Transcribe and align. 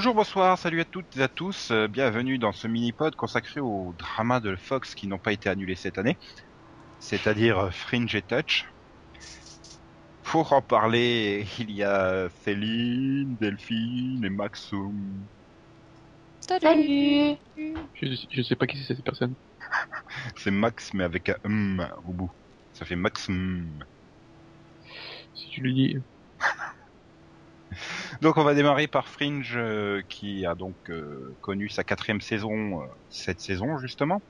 Bonjour, 0.00 0.14
bonsoir, 0.14 0.56
salut 0.56 0.80
à 0.80 0.86
toutes 0.86 1.16
et 1.18 1.22
à 1.22 1.28
tous, 1.28 1.72
euh, 1.72 1.86
bienvenue 1.86 2.38
dans 2.38 2.52
ce 2.52 2.66
mini-pod 2.66 3.14
consacré 3.16 3.60
au 3.60 3.92
drama 3.98 4.40
de 4.40 4.56
Fox 4.56 4.94
qui 4.94 5.06
n'ont 5.06 5.18
pas 5.18 5.32
été 5.32 5.50
annulés 5.50 5.74
cette 5.74 5.98
année, 5.98 6.16
c'est-à-dire 7.00 7.58
euh, 7.58 7.70
Fringe 7.70 8.14
et 8.14 8.22
Touch. 8.22 8.64
Pour 10.30 10.52
en 10.52 10.62
parler, 10.62 11.44
il 11.58 11.72
y 11.72 11.82
a 11.82 12.28
Céline, 12.44 13.34
Delphine 13.40 14.24
et 14.24 14.30
Maxoum. 14.30 14.94
Salut 16.40 17.36
Je, 18.00 18.26
je 18.30 18.42
sais 18.42 18.54
pas 18.54 18.68
qui 18.68 18.78
c'est 18.78 18.94
cette 18.94 19.04
personne. 19.04 19.34
C'est 20.36 20.52
Max 20.52 20.94
mais 20.94 21.02
avec 21.02 21.30
un 21.30 21.36
hum 21.44 21.88
au 22.06 22.12
bout. 22.12 22.30
Ça 22.74 22.84
fait 22.84 22.94
Maxum. 22.94 23.66
Si 25.34 25.48
tu 25.50 25.62
lui 25.62 25.74
dis. 25.74 25.98
Donc 28.22 28.36
on 28.36 28.44
va 28.44 28.54
démarrer 28.54 28.86
par 28.86 29.08
Fringe 29.08 29.54
euh, 29.56 30.00
qui 30.08 30.46
a 30.46 30.54
donc 30.54 30.76
euh, 30.90 31.36
connu 31.40 31.68
sa 31.68 31.82
quatrième 31.82 32.20
saison 32.20 32.82
euh, 32.82 32.86
cette 33.08 33.40
saison 33.40 33.78
justement 33.78 34.22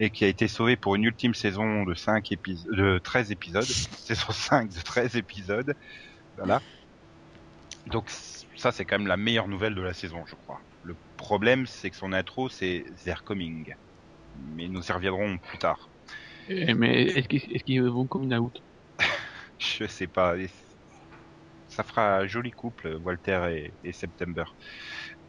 et 0.00 0.10
qui 0.10 0.24
a 0.24 0.28
été 0.28 0.48
sauvé 0.48 0.76
pour 0.76 0.94
une 0.96 1.04
ultime 1.04 1.34
saison 1.34 1.84
de 1.84 1.94
5 1.94 2.32
épisodes 2.32 2.74
de 2.76 2.98
13 2.98 3.32
épisodes, 3.32 3.64
saison 3.64 4.32
5 4.32 4.68
de 4.68 4.80
13 4.80 5.16
épisodes. 5.16 5.74
Voilà. 6.36 6.60
Donc 7.86 8.10
ça 8.56 8.72
c'est 8.72 8.84
quand 8.84 8.98
même 8.98 9.08
la 9.08 9.16
meilleure 9.16 9.48
nouvelle 9.48 9.74
de 9.74 9.82
la 9.82 9.92
saison, 9.92 10.24
je 10.26 10.34
crois. 10.34 10.60
Le 10.84 10.96
problème 11.16 11.66
c'est 11.66 11.90
que 11.90 11.96
son 11.96 12.12
intro 12.12 12.48
c'est 12.48 12.84
They're 13.04 13.24
Coming. 13.24 13.74
Mais 14.54 14.68
nous 14.68 14.86
y 14.86 14.92
reviendrons 14.92 15.38
plus 15.38 15.58
tard. 15.58 15.88
Eh, 16.48 16.74
mais 16.74 17.04
est-ce 17.04 17.28
qu'ils 17.28 17.54
est 17.54 17.60
qu'ils 17.60 17.82
vont 17.82 18.06
comme 18.06 18.32
out 18.32 18.62
Je 19.58 19.86
sais 19.86 20.06
pas. 20.06 20.34
Ça 21.68 21.82
fera 21.82 22.18
un 22.18 22.26
joli 22.26 22.50
couple, 22.50 22.98
Walter 23.02 23.48
et, 23.50 23.72
et 23.88 23.92
September. 23.92 24.44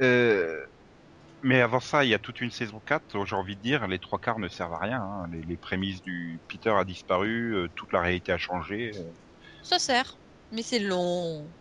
Euh, 0.02 0.66
mais 1.44 1.62
avant 1.62 1.80
ça, 1.80 2.04
il 2.06 2.10
y 2.10 2.14
a 2.14 2.20
toute 2.20 2.42
une 2.42 2.52
saison 2.52 2.80
4, 2.82 3.26
j'ai 3.26 3.36
envie 3.36 3.56
de 3.56 3.62
dire, 3.62 3.88
les 3.88 4.00
trois 4.00 4.20
quarts 4.20 4.40
ne 4.40 4.48
servent 4.48 4.74
à 4.74 4.80
rien. 4.80 5.02
hein. 5.02 5.28
Les, 5.32 5.42
les 5.42 5.58
prémices 5.58 6.02
du 6.02 6.42
Peter 6.48 6.72
a 6.72 6.86
disparu, 6.86 7.56
euh, 7.56 7.70
toute 7.76 7.92
la 7.94 8.02
réalité 8.02 8.32
a 8.32 8.38
changé. 8.38 8.94
euh. 8.96 9.14
Ça 9.64 9.80
sert, 9.80 10.22
mais 10.52 10.62
c'est 10.64 10.78
long. 10.80 11.56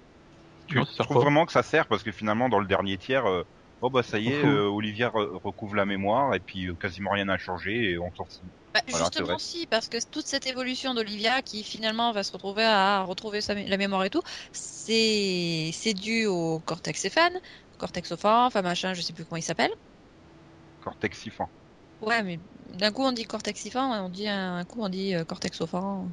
Tu 0.66 0.76
Non, 0.76 0.84
ça 0.84 0.92
sert 0.94 1.06
trouves 1.06 1.18
pas. 1.18 1.20
vraiment 1.20 1.46
que 1.46 1.52
ça 1.52 1.62
sert? 1.62 1.86
Parce 1.88 2.02
que 2.02 2.12
finalement, 2.12 2.48
dans 2.48 2.58
le 2.60 2.66
dernier 2.66 2.98
tiers, 2.98 3.26
euh, 3.26 3.44
oh 3.80 3.90
bah 3.90 4.02
ça 4.02 4.18
y 4.18 4.30
est, 4.32 4.44
euh, 4.44 4.68
Olivia 4.68 5.08
re- 5.10 5.38
recouvre 5.42 5.74
la 5.76 5.84
mémoire 5.86 6.34
et 6.34 6.40
puis 6.40 6.66
euh, 6.68 6.74
quasiment 6.76 7.10
rien 7.10 7.26
n'a 7.26 7.38
changé 7.38 7.90
et 7.92 7.98
on 7.98 8.10
s'en 8.12 8.24
fout. 8.26 8.48
Bah, 8.74 8.80
Voilà, 8.90 9.10
c'est 9.14 9.22
vrai. 9.24 9.36
justement, 9.36 9.38
si, 9.38 9.66
parce 9.66 9.88
que 9.90 9.98
toute 10.10 10.26
cette 10.26 10.46
évolution 10.46 10.94
d'Olivia 10.94 11.42
qui 11.42 11.62
finalement 11.62 12.10
va 12.12 12.24
se 12.24 12.32
retrouver 12.32 12.64
à 12.64 13.02
retrouver 13.02 13.42
sa 13.42 13.54
mé- 13.54 13.68
la 13.68 13.76
mémoire 13.76 14.02
et 14.04 14.08
tout, 14.10 14.22
c'est 14.52 15.70
c'est 15.74 15.92
dû 15.92 16.24
au 16.24 16.60
cortex 16.60 16.98
céphane, 17.02 17.34
cortex 17.82 18.12
offant, 18.12 18.46
enfin 18.46 18.62
machin, 18.62 18.94
je 18.94 19.02
sais 19.02 19.12
plus 19.12 19.24
comment 19.24 19.38
il 19.38 19.42
s'appelle. 19.42 19.72
Cortex 20.84 21.18
siphon. 21.18 21.46
Ouais, 22.00 22.22
mais 22.22 22.38
d'un 22.78 22.92
coup 22.92 23.02
on 23.02 23.10
dit 23.12 23.24
cortex 23.24 23.60
siphon, 23.60 23.80
on 23.80 24.08
dit 24.08 24.28
un, 24.28 24.56
un 24.58 24.64
coup 24.64 24.80
on 24.82 24.88
dit 24.88 25.14
euh, 25.16 25.24
cortex 25.24 25.60
offant. 25.60 26.06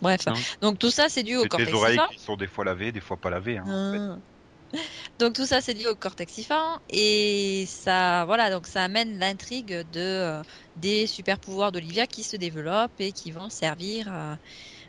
Bref, 0.00 0.26
Non. 0.26 0.34
donc 0.60 0.78
tout 0.78 0.90
ça 0.90 1.08
c'est 1.08 1.24
dû 1.24 1.36
au 1.36 1.42
C'est 1.42 1.48
cortex 1.48 1.70
tes 1.70 1.76
oreilles 1.76 2.00
qui 2.12 2.18
sont 2.20 2.36
des 2.36 2.46
fois 2.46 2.64
lavées, 2.64 2.92
des 2.92 3.00
fois 3.00 3.16
pas 3.16 3.30
lavées. 3.30 3.58
Hein, 3.58 3.64
en 3.66 3.92
fait. 3.92 4.78
Ah. 4.78 4.78
Donc 5.18 5.32
tout 5.34 5.46
ça 5.46 5.60
c'est 5.60 5.74
lié 5.74 5.86
au 5.88 5.94
cortex 5.96 6.32
siphon 6.32 6.78
et 6.88 7.64
ça 7.68 8.24
voilà 8.26 8.50
donc 8.50 8.66
ça 8.66 8.82
amène 8.84 9.18
l'intrigue 9.18 9.72
de 9.92 10.00
euh, 10.00 10.42
des 10.76 11.06
super 11.06 11.38
pouvoirs 11.38 11.72
d'Olivia 11.72 12.06
qui 12.06 12.22
se 12.24 12.36
développent 12.36 13.00
et 13.00 13.12
qui 13.12 13.30
vont 13.32 13.48
servir 13.48 14.08
à, 14.12 14.38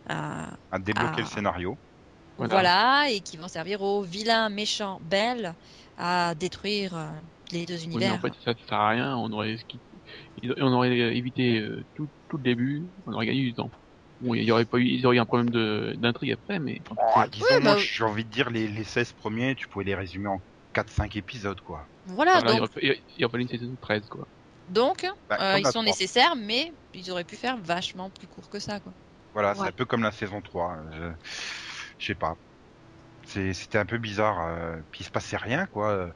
à- 0.09 0.49
À 0.71 0.79
débloquer 0.79 1.21
le 1.21 1.27
scénario. 1.27 1.77
Voilà. 2.37 2.53
voilà. 2.55 3.09
et 3.09 3.21
qui 3.21 3.37
vont 3.37 3.47
servir 3.47 3.81
aux 3.81 4.01
vilains 4.03 4.49
méchants 4.49 4.99
Belle 5.01 5.55
à 5.97 6.35
détruire 6.35 6.95
euh, 6.95 7.09
les 7.51 7.65
deux 7.65 7.83
Oui, 7.93 8.03
univers. 8.03 8.13
en 8.13 8.19
fait, 8.19 8.33
ça 8.43 8.53
sert 8.67 8.77
à 8.79 8.89
rien. 8.89 9.17
On 9.17 9.31
aurait, 9.31 9.55
on 10.57 10.73
aurait 10.73 10.91
évité 11.17 11.59
euh, 11.59 11.85
tout, 11.95 12.09
tout 12.27 12.37
le 12.37 12.43
début. 12.43 12.89
On 13.05 13.13
aurait 13.13 13.25
gagné 13.25 13.43
du 13.43 13.53
temps. 13.53 13.71
Bon, 14.19 14.33
il 14.33 14.43
y 14.43 14.51
aurait 14.51 14.65
pas 14.65 14.77
eu, 14.79 14.85
ils 14.85 15.05
auraient 15.05 15.17
eu 15.17 15.19
un 15.19 15.25
problème 15.25 15.49
de- 15.49 15.93
d'intrigue 15.97 16.31
après, 16.31 16.59
mais 16.59 16.81
Oh, 16.89 17.23
disons, 17.31 17.45
Ouais, 17.51 17.59
moi 17.61 17.75
bah- 17.75 17.77
j'ai 17.77 18.03
envie 18.03 18.25
de 18.25 18.29
dire 18.29 18.49
les, 18.49 18.67
les 18.67 18.83
16 18.83 19.13
premiers, 19.13 19.55
tu 19.55 19.67
pouvais 19.67 19.85
les 19.85 19.95
résumer 19.95 20.27
en 20.27 20.41
4-5 20.73 21.15
épisodes 21.15 21.61
quoi. 21.61 21.87
Voilà, 22.05 22.41
voilà, 22.41 22.53
il 22.53 22.59
donc, 22.59 22.69
aurait, 22.75 22.81
il 22.81 23.03
il 23.15 23.25
aurait 23.25 23.31
fallu 23.31 23.43
une 23.43 23.49
saison 23.49 23.77
13, 23.79 24.07
quoi. 24.09 24.27
donc 24.67 25.05
Bah, 25.29 25.37
euh, 25.39 25.59
ils 25.59 25.65
sont 25.65 25.83
3. 25.83 25.83
nécessaires 25.83 26.35
mais 26.35 26.71
ils 26.93 27.11
auraient 27.11 27.23
pu 27.25 27.35
faire 27.35 27.57
vachement 27.57 28.09
plus 28.09 28.27
court 28.27 28.49
que 28.49 28.59
ça 28.59 28.79
quoi. 28.79 28.93
Voilà, 29.33 29.53
c'est 29.55 29.67
un 29.67 29.71
peu 29.71 29.85
comme 29.85 30.01
la 30.03 30.11
saison 30.11 30.41
3. 30.41 30.77
Je, 30.91 31.11
je 31.97 32.07
sais 32.07 32.15
pas. 32.15 32.35
C'était 33.25 33.77
un 33.77 33.85
peu 33.85 33.97
bizarre. 33.99 34.41
euh, 34.41 34.81
puis 34.91 35.01
il 35.03 35.05
se 35.05 35.11
passait 35.11 35.37
rien, 35.37 35.67
quoi. 35.67 36.11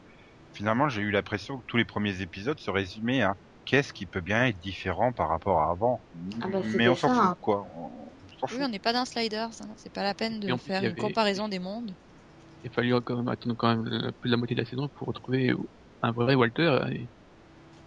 Finalement, 0.54 0.90
j'ai 0.90 1.02
eu 1.04 1.12
l'impression 1.12 1.60
que 1.60 1.66
tous 1.68 1.78
les 1.78 1.86
premiers 1.86 2.22
épisodes 2.22 2.60
se 2.60 2.72
résumaient 2.72 3.24
à 3.24 3.36
qu'est-ce 3.66 3.94
qui 3.94 4.08
peut 4.08 4.22
bien 4.22 4.46
être 4.48 4.60
différent 4.60 5.14
par 5.14 5.30
rapport 5.30 5.62
à 5.62 5.72
avant. 5.72 6.06
Ah 6.42 6.48
bah, 6.48 6.62
Mais 6.76 6.90
on 6.90 6.96
s'en 6.96 7.10
fout, 7.10 7.34
hein. 7.34 7.38
quoi. 7.42 7.64
On, 7.76 8.14
on 8.24 8.28
s'en 8.40 8.48
fout. 8.48 8.58
Oui, 8.58 8.60
on 8.64 8.68
n'est 8.70 8.80
pas 8.80 8.94
dans 8.94 9.06
Sliders, 9.06 9.50
hein. 9.62 9.74
c'est 9.78 9.90
pas 9.94 10.04
la 10.04 10.14
peine 10.14 10.40
de 10.40 10.56
faire 10.58 10.84
une 10.86 10.96
comparaison 10.96 11.48
des 11.48 11.60
mondes. 11.60 11.96
Il 12.64 12.68
a 12.70 12.72
fallu 12.72 12.94
quand 13.04 13.18
même 13.18 13.28
attendre 13.30 13.56
quand 13.58 13.70
même 13.76 13.86
la- 13.86 14.14
plus 14.14 14.30
de 14.30 14.34
la 14.34 14.38
moitié 14.38 14.56
de 14.56 14.62
la 14.62 14.66
saison 14.68 14.90
pour 14.90 15.08
retrouver 15.10 15.54
un 16.04 16.12
vrai 16.14 16.36
Walter. 16.36 16.80
Et, 16.92 17.12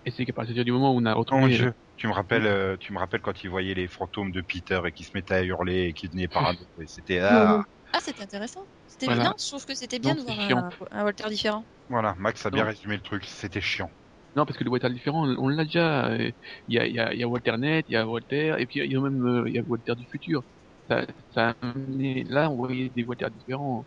et 0.07 0.13
c'est 0.13 0.27
qu'à 0.27 0.33
partir 0.35 0.65
du 0.65 0.73
moment 0.73 0.95
où 0.95 0.99
on 1.01 1.07
a 1.07 1.15
Oh 1.31 1.47
retrouvé. 1.47 1.71
Tu 1.97 2.09
me 2.09 2.13
rappelles, 2.13 2.47
euh, 2.47 2.77
tu 2.79 2.93
me 2.93 2.99
rappelles 2.99 3.21
quand 3.21 3.45
il 3.45 3.51
voyait 3.51 3.75
les 3.75 3.87
fantômes 3.89 4.33
de 4.33 4.41
Peter 4.41 4.81
et 4.87 4.93
qui 4.93 5.05
se 5.05 5.11
mettaient 5.15 5.35
à 5.35 5.43
hurler 5.45 5.85
et 5.89 5.95
qui 5.95 6.09
devenaient 6.09 6.29
parano. 6.29 6.59
C'était 6.87 7.19
ah, 7.21 7.65
Ah, 7.93 7.99
c'est 8.03 8.21
intéressant. 8.21 8.67
C'était 8.87 9.07
Voilà. 9.07 9.23
bien. 9.25 9.35
Je 9.39 9.47
trouve 9.49 9.65
que 9.65 9.75
c'était 9.75 9.99
bien 9.99 10.15
Non, 10.15 10.15
de 10.15 10.21
c'est 10.21 10.35
voir 10.35 10.39
un, 10.41 10.71
un 10.91 11.05
Walter 11.05 11.29
différent. 11.29 11.65
voilà, 11.89 12.15
Max 12.19 12.45
a 12.47 12.51
bien 12.51 12.65
Non. 12.65 12.71
résumé 12.71 12.97
le 12.97 13.03
truc. 13.03 13.25
C'était 13.27 13.61
chiant. 13.61 13.91
Non, 14.37 14.47
parce 14.47 14.59
que 14.59 14.65
le 14.65 14.71
Walter 14.71 14.91
différent, 14.91 15.27
on 15.39 15.49
l'a 15.49 15.65
déjà. 15.65 16.09
euh, 16.11 16.31
Il 16.67 16.75
y 16.75 16.79
a, 16.79 16.87
il 16.87 16.95
y, 16.95 16.99
a, 16.99 17.13
il 17.15 17.21
y 17.21 17.23
a 17.23 17.29
Walter 17.29 17.57
Net, 17.59 17.85
il 17.89 17.93
y 17.93 17.97
a 17.97 18.07
Walter, 18.07 18.57
et 18.59 18.67
puis 18.67 18.81
il 18.81 18.91
y 18.93 18.97
a 18.97 19.01
même 19.01 19.25
euh, 19.27 19.45
il 19.49 19.55
y 19.55 19.59
a 19.59 19.63
Walter 19.67 19.95
du 19.97 20.07
futur. 20.11 20.43
Ça, 20.89 21.07
ça 21.33 21.51
a 21.51 21.55
amené- 21.67 22.25
là, 22.27 22.51
on 22.51 22.57
voyait 22.57 22.91
des 22.91 23.05
Walter 23.05 23.29
différents. 23.33 23.87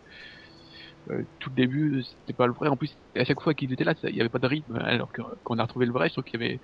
Euh, 1.10 1.24
tout 1.38 1.50
le 1.50 1.54
début, 1.54 2.02
c'était 2.04 2.34
pas 2.34 2.46
le 2.46 2.52
vrai. 2.52 2.68
En 2.68 2.76
plus, 2.76 2.94
à 3.16 3.24
chaque 3.24 3.40
fois 3.40 3.54
qu'il 3.54 3.72
était 3.72 3.84
là, 3.84 3.94
ça- 3.94 4.10
il 4.10 4.16
y 4.16 4.20
avait 4.20 4.28
pas 4.28 4.38
de 4.38 4.46
rythme. 4.46 4.76
Alors 4.76 5.12
que 5.12 5.22
quand 5.44 5.54
on 5.54 5.58
a 5.58 5.62
retrouvé 5.62 5.86
le 5.86 5.92
vrai, 5.92 6.08
je 6.08 6.14
trouve 6.14 6.24
qu'il 6.24 6.40
y 6.40 6.44
avait. 6.44 6.60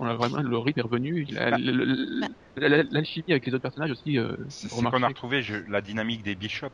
On 0.00 0.06
a 0.06 0.14
vraiment 0.14 0.40
le 0.42 0.58
rythme 0.58 0.80
est 0.80 0.82
revenu. 0.82 1.24
La- 1.30 1.50
Bah, 1.50 1.58
la- 2.56 2.68
la- 2.68 2.82
L'alchimie 2.90 3.24
avec 3.30 3.46
les 3.46 3.54
autres 3.54 3.62
personnages 3.62 3.90
aussi. 3.90 4.18
Euh, 4.18 4.36
C'est 4.48 4.68
qu'on 4.68 4.84
a 5.02 5.08
retrouvé 5.08 5.42
je- 5.42 5.56
la 5.68 5.80
dynamique 5.80 6.22
des 6.22 6.34
Bishops. 6.34 6.70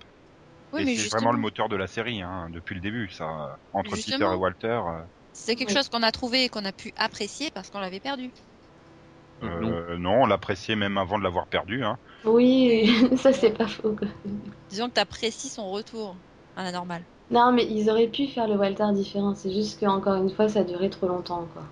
Oui, 0.72 0.84
c'est 0.84 0.94
justement, 0.94 1.18
vraiment 1.20 1.32
le 1.32 1.38
moteur 1.38 1.68
de 1.68 1.76
la 1.76 1.86
série, 1.86 2.20
hein, 2.20 2.48
depuis 2.52 2.74
le 2.74 2.80
début, 2.80 3.08
ça. 3.10 3.58
Entre 3.72 3.90
Peter 3.90 4.02
Justement. 4.10 4.32
et 4.32 4.36
Walter. 4.36 4.66
euh, 4.86 5.02
c'est 5.32 5.54
quelque 5.56 5.68
Oui. 5.70 5.76
chose 5.76 5.88
qu'on 5.88 6.02
a 6.02 6.10
trouvé 6.12 6.44
et 6.44 6.48
qu'on 6.48 6.64
a 6.64 6.72
pu 6.72 6.92
apprécier 6.96 7.50
parce 7.54 7.70
qu'on 7.70 7.78
l'avait 7.80 8.00
perdu. 8.00 8.30
Euh, 9.42 9.60
non. 9.60 9.68
Euh, 9.72 9.96
non, 9.98 10.22
on 10.22 10.26
l'appréciait 10.26 10.76
même 10.76 10.98
avant 10.98 11.18
de 11.18 11.22
l'avoir 11.24 11.46
perdu. 11.46 11.82
Hein. 11.84 11.96
Oui, 12.24 12.86
ça 13.16 13.32
c'est 13.32 13.56
pas 13.56 13.66
faux. 13.68 13.94
quoi. 13.94 14.08
Disons 14.70 14.88
que 14.88 14.94
tu 14.94 15.00
apprécies 15.00 15.48
son 15.48 15.70
retour 15.70 16.16
à 16.56 16.62
la 16.62 16.72
normale. 16.72 17.02
Non, 17.30 17.52
mais 17.52 17.66
ils 17.70 17.88
auraient 17.88 18.08
pu 18.08 18.26
faire 18.28 18.48
le 18.48 18.56
Walter 18.56 18.86
différent. 18.94 19.34
C'est 19.34 19.52
juste 19.52 19.80
qu'encore 19.80 20.14
une 20.16 20.30
fois, 20.30 20.48
ça 20.48 20.60
a 20.60 20.64
duré 20.64 20.90
trop 20.90 21.08
longtemps, 21.08 21.46
quoi. 21.52 21.62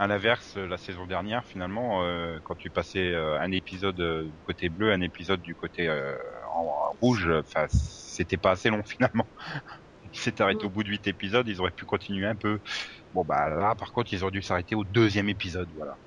À 0.00 0.06
l'inverse, 0.06 0.56
la 0.56 0.78
saison 0.78 1.06
dernière, 1.06 1.44
finalement, 1.46 2.02
euh, 2.04 2.38
quand 2.44 2.54
tu 2.56 2.70
passais 2.70 3.12
euh, 3.12 3.38
un 3.40 3.52
épisode 3.52 4.00
euh, 4.00 4.30
du 4.30 4.38
côté 4.42 4.70
bleu, 4.70 4.92
un 4.92 5.02
épisode 5.02 5.42
du 5.42 5.54
côté 5.54 5.88
euh, 5.88 6.16
en, 6.54 6.62
en 6.62 6.92
rouge, 7.02 7.28
enfin, 7.30 7.66
c'était 7.70 8.38
pas 8.38 8.52
assez 8.52 8.70
long 8.70 8.82
finalement. 8.86 9.30
Ils 10.04 10.18
s'étaient 10.20 10.42
arrêtés 10.42 10.64
Mm. 10.64 10.68
au 10.68 10.70
bout 10.70 10.84
de 10.84 10.90
huit 10.90 11.06
épisodes, 11.08 11.48
ils 11.48 11.60
auraient 11.60 11.72
pu 11.72 11.86
continuer 11.86 12.26
un 12.26 12.36
peu. 12.36 12.60
Bon 13.12 13.24
bah 13.24 13.50
là, 13.50 13.74
par 13.76 13.92
contre, 13.92 14.12
ils 14.14 14.22
auraient 14.24 14.32
dû 14.32 14.42
s'arrêter 14.42 14.74
au 14.76 14.84
deuxième 14.84 15.28
épisode, 15.30 15.70
voilà. 15.74 15.98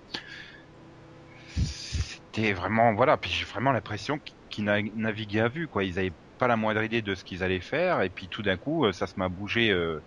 C'était 1.55 2.53
vraiment, 2.53 2.93
voilà, 2.95 3.17
puis 3.17 3.31
j'ai 3.31 3.45
vraiment 3.45 3.71
l'impression 3.71 4.19
qu'ils 4.49 4.63
na- 4.65 4.81
naviguaient 4.95 5.41
à 5.41 5.49
vue, 5.49 5.67
quoi. 5.67 5.83
Ils 5.83 5.99
avaient 5.99 6.15
pas 6.37 6.47
la 6.47 6.57
moindre 6.57 6.83
idée 6.83 7.01
de 7.01 7.15
ce 7.15 7.23
qu'ils 7.23 7.43
allaient 7.43 7.61
faire, 7.61 8.01
et 8.01 8.09
puis 8.09 8.29
tout 8.29 8.41
d'un 8.41 8.57
coup, 8.57 8.85
euh, 8.85 8.91
ça 8.93 9.07
se 9.07 9.13
m'a 9.17 9.29
bougé 9.29 9.69
euh, 9.71 10.01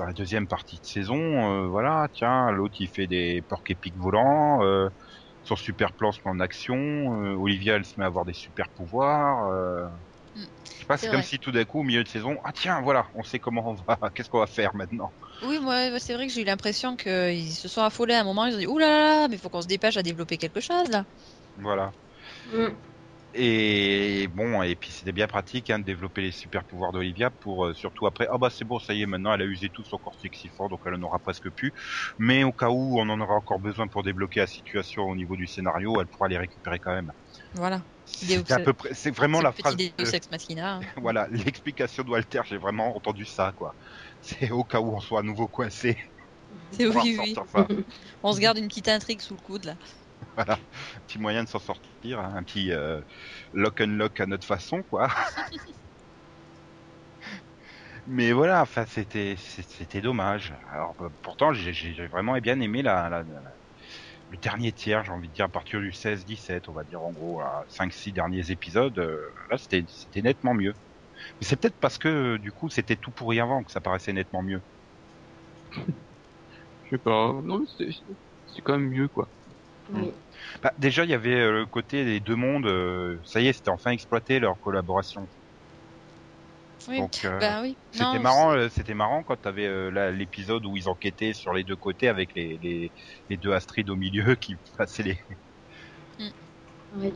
dans 0.00 0.06
la 0.06 0.12
deuxième 0.14 0.46
partie 0.46 0.78
de 0.80 0.86
saison. 0.86 1.18
euh, 1.18 1.66
voilà, 1.68 2.08
tiens, 2.12 2.50
l'autre 2.50 2.76
il 2.80 2.88
fait 2.88 3.06
des 3.06 3.42
porcs 3.42 3.62
épiques 3.68 3.96
volants, 3.98 4.62
euh, 4.64 4.88
son 5.44 5.56
super 5.56 5.92
plan 5.92 6.10
se 6.10 6.20
met 6.24 6.30
en 6.30 6.40
action, 6.40 6.76
euh, 7.22 7.34
Olivia 7.34 7.76
elle 7.76 7.84
se 7.84 7.98
met 8.00 8.04
à 8.04 8.06
avoir 8.06 8.24
des 8.24 8.32
super 8.32 8.68
pouvoirs. 8.70 9.50
Euh... 9.52 9.86
Mm. 10.34 10.40
Je 10.64 10.78
sais 10.78 10.84
pas, 10.86 10.96
C'est 10.96 11.08
comme 11.08 11.16
vrai. 11.16 11.26
si 11.26 11.38
tout 11.38 11.52
d'un 11.52 11.64
coup, 11.64 11.80
au 11.80 11.82
milieu 11.82 12.02
de 12.02 12.08
saison, 12.08 12.38
ah 12.44 12.52
tiens, 12.54 12.80
voilà, 12.80 13.04
on 13.14 13.22
sait 13.22 13.38
comment 13.38 13.68
on 13.68 13.74
va, 13.74 13.98
qu'est-ce 14.14 14.30
qu'on 14.30 14.38
va 14.38 14.46
faire 14.46 14.74
maintenant. 14.74 15.12
Oui, 15.44 15.58
moi, 15.60 15.98
c'est 15.98 16.14
vrai 16.14 16.26
que 16.26 16.32
j'ai 16.32 16.40
eu 16.42 16.44
l'impression 16.44 16.96
qu'ils 16.96 17.52
se 17.52 17.68
sont 17.68 17.82
affolés 17.82 18.14
à 18.14 18.20
un 18.20 18.24
moment. 18.24 18.46
Ils 18.46 18.54
ont 18.54 18.58
dit 18.58 18.66
Ouh 18.66 18.78
là 18.78 18.88
là, 18.88 19.28
mais 19.28 19.36
faut 19.36 19.50
qu'on 19.50 19.60
se 19.62 19.66
dépêche 19.68 19.98
à 19.98 20.02
développer 20.02 20.38
quelque 20.38 20.60
chose 20.60 20.88
là. 20.88 21.04
Voilà. 21.58 21.92
Mm. 22.54 22.68
Et 23.32 24.26
bon, 24.28 24.60
et 24.62 24.74
puis 24.74 24.90
c'était 24.92 25.12
bien 25.12 25.28
pratique 25.28 25.70
hein, 25.70 25.78
de 25.78 25.84
développer 25.84 26.20
les 26.20 26.32
super 26.32 26.64
pouvoirs 26.64 26.90
d'Olivia 26.90 27.30
pour 27.30 27.66
euh, 27.66 27.74
surtout 27.74 28.06
après. 28.06 28.26
Ah 28.30 28.38
bah 28.38 28.50
c'est 28.50 28.64
bon, 28.64 28.80
ça 28.80 28.92
y 28.92 29.02
est, 29.02 29.06
maintenant 29.06 29.32
elle 29.32 29.42
a 29.42 29.44
usé 29.44 29.70
tout 29.70 29.84
son 29.84 29.98
corps 29.98 30.16
fort, 30.56 30.68
donc 30.68 30.80
elle 30.84 30.94
en 30.94 31.02
aura 31.02 31.20
presque 31.20 31.48
plus. 31.50 31.72
Mais 32.18 32.42
au 32.42 32.52
cas 32.52 32.70
où 32.70 32.98
on 32.98 33.08
en 33.08 33.20
aura 33.20 33.34
encore 33.34 33.60
besoin 33.60 33.86
pour 33.86 34.02
débloquer 34.02 34.40
la 34.40 34.46
situation 34.48 35.04
au 35.04 35.14
niveau 35.14 35.36
du 35.36 35.46
scénario, 35.46 36.00
elle 36.00 36.08
pourra 36.08 36.28
les 36.28 36.38
récupérer 36.38 36.80
quand 36.80 36.92
même. 36.92 37.12
Voilà. 37.54 37.82
C'est 38.04 38.50
à 38.52 38.58
peu 38.58 38.72
près, 38.72 38.94
c'est 38.94 39.14
vraiment 39.14 39.40
la 39.40 39.52
phrase. 39.52 39.76
De- 39.76 39.92
Machina. 40.30 40.74
hein. 40.76 40.80
voilà, 40.96 41.28
l'explication 41.30 42.02
de 42.02 42.10
Walter, 42.10 42.40
j'ai 42.46 42.58
vraiment 42.58 42.96
entendu 42.96 43.24
ça 43.26 43.52
quoi. 43.54 43.76
C'est 44.20 44.50
au 44.50 44.64
cas 44.64 44.80
où 44.80 44.94
on 44.94 45.00
soit 45.00 45.20
à 45.20 45.22
nouveau 45.22 45.46
coincé. 45.46 45.96
C'est 46.72 46.86
oui, 46.86 47.18
oui. 47.18 47.34
On 48.22 48.32
se 48.32 48.40
garde 48.40 48.58
une 48.58 48.68
petite 48.68 48.88
intrigue 48.88 49.22
sous 49.22 49.34
le 49.34 49.40
coude 49.40 49.64
là. 49.64 49.76
Voilà, 50.36 50.58
petit 51.06 51.18
moyen 51.18 51.44
de 51.44 51.48
s'en 51.48 51.58
sortir, 51.58 52.20
hein, 52.20 52.34
un 52.36 52.42
petit 52.44 52.72
euh, 52.72 53.00
lock 53.52 53.80
and 53.80 53.86
lock 53.96 54.20
à 54.20 54.26
notre 54.26 54.46
façon, 54.46 54.82
quoi. 54.82 55.08
Mais 58.06 58.32
voilà, 58.32 58.62
enfin 58.62 58.86
c'était 58.86 59.36
c'était 59.38 60.00
dommage. 60.00 60.54
Alors 60.70 60.94
euh, 61.00 61.08
pourtant 61.22 61.52
j'ai 61.52 61.92
vraiment 62.08 62.38
bien 62.38 62.60
aimé 62.60 62.82
la, 62.82 63.08
la- 63.08 63.22
la- 63.22 63.40
le 64.30 64.38
dernier 64.38 64.72
tiers, 64.72 65.04
j'ai 65.04 65.12
envie 65.12 65.28
de 65.28 65.34
dire 65.34 65.46
à 65.46 65.48
partir 65.50 65.80
du 65.80 65.92
16-17, 65.92 66.68
on 66.68 66.74
va 66.74 66.84
dire 66.84 67.02
en 67.02 67.12
gros 67.12 67.40
à 67.42 67.64
5-6 67.68 68.12
derniers 68.12 68.50
épisodes. 68.52 68.98
euh, 68.98 69.18
là 69.50 69.58
c'était 69.58 69.84
c'était 69.88 70.22
nettement 70.22 70.54
mieux. 70.54 70.74
Mais 71.40 71.46
c'est 71.46 71.56
peut-être 71.60 71.78
parce 71.80 71.98
que 71.98 72.38
du 72.38 72.52
coup 72.52 72.70
c'était 72.70 72.96
tout 72.96 73.12
pourri 73.12 73.40
avant 73.40 73.64
que 73.64 73.72
ça 73.72 73.80
paraissait 73.82 74.14
nettement 74.14 74.42
mieux. 74.42 74.62
Je 76.82 76.90
sais 76.96 76.98
pas. 76.98 77.40
Non, 77.44 77.64
c'est 78.46 78.62
quand 78.62 78.78
même 78.78 78.88
mieux, 78.90 79.08
quoi. 79.08 79.30
Oui. 79.92 80.12
Bah, 80.62 80.72
déjà 80.78 81.04
il 81.04 81.10
y 81.10 81.14
avait 81.14 81.40
euh, 81.40 81.52
le 81.52 81.66
côté 81.66 82.04
des 82.04 82.20
deux 82.20 82.36
mondes, 82.36 82.66
euh, 82.66 83.20
ça 83.24 83.40
y 83.40 83.46
est 83.46 83.52
c'était 83.52 83.70
enfin 83.70 83.90
exploité 83.90 84.38
leur 84.40 84.58
collaboration. 84.60 85.28
Oui. 86.88 86.98
Donc 86.98 87.24
euh, 87.24 87.38
Bah 87.38 87.60
oui. 87.62 87.76
C'était 87.92 88.18
marrant, 88.18 88.68
c'était 88.70 88.94
marrant 88.94 89.22
quand 89.22 89.36
t'avais 89.36 89.66
euh, 89.66 89.90
là, 89.90 90.10
l'épisode 90.10 90.64
où 90.64 90.76
ils 90.76 90.88
enquêtaient 90.88 91.34
sur 91.34 91.52
les 91.52 91.64
deux 91.64 91.76
côtés 91.76 92.08
avec 92.08 92.34
les, 92.34 92.58
les, 92.58 92.92
les 93.28 93.36
deux 93.36 93.52
Astrid 93.52 93.90
au 93.90 93.96
milieu 93.96 94.34
qui 94.40 94.54
passaient 94.76 95.02
les. 95.02 95.18
Oui. 96.96 97.12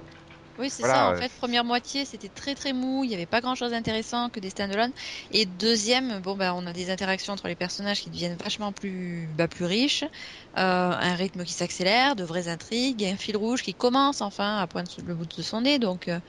Oui, 0.56 0.70
c'est 0.70 0.84
Voilà, 0.84 0.94
ça. 0.94 1.08
En 1.08 1.14
fait, 1.14 1.34
première 1.34 1.64
moitié, 1.64 2.04
c'était 2.04 2.28
très 2.28 2.54
très 2.54 2.72
mou. 2.72 3.02
Il 3.04 3.08
n'y 3.08 3.14
avait 3.14 3.26
pas 3.26 3.40
grand 3.40 3.56
chose 3.56 3.72
d'intéressant 3.72 4.30
que 4.30 4.38
des 4.38 4.50
stand-alone. 4.50 4.92
Et 5.30 5.46
deuxième, 5.46 6.20
bon, 6.20 6.36
bah, 6.36 6.54
on 6.54 6.64
a 6.66 6.72
des 6.72 6.90
interactions 6.90 7.32
entre 7.32 7.48
les 7.48 7.56
personnages 7.56 8.00
qui 8.02 8.10
deviennent 8.10 8.36
vachement 8.36 8.72
plus, 8.72 9.32
bah, 9.34 9.48
plus 9.48 9.64
riches, 9.64 10.04
euh, 10.04 10.08
un 10.56 11.14
rythme 11.16 11.44
qui 11.44 11.52
s'accélère, 11.54 12.14
de 12.14 12.22
vraies 12.24 12.46
intrigues, 12.48 13.02
et 13.02 13.10
un 13.10 13.16
fil 13.16 13.36
rouge 13.36 13.62
qui 13.62 13.74
commence 13.74 14.20
enfin 14.20 14.58
à 14.58 14.68
poindre 14.68 14.90
le 15.04 15.14
bout 15.16 15.26
de 15.26 15.42
son 15.42 15.62
nez. 15.62 15.80
Donc, 15.80 16.06
euh, 16.08 16.20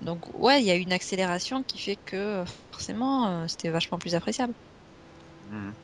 donc 0.00 0.32
ouais, 0.34 0.60
il 0.62 0.66
y 0.66 0.70
a 0.72 0.76
une 0.76 0.92
accélération 0.92 1.64
qui 1.64 1.78
fait 1.78 1.98
que 2.06 2.16
euh, 2.16 2.44
forcément, 2.72 3.42
euh, 3.44 3.48
c'était 3.48 3.70
vachement 3.70 3.98
plus 3.98 4.14
appréciable. 4.14 4.54
Mhm. 5.40 5.76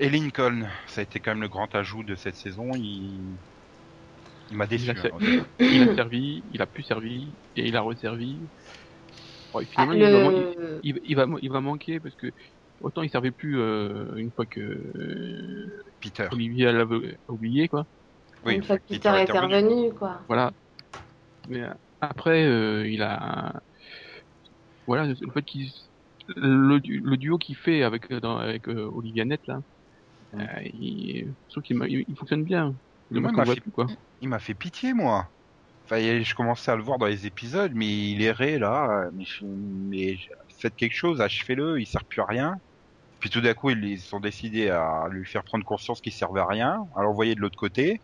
Et 0.00 0.08
Lincoln, 0.10 0.68
ça 0.88 1.00
a 1.00 1.04
été 1.04 1.20
quand 1.20 1.32
même 1.32 1.40
le 1.42 1.48
grand 1.48 1.72
ajout 1.74 2.02
de 2.04 2.14
cette 2.16 2.36
saison. 2.36 2.74
Il, 2.74 3.38
il 4.50 4.56
m'a 4.56 4.66
déçu. 4.66 4.90
Il 4.90 4.98
a 4.98 5.04
hein. 5.14 5.44
Il 5.60 5.82
a 5.82 5.94
servi, 5.94 6.44
il 6.50 6.62
a 6.62 6.66
plus 6.66 6.82
servi, 6.82 7.34
et 7.56 7.66
il 7.68 7.76
a 7.76 7.82
resservi. 7.82 8.48
Bon, 9.52 9.60
et 9.60 9.68
Ah, 9.76 9.82
finalement, 9.82 9.94
il, 9.94 10.12
va, 10.12 10.24
man- 10.24 10.54
le... 10.58 10.80
il, 10.82 11.00
il 11.04 11.16
va, 11.16 11.26
il 11.42 11.50
va 11.50 11.60
manquer 11.60 12.00
parce 12.00 12.14
que 12.16 12.26
autant 12.80 13.02
il 13.02 13.10
servait 13.10 13.30
plus 13.30 13.58
euh, 13.58 14.14
une 14.16 14.30
fois 14.32 14.46
que 14.46 14.60
euh, 14.60 15.82
Peter. 16.00 16.28
Olivier 16.32 16.72
l'avait 16.72 17.18
oublié, 17.28 17.68
quoi. 17.68 17.86
Oui, 18.44 18.54
Une 18.54 18.62
fois 18.62 18.78
que 18.78 18.84
Peter 18.84 19.08
Peter 19.08 19.18
est 19.18 19.30
intervenu, 19.30 19.92
quoi. 19.94 20.20
Voilà. 20.28 20.52
Mais 21.48 21.62
euh, 21.62 21.74
après, 22.00 22.44
euh, 22.44 22.88
il 22.88 23.02
a, 23.02 23.60
voilà, 24.86 25.06
le 25.06 25.32
fait 25.32 25.42
qu'il, 25.42 25.70
le, 26.36 26.78
le 26.78 27.16
duo 27.16 27.38
qu'il 27.38 27.56
fait 27.56 27.82
avec 27.82 28.10
euh, 28.10 28.20
dans, 28.20 28.36
avec 28.38 28.68
euh, 28.68 28.88
Olivia 28.92 29.24
Nett 29.24 29.40
là, 29.46 29.60
Mm. 30.32 30.40
euh, 30.40 30.60
il, 30.74 31.34
je 31.48 31.52
trouve 31.52 31.62
qu'il 31.62 31.78
il, 31.88 32.04
il 32.06 32.16
fonctionne 32.16 32.44
bien. 32.44 32.76
Le 33.10 33.20
Moi, 33.20 33.30
mec 33.32 33.36
il 33.36 33.48
m'a 33.48 33.54
fait- 33.54 33.60
plus, 33.60 33.70
quoi. 33.70 33.86
Il 34.20 34.28
m'a 34.28 34.38
fait 34.38 34.54
pitié, 34.54 34.92
moi. 34.94 35.28
Enfin, 35.84 35.98
je 36.22 36.34
commençais 36.34 36.70
à 36.70 36.76
le 36.76 36.82
voir 36.82 36.98
dans 36.98 37.06
les 37.06 37.26
épisodes, 37.26 37.72
mais 37.74 37.86
il 37.86 38.22
errait 38.22 38.58
là. 38.58 39.08
Mais, 39.42 40.18
faites 40.60 40.76
quelque 40.76 40.94
chose, 40.94 41.20
achevez-le, 41.20 41.80
il 41.80 41.86
sert 41.86 42.04
plus 42.04 42.20
à 42.20 42.26
rien. 42.26 42.54
Puis 43.20 43.30
tout 43.30 43.40
d'un 43.40 43.54
coup, 43.54 43.70
ils 43.70 44.00
sont 44.00 44.20
décidés 44.20 44.68
à 44.70 45.06
lui 45.10 45.24
faire 45.26 45.42
prendre 45.44 45.64
conscience 45.64 46.00
qu'il 46.00 46.12
servait 46.12 46.40
à 46.40 46.46
rien, 46.46 46.78
à 46.96 47.02
l'envoyer 47.02 47.34
de 47.34 47.40
l'autre 47.40 47.56
côté. 47.58 48.00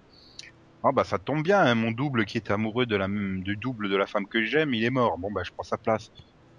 Ah 0.83 0.93
bah 0.93 1.05
ça 1.05 1.19
tombe 1.19 1.43
bien, 1.43 1.61
hein, 1.61 1.75
mon 1.75 1.93
double 1.93 2.27
qui 2.27 2.37
était 2.39 2.53
amoureux 2.53 2.85
de 2.87 2.95
la 2.97 3.09
du 3.09 3.57
double 3.57 3.89
de 3.89 3.97
la 3.97 4.07
femme 4.07 4.27
que 4.27 4.45
j'aime, 4.45 4.75
il 4.75 4.85
est 4.85 4.91
mort. 4.91 5.19
Bon 5.19 5.31
bah 5.33 5.43
je 5.45 5.51
prends 5.53 5.63
sa 5.63 5.79
place. 5.79 6.11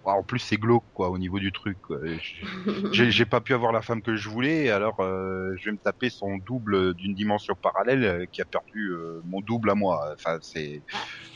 Ah, 0.07 0.13
en 0.13 0.23
plus 0.23 0.39
c'est 0.39 0.57
glauque 0.57 0.83
quoi 0.93 1.09
au 1.09 1.17
niveau 1.17 1.39
du 1.39 1.51
truc. 1.51 1.77
J'ai 2.91 3.25
pas 3.25 3.41
pu 3.41 3.53
avoir 3.53 3.71
la 3.71 3.81
femme 3.81 4.01
que 4.01 4.15
je 4.15 4.29
voulais, 4.29 4.69
alors 4.69 4.99
euh, 4.99 5.51
je 5.57 5.69
vais 5.69 5.73
me 5.73 5.79
taper 5.79 6.09
son 6.09 6.37
double 6.45 6.93
d'une 6.95 7.13
dimension 7.13 7.55
parallèle 7.61 8.03
euh, 8.03 8.25
qui 8.31 8.41
a 8.41 8.45
perdu 8.45 8.89
euh, 8.91 9.21
mon 9.25 9.41
double 9.41 9.69
à 9.69 9.75
moi. 9.75 9.99
Enfin 10.13 10.37
c'est 10.41 10.83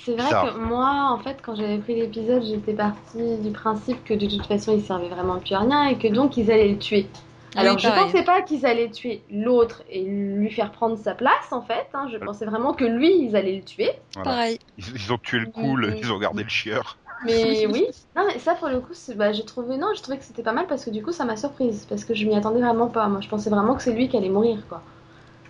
C'est 0.05 0.13
vrai 0.13 0.23
Bizarre. 0.25 0.53
que 0.53 0.59
moi, 0.59 1.09
en 1.11 1.19
fait, 1.19 1.37
quand 1.41 1.55
j'avais 1.55 1.77
pris 1.79 1.95
l'épisode, 1.95 2.43
j'étais 2.43 2.73
partie 2.73 3.37
du 3.39 3.51
principe 3.51 4.03
que 4.03 4.13
de 4.13 4.27
toute 4.27 4.45
façon, 4.45 4.75
il 4.77 4.83
servait 4.83 5.09
vraiment 5.09 5.39
plus 5.39 5.53
à 5.55 5.59
rien 5.59 5.87
et 5.87 5.97
que 5.97 6.07
donc 6.07 6.37
ils 6.37 6.51
allaient 6.51 6.69
le 6.69 6.77
tuer. 6.79 7.07
Alors, 7.55 7.75
Oui, 7.75 7.81
je 7.81 7.87
pareil. 7.87 8.03
pensais 8.05 8.23
pas 8.23 8.41
qu'ils 8.43 8.65
allaient 8.67 8.91
tuer 8.91 9.23
l'autre 9.31 9.81
et 9.89 10.03
lui 10.03 10.51
faire 10.51 10.71
prendre 10.71 10.95
sa 10.97 11.15
place, 11.15 11.51
en 11.51 11.63
fait. 11.63 11.87
hein. 11.95 12.07
Je 12.13 12.17
pensais 12.17 12.45
vraiment 12.45 12.73
que 12.75 12.85
lui, 12.85 13.11
ils 13.23 13.35
allaient 13.35 13.57
le 13.57 13.63
tuer. 13.63 13.91
voilà. 14.13 14.29
Pareil. 14.31 14.59
Ils, 14.77 14.85
ils 14.95 15.11
ont 15.13 15.17
tué 15.17 15.39
le 15.39 15.47
cool, 15.47 15.95
ils 15.99 16.11
ont 16.13 16.19
gardé 16.19 16.43
le 16.43 16.49
chieur. 16.49 16.99
Mais 17.21 17.67
oui, 17.67 17.85
non, 18.15 18.25
mais 18.27 18.39
ça, 18.39 18.55
pour 18.55 18.69
le 18.69 18.79
coup, 18.81 18.93
bah, 19.15 19.31
j'ai 19.33 19.43
trouvé, 19.45 19.77
non, 19.77 19.87
j'ai 19.95 20.01
trouvé 20.01 20.17
que 20.19 20.23
c'était 20.25 20.43
pas 20.43 20.53
mal 20.53 20.67
parce 20.67 20.85
que 20.85 20.89
du 20.89 21.03
coup, 21.03 21.11
ça 21.11 21.25
m'a 21.25 21.35
surprise. 21.37 21.85
Parce 21.85 22.05
que 22.05 22.13
je 22.13 22.25
m'y 22.25 22.35
attendais 22.35 22.61
vraiment 22.61 22.89
pas. 22.89 23.07
Moi, 23.09 23.21
je 23.21 23.27
pensais 23.29 23.49
vraiment 23.49 23.75
que 23.75 23.81
c'est 23.83 23.93
lui 23.93 24.07
qui 24.09 24.17
allait 24.17 24.29
mourir, 24.29 24.67
quoi. 24.67 24.85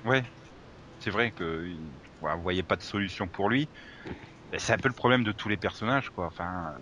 Ouais, 0.03 0.23
c'est 0.99 1.11
vrai 1.11 1.31
que 1.33 1.43
ouais, 2.21 2.31
on 2.33 2.41
voyait 2.41 2.63
pas 2.63 2.77
de 2.77 2.83
solution 2.83 3.29
pour 3.29 3.49
lui. 3.49 3.71
C'est 4.57 4.73
un 4.73 4.77
peu 4.79 4.89
le 4.89 4.95
problème 4.95 5.23
de 5.23 5.31
tous 5.33 5.49
les 5.49 5.57
personnages 5.57 6.09
quoi. 6.11 6.27
Enfin, 6.27 6.75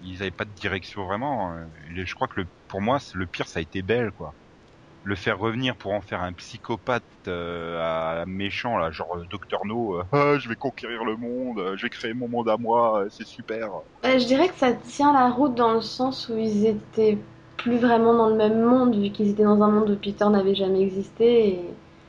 ils 0.00 0.22
avaient 0.22 0.32
pas 0.32 0.44
de 0.46 0.52
direction 0.52 1.06
vraiment. 1.06 1.58
Et 1.90 2.06
Je 2.06 2.14
crois 2.14 2.28
que 2.28 2.40
le, 2.42 2.48
pour 2.68 2.82
moi, 2.82 3.00
c'est- 3.00 3.16
le 3.18 3.26
pire 3.28 3.48
ça 3.48 3.60
a 3.60 3.62
été 3.62 3.82
Belle 3.82 4.12
quoi. 4.12 4.36
Le 5.02 5.16
faire 5.16 5.38
revenir 5.38 5.76
pour 5.76 5.92
en 5.92 6.00
faire 6.00 6.20
un 6.22 6.32
psychopathe 6.34 7.04
euh, 7.26 7.80
à 7.80 8.24
méchant 8.26 8.76
là, 8.78 8.90
genre 8.92 9.16
euh, 9.16 9.26
Docteur 9.30 9.64
No, 9.66 9.98
euh, 9.98 10.04
Ah, 10.12 10.38
je 10.38 10.48
vais 10.48 10.56
conquérir 10.56 11.04
le 11.04 11.16
monde, 11.16 11.58
euh, 11.58 11.76
je 11.76 11.82
vais 11.86 11.90
créer 11.90 12.14
mon 12.14 12.28
monde 12.28 12.48
à 12.48 12.56
moi, 12.58 13.00
euh, 13.04 13.08
c'est 13.10 13.26
super. 13.26 13.70
Euh, 14.04 14.18
je 14.18 14.26
dirais 14.26 14.48
que 14.48 14.56
ça 14.56 14.72
tient 14.72 15.12
la 15.12 15.30
route 15.30 15.54
dans 15.54 15.72
le 15.72 15.80
sens 15.82 16.28
où 16.28 16.36
ils 16.36 16.66
étaient 16.66 17.18
plus 17.56 17.78
vraiment 17.78 18.14
dans 18.14 18.28
le 18.28 18.36
même 18.36 18.60
monde, 18.60 18.96
vu 18.96 19.10
qu'ils 19.10 19.30
étaient 19.30 19.44
dans 19.44 19.60
un 19.62 19.70
monde 19.70 19.90
où 19.90 19.96
Peter 19.96 20.28
n'avait 20.28 20.54
jamais 20.54 20.82
existé. 20.82 21.48
Et, 21.48 21.60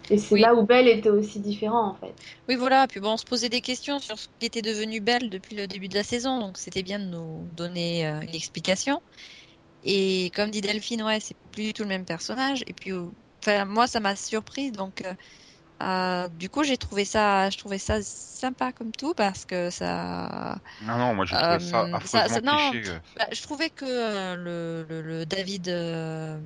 et 0.10 0.18
c'est 0.18 0.36
Oui. 0.36 0.42
là 0.42 0.56
où 0.56 0.64
Belle 0.66 0.88
était 0.88 1.10
aussi 1.10 1.40
différent, 1.40 1.88
en 1.90 1.96
fait. 1.96 2.16
Oui, 2.48 2.56
voilà. 2.56 2.88
Puis 2.88 3.00
bon, 3.00 3.14
on 3.14 3.18
se 3.18 3.24
posait 3.26 3.50
des 3.50 3.62
questions 3.62 4.00
sur 4.00 4.18
ce 4.20 4.28
qui 4.40 4.46
était 4.46 4.62
devenu 4.62 5.00
Belle 5.02 5.30
depuis 5.30 5.56
le 5.56 5.68
début 5.68 5.88
de 5.88 5.96
la 5.96 6.04
saison, 6.04 6.40
donc 6.40 6.58
c'était 6.58 6.84
bien 6.84 7.00
de 7.00 7.06
nous 7.06 7.48
donner 7.54 8.08
euh, 8.08 8.22
une 8.22 8.36
explication. 8.36 9.02
Et 9.84 10.32
comme 10.36 10.52
dit 10.52 10.62
Delphine, 10.62 11.04
ouais, 11.04 11.20
c'est 11.20 11.38
plus 11.52 11.64
du 11.66 11.74
tout 11.74 11.84
le 11.84 11.90
même 11.90 12.06
personnage. 12.06 12.64
Et 12.68 12.74
puis, 12.74 12.92
euh, 12.92 13.10
enfin, 13.44 13.66
moi, 13.66 13.88
ça 13.88 14.00
m'a 14.00 14.16
surpris, 14.16 14.72
donc 14.72 15.02
euh, 15.04 15.16
euh, 15.84 16.30
du 16.30 16.50
coup, 16.50 16.64
j'ai 16.64 16.78
trouvé 16.78 17.06
ça, 17.06 17.50
je 17.52 17.58
trouvais 17.58 17.80
ça 17.80 18.00
sympa 18.04 18.74
comme 18.74 18.92
tout 18.94 19.14
parce 19.16 19.46
que 19.46 19.70
ça, 19.72 20.60
Non 20.80 20.98
non, 20.98 21.14
moi 21.16 21.26
j'ai 21.26 21.38
trouvé 21.38 21.60
ça 21.60 21.88
Euh, 21.88 21.90
affreusement 21.92 22.22
ça- 22.30 22.30
ça- 22.30 22.42
non. 22.42 22.74
bah, 23.18 23.28
je 23.32 23.42
trouvais 23.44 23.70
que 23.72 23.86
euh, 23.86 24.36
le, 24.36 24.86
le, 24.90 25.02
le 25.02 25.26
David, 25.28 25.70
euh, 25.70 26.42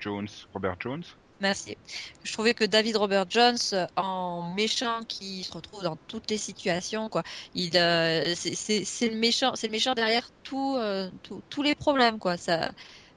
Jones, 0.00 0.46
Robert 0.52 0.76
Jones. 0.80 1.04
Merci. 1.40 1.76
Je 2.22 2.32
trouvais 2.32 2.52
que 2.54 2.64
David 2.64 2.96
Robert 2.96 3.24
Jones, 3.30 3.56
euh, 3.72 3.86
en 3.96 4.52
méchant 4.54 5.00
qui 5.08 5.42
se 5.42 5.52
retrouve 5.52 5.82
dans 5.82 5.96
toutes 6.06 6.28
les 6.30 6.36
situations, 6.38 7.08
quoi. 7.08 7.22
Il, 7.54 7.76
euh, 7.78 8.34
c'est- 8.36 9.08
le 9.08 9.16
méchant, 9.16 9.52
c'est 9.56 9.68
le 9.68 9.72
méchant 9.72 9.94
derrière 9.94 10.30
euh, 10.78 11.10
tous 11.48 11.62
les 11.62 11.74
problèmes, 11.74 12.18
quoi. 12.18 12.36
Ça, 12.36 12.70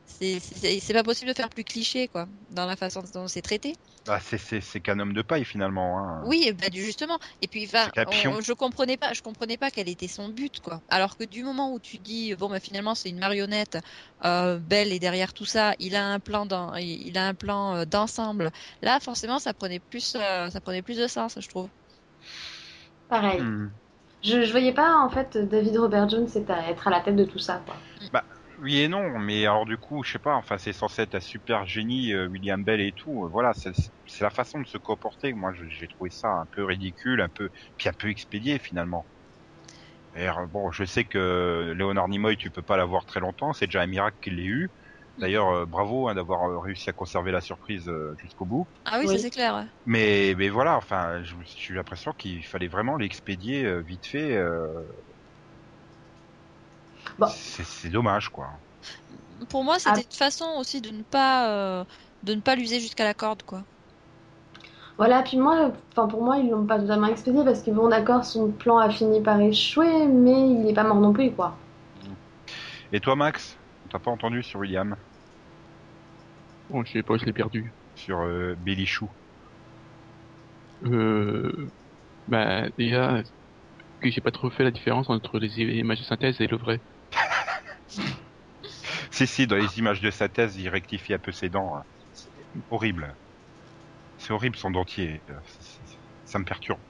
c'est 0.05 0.93
pas 0.93 1.03
possible 1.03 1.31
de 1.31 1.35
faire 1.35 1.49
plus 1.49 1.63
cliché, 1.65 2.07
quoi, 2.07 2.27
dans 2.49 2.65
la 2.65 2.77
façon 2.77 3.01
dont 3.13 3.27
c'est 3.27 3.41
traité. 3.41 3.73
Bah, 4.05 4.19
c'est 4.19 4.37
c'est 4.37 4.59
c'est 4.59 4.81
qu'un 4.81 4.99
homme 4.99 5.13
de 5.13 5.21
paille 5.21 5.45
finalement. 5.45 5.97
Hein. 5.99 6.23
Oui, 6.25 6.51
bah, 6.53 6.67
justement. 6.73 7.17
Et 7.41 7.47
puis, 7.47 7.69
on- 8.07 8.41
je 8.41 8.53
comprenais 8.53 8.97
pas, 8.97 9.13
je 9.13 9.21
comprenais 9.21 9.57
pas 9.57 9.71
quel 9.71 9.87
était 9.87 10.07
son 10.09 10.29
but, 10.29 10.59
quoi. 10.59 10.81
Alors 10.89 11.15
que 11.17 11.23
du 11.23 11.43
moment 11.43 11.71
où 11.73 11.79
tu 11.79 11.99
dis, 11.99 12.35
bon, 12.35 12.49
bah, 12.49 12.59
finalement, 12.59 12.95
c'est 12.95 13.09
une 13.09 13.19
marionnette, 13.19 13.77
euh, 14.25 14.59
Belle 14.59 14.91
est 14.91 14.99
derrière 14.99 15.33
tout 15.33 15.45
ça, 15.45 15.73
il 15.79 15.95
a 15.95 16.05
un 16.05 16.19
plan 16.19 16.45
dans, 16.45 16.75
il 16.75 17.07
il 17.07 17.17
a 17.17 17.27
un 17.27 17.33
plan 17.33 17.75
euh, 17.75 17.85
d'ensemble. 17.85 18.51
Là, 18.81 18.99
forcément, 18.99 19.39
ça 19.39 19.53
prenait 19.53 19.79
plus, 19.79 20.15
euh, 20.15 20.49
ça 20.49 20.59
prenait 20.61 20.81
plus 20.81 20.97
de 20.97 21.07
sens, 21.07 21.37
je 21.39 21.47
trouve. 21.47 21.69
Pareil. 23.07 23.41
Hmm. 23.41 23.67
Je, 24.23 24.43
je 24.43 24.51
voyais 24.51 24.73
pas, 24.73 24.97
en 24.97 25.09
fait, 25.09 25.37
David 25.37 25.77
Robert 25.77 26.09
Jones 26.09 26.27
être 26.35 26.51
à, 26.51 26.69
être 26.69 26.87
à 26.87 26.91
la 26.91 27.01
tête 27.01 27.15
de 27.15 27.25
tout 27.25 27.39
ça, 27.39 27.61
quoi. 27.65 27.75
Oui 28.63 28.79
et 28.79 28.87
non, 28.87 29.19
mais 29.19 29.43
alors 29.45 29.65
du 29.65 29.77
coup, 29.77 30.01
je 30.03 30.13
sais 30.13 30.17
pas, 30.19 30.33
enfin 30.35 30.57
c'est 30.57 30.73
censé 30.73 31.03
être 31.03 31.13
un 31.13 31.19
super 31.19 31.65
génie, 31.67 32.13
euh, 32.13 32.27
William 32.27 32.63
Bell 32.63 32.81
et 32.81 32.91
tout, 32.93 33.25
euh, 33.25 33.29
voilà, 33.29 33.53
c'est 33.53 33.73
c'est 34.07 34.23
la 34.23 34.31
façon 34.31 34.59
de 34.59 34.65
se 34.65 34.77
comporter, 34.79 35.33
moi 35.33 35.53
je- 35.53 35.65
j'ai 35.67 35.87
trouvé 35.87 36.09
ça 36.09 36.29
un 36.29 36.45
peu 36.51 36.63
ridicule, 36.65 37.21
un 37.21 37.29
peu, 37.29 37.49
puis 37.77 37.89
un 37.89 37.93
peu 37.93 38.09
expédié 38.09 38.57
finalement. 38.59 39.07
Et, 40.15 40.27
bon, 40.49 40.71
je 40.71 40.83
sais 40.83 41.05
que 41.05 41.73
Léonard 41.75 42.07
Nimoy, 42.07 42.37
tu 42.37 42.51
peux 42.51 42.61
pas 42.61 42.77
l'avoir 42.77 43.05
très 43.05 43.19
longtemps. 43.19 43.53
C'est 43.53 43.65
déjà 43.67 43.81
un 43.81 43.87
miracle 43.87 44.17
qu'il 44.21 44.35
l'ait 44.35 44.45
eu. 44.45 44.71
D'ailleurs, 45.17 45.49
euh, 45.49 45.65
bravo 45.65 46.07
hein, 46.07 46.15
d'avoir 46.15 46.61
réussi 46.61 46.89
à 46.89 46.93
conserver 46.93 47.31
la 47.31 47.41
surprise 47.41 47.87
euh, 47.89 48.13
jusqu'au 48.17 48.45
bout. 48.45 48.67
Ah 48.85 48.99
oui, 48.99 49.07
Oui. 49.07 49.15
ça 49.15 49.19
c'est 49.19 49.29
clair. 49.31 49.55
ouais. 49.55 49.65
Mais, 49.85 50.33
mais 50.37 50.49
voilà, 50.49 50.77
enfin, 50.77 51.23
je- 51.23 51.35
j'ai 51.45 51.73
eu 51.73 51.75
l'impression 51.77 52.13
qu'il 52.13 52.45
fallait 52.45 52.67
vraiment 52.69 52.97
l'expédier 52.97 53.65
euh, 53.65 53.81
vite 53.81 54.05
fait. 54.07 54.37
Bon. 57.17 57.27
C'est 57.27 57.89
dommage, 57.89 58.29
quoi. 58.29 58.49
Pour 59.49 59.63
moi, 59.63 59.79
c'était 59.79 60.01
Ah. 60.01 60.03
une 60.11 60.17
façon 60.17 60.45
aussi 60.57 60.81
de 60.81 60.89
ne 60.89 61.03
pas 61.03 61.49
euh, 61.49 61.85
de 62.23 62.33
ne 62.33 62.41
pas 62.41 62.55
l'user 62.55 62.79
jusqu'à 62.79 63.03
la 63.03 63.13
corde, 63.13 63.43
quoi. 63.43 63.63
Voilà, 64.97 65.21
puis 65.23 65.37
moi, 65.37 65.71
enfin 65.91 66.07
pour 66.07 66.23
moi, 66.23 66.37
ils 66.37 66.49
l'ont 66.49 66.65
pas 66.65 66.79
totalement 66.79 67.07
expédié 67.07 67.43
parce 67.43 67.61
que 67.61 67.71
bon, 67.71 67.89
d'accord, 67.89 68.23
son 68.25 68.51
plan 68.51 68.77
a 68.77 68.89
fini 68.89 69.21
par 69.21 69.39
échouer, 69.39 70.07
mais 70.07 70.49
il 70.51 70.67
est 70.67 70.73
pas 70.73 70.83
mort 70.83 70.99
non 70.99 71.13
plus, 71.13 71.31
quoi. 71.31 71.57
Et 72.91 72.99
toi, 73.01 73.15
Max 73.15 73.57
T'as 73.89 73.99
pas 73.99 74.11
entendu 74.11 74.41
sur 74.43 74.59
William? 74.61 74.95
Bon, 76.69 76.83
je 76.83 76.91
sais 76.91 77.03
pas, 77.03 77.17
je 77.17 77.25
l'ai 77.25 77.33
perdu. 77.33 77.73
Sur 77.95 78.19
euh, 78.21 78.55
Billy 78.57 78.85
Chou 78.85 79.09
Euh, 80.85 81.71
bah, 82.27 82.69
déjà, 82.77 83.23
que 84.01 84.11
j'ai 84.11 84.21
pas 84.21 84.31
trop 84.31 84.49
fait 84.51 84.63
la 84.65 84.71
différence 84.71 85.09
entre 85.09 85.39
les 85.39 85.59
images 85.61 85.99
de 85.99 86.05
synthèse 86.05 86.41
et 86.41 86.47
le 86.47 86.57
vrai. 86.57 86.81
Si, 89.11 89.27
si, 89.27 89.47
dans 89.47 89.55
les 89.55 89.77
images 89.79 90.01
de 90.01 90.11
sa 90.11 90.29
thèse, 90.29 90.57
il 90.57 90.69
rectifie 90.69 91.13
un 91.13 91.19
peu 91.19 91.31
ses 91.31 91.49
dents. 91.49 91.75
hein. 91.77 91.83
C'est 92.11 92.31
horrible. 92.69 93.17
C'est 94.17 94.33
horrible 94.33 94.55
son 94.55 94.71
dentier. 94.71 95.23
Euh, 95.29 95.39
Ça 96.25 96.39
me 96.39 96.45
perturbe. 96.45 96.81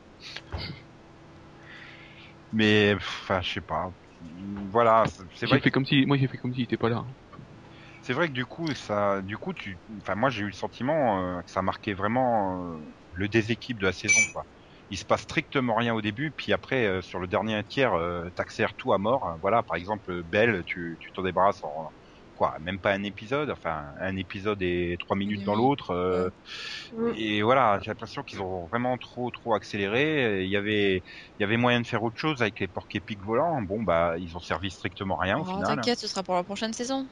Mais, 2.51 2.93
enfin, 2.95 3.41
je 3.41 3.51
sais 3.53 3.61
pas. 3.61 3.89
Voilà, 4.69 5.05
c'est- 5.35 5.45
vrai. 5.47 5.59
fait 5.59 5.69
que- 5.69 5.69
comme 5.71 5.85
si, 5.85 6.05
moi 6.05 6.17
j'ai 6.17 6.27
fait 6.27 6.37
comme 6.37 6.53
s'il 6.53 6.63
était 6.63 6.77
pas 6.77 6.89
là. 6.89 7.05
C'est 8.01 8.13
vrai 8.13 8.27
que 8.27 8.33
du 8.33 8.45
coup, 8.45 8.73
ça, 8.73 9.21
du 9.21 9.37
coup, 9.37 9.53
tu, 9.53 9.79
enfin, 10.01 10.15
moi, 10.15 10.29
j'ai 10.29 10.41
eu 10.43 10.47
le 10.47 10.51
sentiment 10.53 11.37
euh, 11.37 11.41
que 11.41 11.51
ça 11.51 11.61
marquait 11.61 11.93
vraiment 11.93 12.75
euh, 12.75 12.95
le 13.11 13.29
déséquilibre 13.29 13.81
de 13.81 13.85
la 13.87 13.93
saison, 13.93 14.25
quoi. 14.27 14.45
Il 14.93 14.97
se 14.97 15.05
passe 15.05 15.21
strictement 15.23 15.75
rien 15.75 15.93
au 15.95 16.01
début, 16.01 16.31
puis 16.31 16.53
après, 16.53 16.85
euh, 16.85 17.01
sur 17.01 17.19
le 17.19 17.27
dernier 17.27 17.63
tiers, 17.65 17.93
euh, 17.93 18.29
t'accélères 18.35 18.75
tout 18.75 18.93
à 18.93 18.97
mort. 18.99 19.37
Voilà, 19.41 19.63
par 19.63 19.75
exemple, 19.77 20.23
Belle, 20.23 20.63
tu, 20.65 20.97
tu 20.99 21.11
t'en 21.13 21.23
débarrasses 21.23 21.63
en 21.63 21.89
quoi, 22.35 22.55
même 22.59 22.79
pas 22.79 22.93
un 22.93 23.03
épisode, 23.03 23.49
enfin, 23.51 23.93
un 23.99 24.15
épisode 24.17 24.61
et 24.61 24.97
trois 24.99 25.15
minutes 25.17 25.43
dans 25.43 25.55
l'autre. 25.55 25.91
euh, 25.91 26.29
Mm. 26.91 27.13
Et 27.17 27.41
voilà, 27.41 27.79
j'ai 27.81 27.91
l'impression 27.91 28.23
qu'ils 28.23 28.41
ont 28.41 28.67
vraiment 28.67 28.97
trop, 28.97 29.29
trop 29.31 29.53
accéléré. 29.55 30.43
Il 30.43 30.49
y 30.49 30.57
avait, 30.57 30.97
il 30.97 31.41
y 31.41 31.43
avait 31.43 31.57
moyen 31.57 31.81
de 31.81 31.87
faire 31.87 32.03
autre 32.03 32.19
chose 32.19 32.41
avec 32.41 32.59
les 32.59 32.67
porcs 32.67 32.87
épiques 32.93 33.23
volants. 33.23 33.61
Bon, 33.61 33.83
bah, 33.83 34.15
ils 34.19 34.35
ont 34.35 34.39
servi 34.39 34.71
strictement 34.71 35.17
rien 35.17 35.37
au 35.39 35.43
Oh, 35.43 35.45
final. 35.45 35.75
T'inquiète, 35.75 35.99
ce 35.99 36.07
sera 36.07 36.23
pour 36.23 36.33
la 36.35 36.43
prochaine 36.43 36.73
saison. 36.73 37.07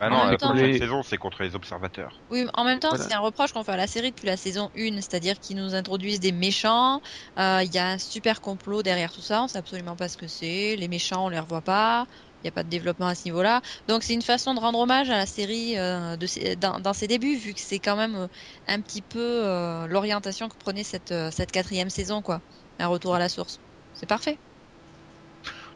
Ah 0.00 0.06
En 0.06 0.10
non, 0.10 0.18
même 0.24 0.30
la 0.32 0.36
temps- 0.36 0.48
prochaine 0.50 0.66
Les- 0.72 0.78
saison, 0.78 1.02
c'est 1.02 1.16
contre 1.16 1.42
les 1.42 1.54
observateurs. 1.54 2.22
Oui, 2.28 2.46
en 2.54 2.64
même 2.64 2.78
temps, 2.80 2.88
Voilà. 2.90 3.04
c'est 3.04 3.14
un 3.14 3.20
reproche 3.20 3.52
qu'on 3.52 3.64
fait 3.64 3.72
à 3.72 3.76
la 3.76 3.86
série 3.86 4.10
depuis 4.10 4.26
la 4.26 4.36
saison 4.36 4.70
1, 4.74 4.96
c'est-à-dire 4.96 5.38
qu'ils 5.38 5.56
nous 5.56 5.74
introduisent 5.74 6.20
des 6.20 6.32
méchants, 6.32 7.00
euh, 7.38 7.62
il 7.64 7.72
y 7.74 7.78
a 7.78 7.88
un 7.88 7.98
super 7.98 8.40
complot 8.40 8.82
derrière 8.82 9.12
tout 9.12 9.22
ça, 9.22 9.42
on 9.42 9.48
sait 9.48 9.58
absolument 9.58 9.96
pas 9.96 10.08
ce 10.08 10.16
que 10.16 10.26
c'est, 10.28 10.76
les 10.76 10.88
méchants 10.88 11.26
on 11.26 11.28
les 11.30 11.38
revoit 11.38 11.62
pas, 11.62 12.06
il 12.42 12.46
n'y 12.46 12.48
a 12.48 12.52
pas 12.52 12.62
de 12.64 12.68
développement 12.68 13.06
à 13.06 13.14
ce 13.14 13.22
niveau-là. 13.26 13.60
Donc 13.88 14.02
c'est 14.02 14.12
une 14.14 14.22
façon 14.22 14.54
de 14.54 14.60
rendre 14.60 14.78
hommage 14.78 15.08
à 15.10 15.16
la 15.16 15.26
série 15.26 15.78
euh, 15.78 16.16
de 16.16 16.26
ses- 16.26 16.56
dans, 16.56 16.78
dans 16.80 16.92
ses 16.92 17.06
débuts, 17.08 17.36
vu 17.36 17.54
que 17.54 17.60
c'est 17.60 17.80
quand 17.80 17.96
même 17.96 18.14
euh, 18.16 18.28
un 18.66 18.80
petit 18.82 19.02
peu 19.02 19.18
euh, 19.46 19.86
l'orientation 19.86 20.48
que 20.48 20.56
prenait 20.58 20.84
cette, 20.84 21.14
cette 21.32 21.50
quatrième 21.52 21.90
saison, 21.90 22.22
quoi. 22.22 22.40
Un 22.78 22.88
retour 22.88 23.14
à 23.14 23.18
la 23.18 23.28
source. 23.30 23.60
C'est 23.94 24.06
parfait. 24.06 24.40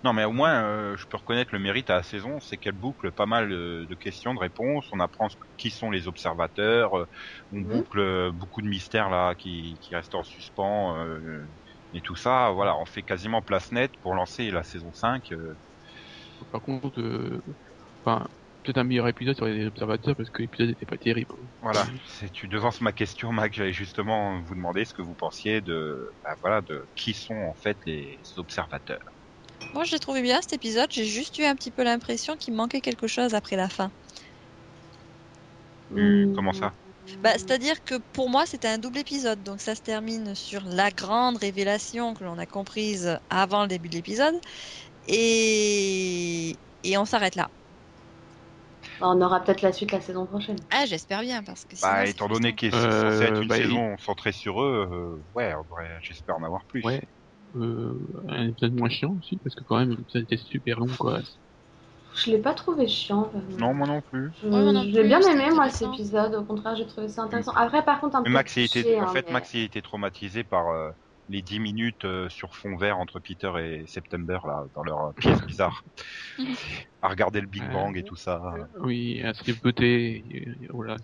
Non, 0.03 0.15
mais 0.15 0.25
au 0.25 0.33
moins, 0.33 0.65
euh, 0.65 0.97
je 0.97 1.05
peux 1.07 1.19
reconnaître 1.19 1.51
le 1.55 1.59
mérite 1.61 1.91
à 1.91 1.97
la 1.97 2.03
saison, 2.03 2.41
c'est 2.41 2.57
qu'elle 2.57 2.73
boucle 2.73 3.13
pas 3.13 3.27
mal 3.27 3.53
euh, 3.53 3.87
de 3.87 3.95
questions, 3.95 4.33
de 4.35 4.39
réponses. 4.39 4.87
On 4.93 5.01
apprend 5.01 5.29
ce- 5.29 5.37
qui 5.59 5.71
sont 5.71 5.91
les 5.91 6.09
observateurs. 6.09 6.97
euh, 6.99 7.07
on 7.53 7.61
Mhm. 7.61 7.61
boucle 7.61 8.33
beaucoup 8.33 8.63
de 8.63 8.67
mystères 8.69 9.11
là 9.11 9.35
qui, 9.35 9.79
qui 9.83 9.95
restent 9.95 10.15
en 10.15 10.23
suspens 10.23 10.97
euh, 10.99 11.47
et 11.93 12.01
tout 12.01 12.17
ça. 12.17 12.51
Voilà, 12.53 12.77
on 12.79 12.87
fait 12.87 13.03
quasiment 13.03 13.43
place 13.43 13.73
nette 13.73 13.93
pour 14.01 14.15
lancer 14.15 14.51
la 14.51 14.63
saison 14.63 14.93
5. 14.93 15.33
euh. 15.33 15.61
Par 16.51 16.61
contre, 16.63 17.01
euh, 17.01 17.41
enfin, 18.05 18.27
peut-être 18.63 18.79
un 18.79 18.85
meilleur 18.85 19.09
épisode 19.09 19.37
sur 19.37 19.47
les 19.47 19.67
observateurs 19.67 20.17
parce 20.17 20.31
que 20.31 20.43
l'épisode 20.43 20.71
était 20.71 20.87
pas 20.87 20.99
terrible. 20.99 21.35
voilà, 21.61 21.91
c'est 22.05 22.31
tu 22.33 22.49
devances 22.49 22.81
ma 22.81 22.93
question, 22.93 23.33
Mac. 23.33 23.53
J'allais 23.53 23.73
justement 23.73 24.41
vous 24.43 24.55
demander 24.55 24.85
ce 24.85 24.95
que 24.95 25.03
vous 25.03 25.15
pensiez 25.15 25.61
de, 25.61 26.11
bah, 26.25 26.35
voilà, 26.41 26.63
de 26.63 26.89
qui 26.97 27.13
sont 27.15 27.35
en 27.35 27.55
fait 27.55 27.79
les 27.87 28.23
observateurs. 28.37 28.99
Moi, 29.73 29.83
je 29.85 29.91
l'ai 29.93 29.99
trouvé 29.99 30.23
bien 30.23 30.41
cet 30.41 30.53
épisode, 30.53 30.93
j'ai 30.93 31.05
juste 31.05 31.37
eu 31.39 31.45
un 31.45 31.57
petit 31.57 31.73
peu 31.73 31.83
l'impression 31.83 32.37
qu'il 32.37 32.55
manquait 32.55 32.81
quelque 32.81 33.09
chose 33.09 33.35
après 33.35 33.57
la 33.57 33.69
fin. 33.69 33.91
Euh, 35.93 36.27
Mm. 36.27 36.35
Comment 36.35 36.53
ça? 36.53 36.75
Bah, 37.23 37.33
c'est-à-dire 37.33 37.83
que 37.85 37.95
pour 38.13 38.31
moi, 38.31 38.47
c'était 38.47 38.69
un 38.69 38.79
double 38.79 38.99
épisode. 38.99 39.43
Donc 39.43 39.61
ça 39.61 39.75
se 39.75 39.83
termine 39.83 40.35
sur 40.35 40.63
la 40.65 40.91
grande 40.91 41.37
révélation 41.39 42.15
que 42.15 42.25
l'on 42.25 42.39
a 42.39 42.47
comprise 42.47 43.19
avant 43.31 43.63
le 43.63 43.69
début 43.69 43.89
de 43.89 43.97
l'épisode. 43.97 44.35
Et... 45.07 46.57
et 46.85 46.99
on 46.99 47.05
s'arrête 47.07 47.37
là. 47.37 47.51
On 49.01 49.21
aura 49.21 49.43
peut-être 49.43 49.63
la 49.63 49.73
suite 49.73 49.93
la 49.93 50.01
saison 50.01 50.27
prochaine. 50.27 50.57
Ah, 50.71 50.87
j'espère 50.87 51.21
bien, 51.23 51.43
parce 51.43 51.65
que 51.65 51.77
sinon, 51.77 51.93
Bah, 51.93 52.07
étant 52.07 52.29
donné 52.29 52.55
qu'il 52.55 52.69
est 52.69 52.77
Euh, 52.77 53.11
censé 53.11 53.25
être 53.25 53.43
une 53.43 53.49
bah, 53.49 53.59
il- 53.59 53.65
saison 53.65 53.97
centrée 53.99 54.33
sur 54.33 54.63
eux, 54.63 54.89
euh, 54.91 55.25
ouais, 55.35 55.53
j'espère 56.03 56.37
en 56.37 56.43
avoir 56.45 56.65
plus. 56.67 56.83
Ouais. 56.85 57.01
Euh, 57.57 57.95
un 58.29 58.49
épisode 58.49 58.75
moins 58.79 58.89
chiant 58.89 59.17
aussi 59.19 59.37
parce 59.39 59.55
que 59.57 59.65
quand 59.65 59.79
même 59.79 59.91
l'épisode 59.91 60.23
était 60.23 60.37
super 60.37 60.79
long 60.79 60.87
quoi. 60.99 61.21
Je 62.15 62.31
l'ai 62.31 62.39
pas 62.39 62.55
trouvé 62.55 62.87
chiant. 62.89 63.31
vraiment. 63.33 63.69
Non, 63.69 63.75
moi 63.75 63.87
non 63.87 64.01
plus. 64.01 64.31
Je, 64.43 64.47
Ouais, 64.49 64.63
moi 64.63 64.73
non 64.73 64.83
je 64.83 64.87
l'ai 64.89 65.01
plus, 65.01 65.09
bien 65.09 65.21
c'était 65.21 65.35
aimé 65.35 65.55
moi 65.55 65.69
cet 65.69 65.83
intéressant. 65.89 65.95
épisode. 65.95 66.35
Au 66.35 66.43
contraire, 66.45 66.77
j'ai 66.77 66.87
trouvé 66.87 67.09
ça 67.09 67.23
intéressant. 67.23 67.53
Après, 67.53 67.85
par 67.85 68.01
contre, 68.01 68.17
un 68.17 68.21
Mais 68.21 68.27
peu 68.27 68.33
Max, 68.33 68.57
il 68.57 68.69
cliché, 68.69 68.81
était, 68.81 69.01
en 69.01 69.05
hein, 69.05 69.13
fait, 69.13 69.27
mais- 69.29 69.33
Max, 69.33 69.55
il 69.55 69.61
était 69.63 69.81
traumatisé 69.83 70.43
par 70.45 70.69
euh, 70.71 70.91
les 71.29 71.43
10 71.43 71.61
minutes 71.61 72.05
euh, 72.05 72.29
sur 72.29 72.57
fond 72.57 72.77
vert 72.77 72.99
entre 72.99 73.21
Peter 73.21 73.51
et 73.61 73.87
September, 73.87 74.39
là, 74.45 74.65
dans 74.75 74.83
leur 74.83 75.07
euh, 75.07 75.13
pièce 75.13 75.41
bizarre. 75.43 75.85
à 77.03 77.09
regarder 77.09 77.41
le 77.41 77.47
Big 77.47 77.63
Ouais. 77.63 77.73
Bang 77.73 77.97
et 77.97 78.03
tout 78.03 78.17
ça. 78.17 78.43
Oui, 78.81 79.23
et- 79.83 80.23
et 80.39 80.49
voilà. 80.71 80.97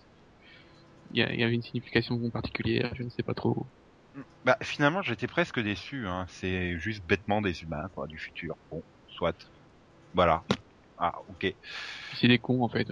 Il 1.13 1.21
y, 1.21 1.23
a- 1.23 1.33
il 1.33 1.39
y 1.41 1.45
avait 1.45 1.55
une 1.55 1.63
signification 1.63 2.19
particulière, 2.31 2.91
je 2.95 3.05
ne 3.05 3.11
sais 3.11 3.23
pas 3.23 3.35
trop. 3.35 3.67
Bah, 4.45 4.57
finalement, 4.63 5.03
j'étais 5.03 5.27
presque 5.27 5.61
déçu, 5.61 6.07
hein. 6.07 6.27
C'est 6.29 6.79
juste 6.79 7.05
bêtement 7.05 7.41
des 7.43 7.63
humains, 7.63 7.89
quoi, 7.93 8.07
du 8.07 8.19
futur. 8.19 8.57
Bon, 8.71 8.83
soit. 9.07 9.37
Voilà. 10.15 10.45
Ah, 10.99 11.13
ok. 11.29 11.47
C'est 12.15 12.29
des 12.29 12.39
cons 12.39 12.63
en 12.65 12.69
fait. 12.69 12.89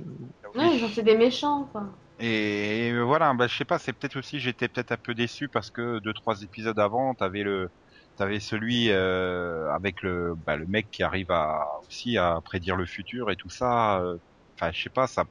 Ouais, 0.54 0.78
genre 0.78 0.90
c'est 0.90 1.02
des 1.02 1.16
méchants 1.16 1.64
quoi. 1.73 1.90
Et 2.19 2.93
voilà, 3.02 3.35
bah, 3.35 3.47
je 3.49 3.57
sais 3.57 3.64
pas, 3.64 3.78
c'est 3.78 3.93
peut-être 3.93 4.16
aussi, 4.19 4.38
j'étais 4.40 4.69
peut-être 4.69 4.93
un 4.93 4.97
peu 4.97 5.14
déçu 5.14 5.49
parce 5.49 5.71
que 5.71 5.99
deux, 6.00 6.12
trois 6.14 6.43
épisodes 6.43 6.78
avant, 6.78 7.14
t'avais 7.14 7.43
le, 7.43 7.71
t'avais 8.16 8.40
celui 8.40 8.90
euh, 8.90 9.69
avec 9.73 10.02
le, 10.02 10.35
bah, 10.37 10.57
le 10.57 10.66
mec 10.66 10.90
qui 10.90 11.02
arrive 11.02 11.31
à 11.31 11.64
aussi 11.88 12.16
à 12.19 12.40
prédire 12.45 12.76
le 12.76 12.87
futur 12.87 13.31
et 13.31 13.37
tout 13.37 13.50
ça. 13.50 14.00
euh, 14.00 14.19
Enfin, 14.61 14.71
je 14.73 14.83
sais 14.85 14.90
pas, 14.90 15.09
ça, 15.09 15.25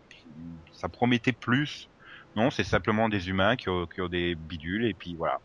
ça 0.73 0.89
promettait 0.89 1.31
plus. 1.33 1.89
Non, 2.35 2.49
c'est 2.51 2.63
simplement 2.65 3.07
des 3.09 3.29
humains 3.29 3.55
qui 3.55 3.69
ont, 3.69 3.87
qui 3.87 4.01
ont 4.01 4.09
des 4.09 4.35
bidules 4.35 4.85
et 4.85 4.93
puis 4.93 5.15
voilà. 5.15 5.39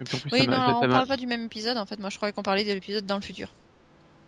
Et 0.00 0.04
puis 0.04 0.16
en 0.16 0.20
plus, 0.20 0.30
Oui, 0.32 0.46
non, 0.46 0.80
on 0.82 0.88
parle 0.88 1.06
pas 1.06 1.16
du 1.16 1.26
même 1.26 1.44
épisode. 1.44 1.76
En 1.76 1.86
fait, 1.86 1.98
moi, 1.98 2.10
je 2.10 2.16
croyais 2.16 2.32
qu'on 2.32 2.42
parlait 2.42 2.64
de 2.64 2.72
l'épisode 2.72 3.06
dans 3.06 3.16
le 3.16 3.22
futur. 3.22 3.48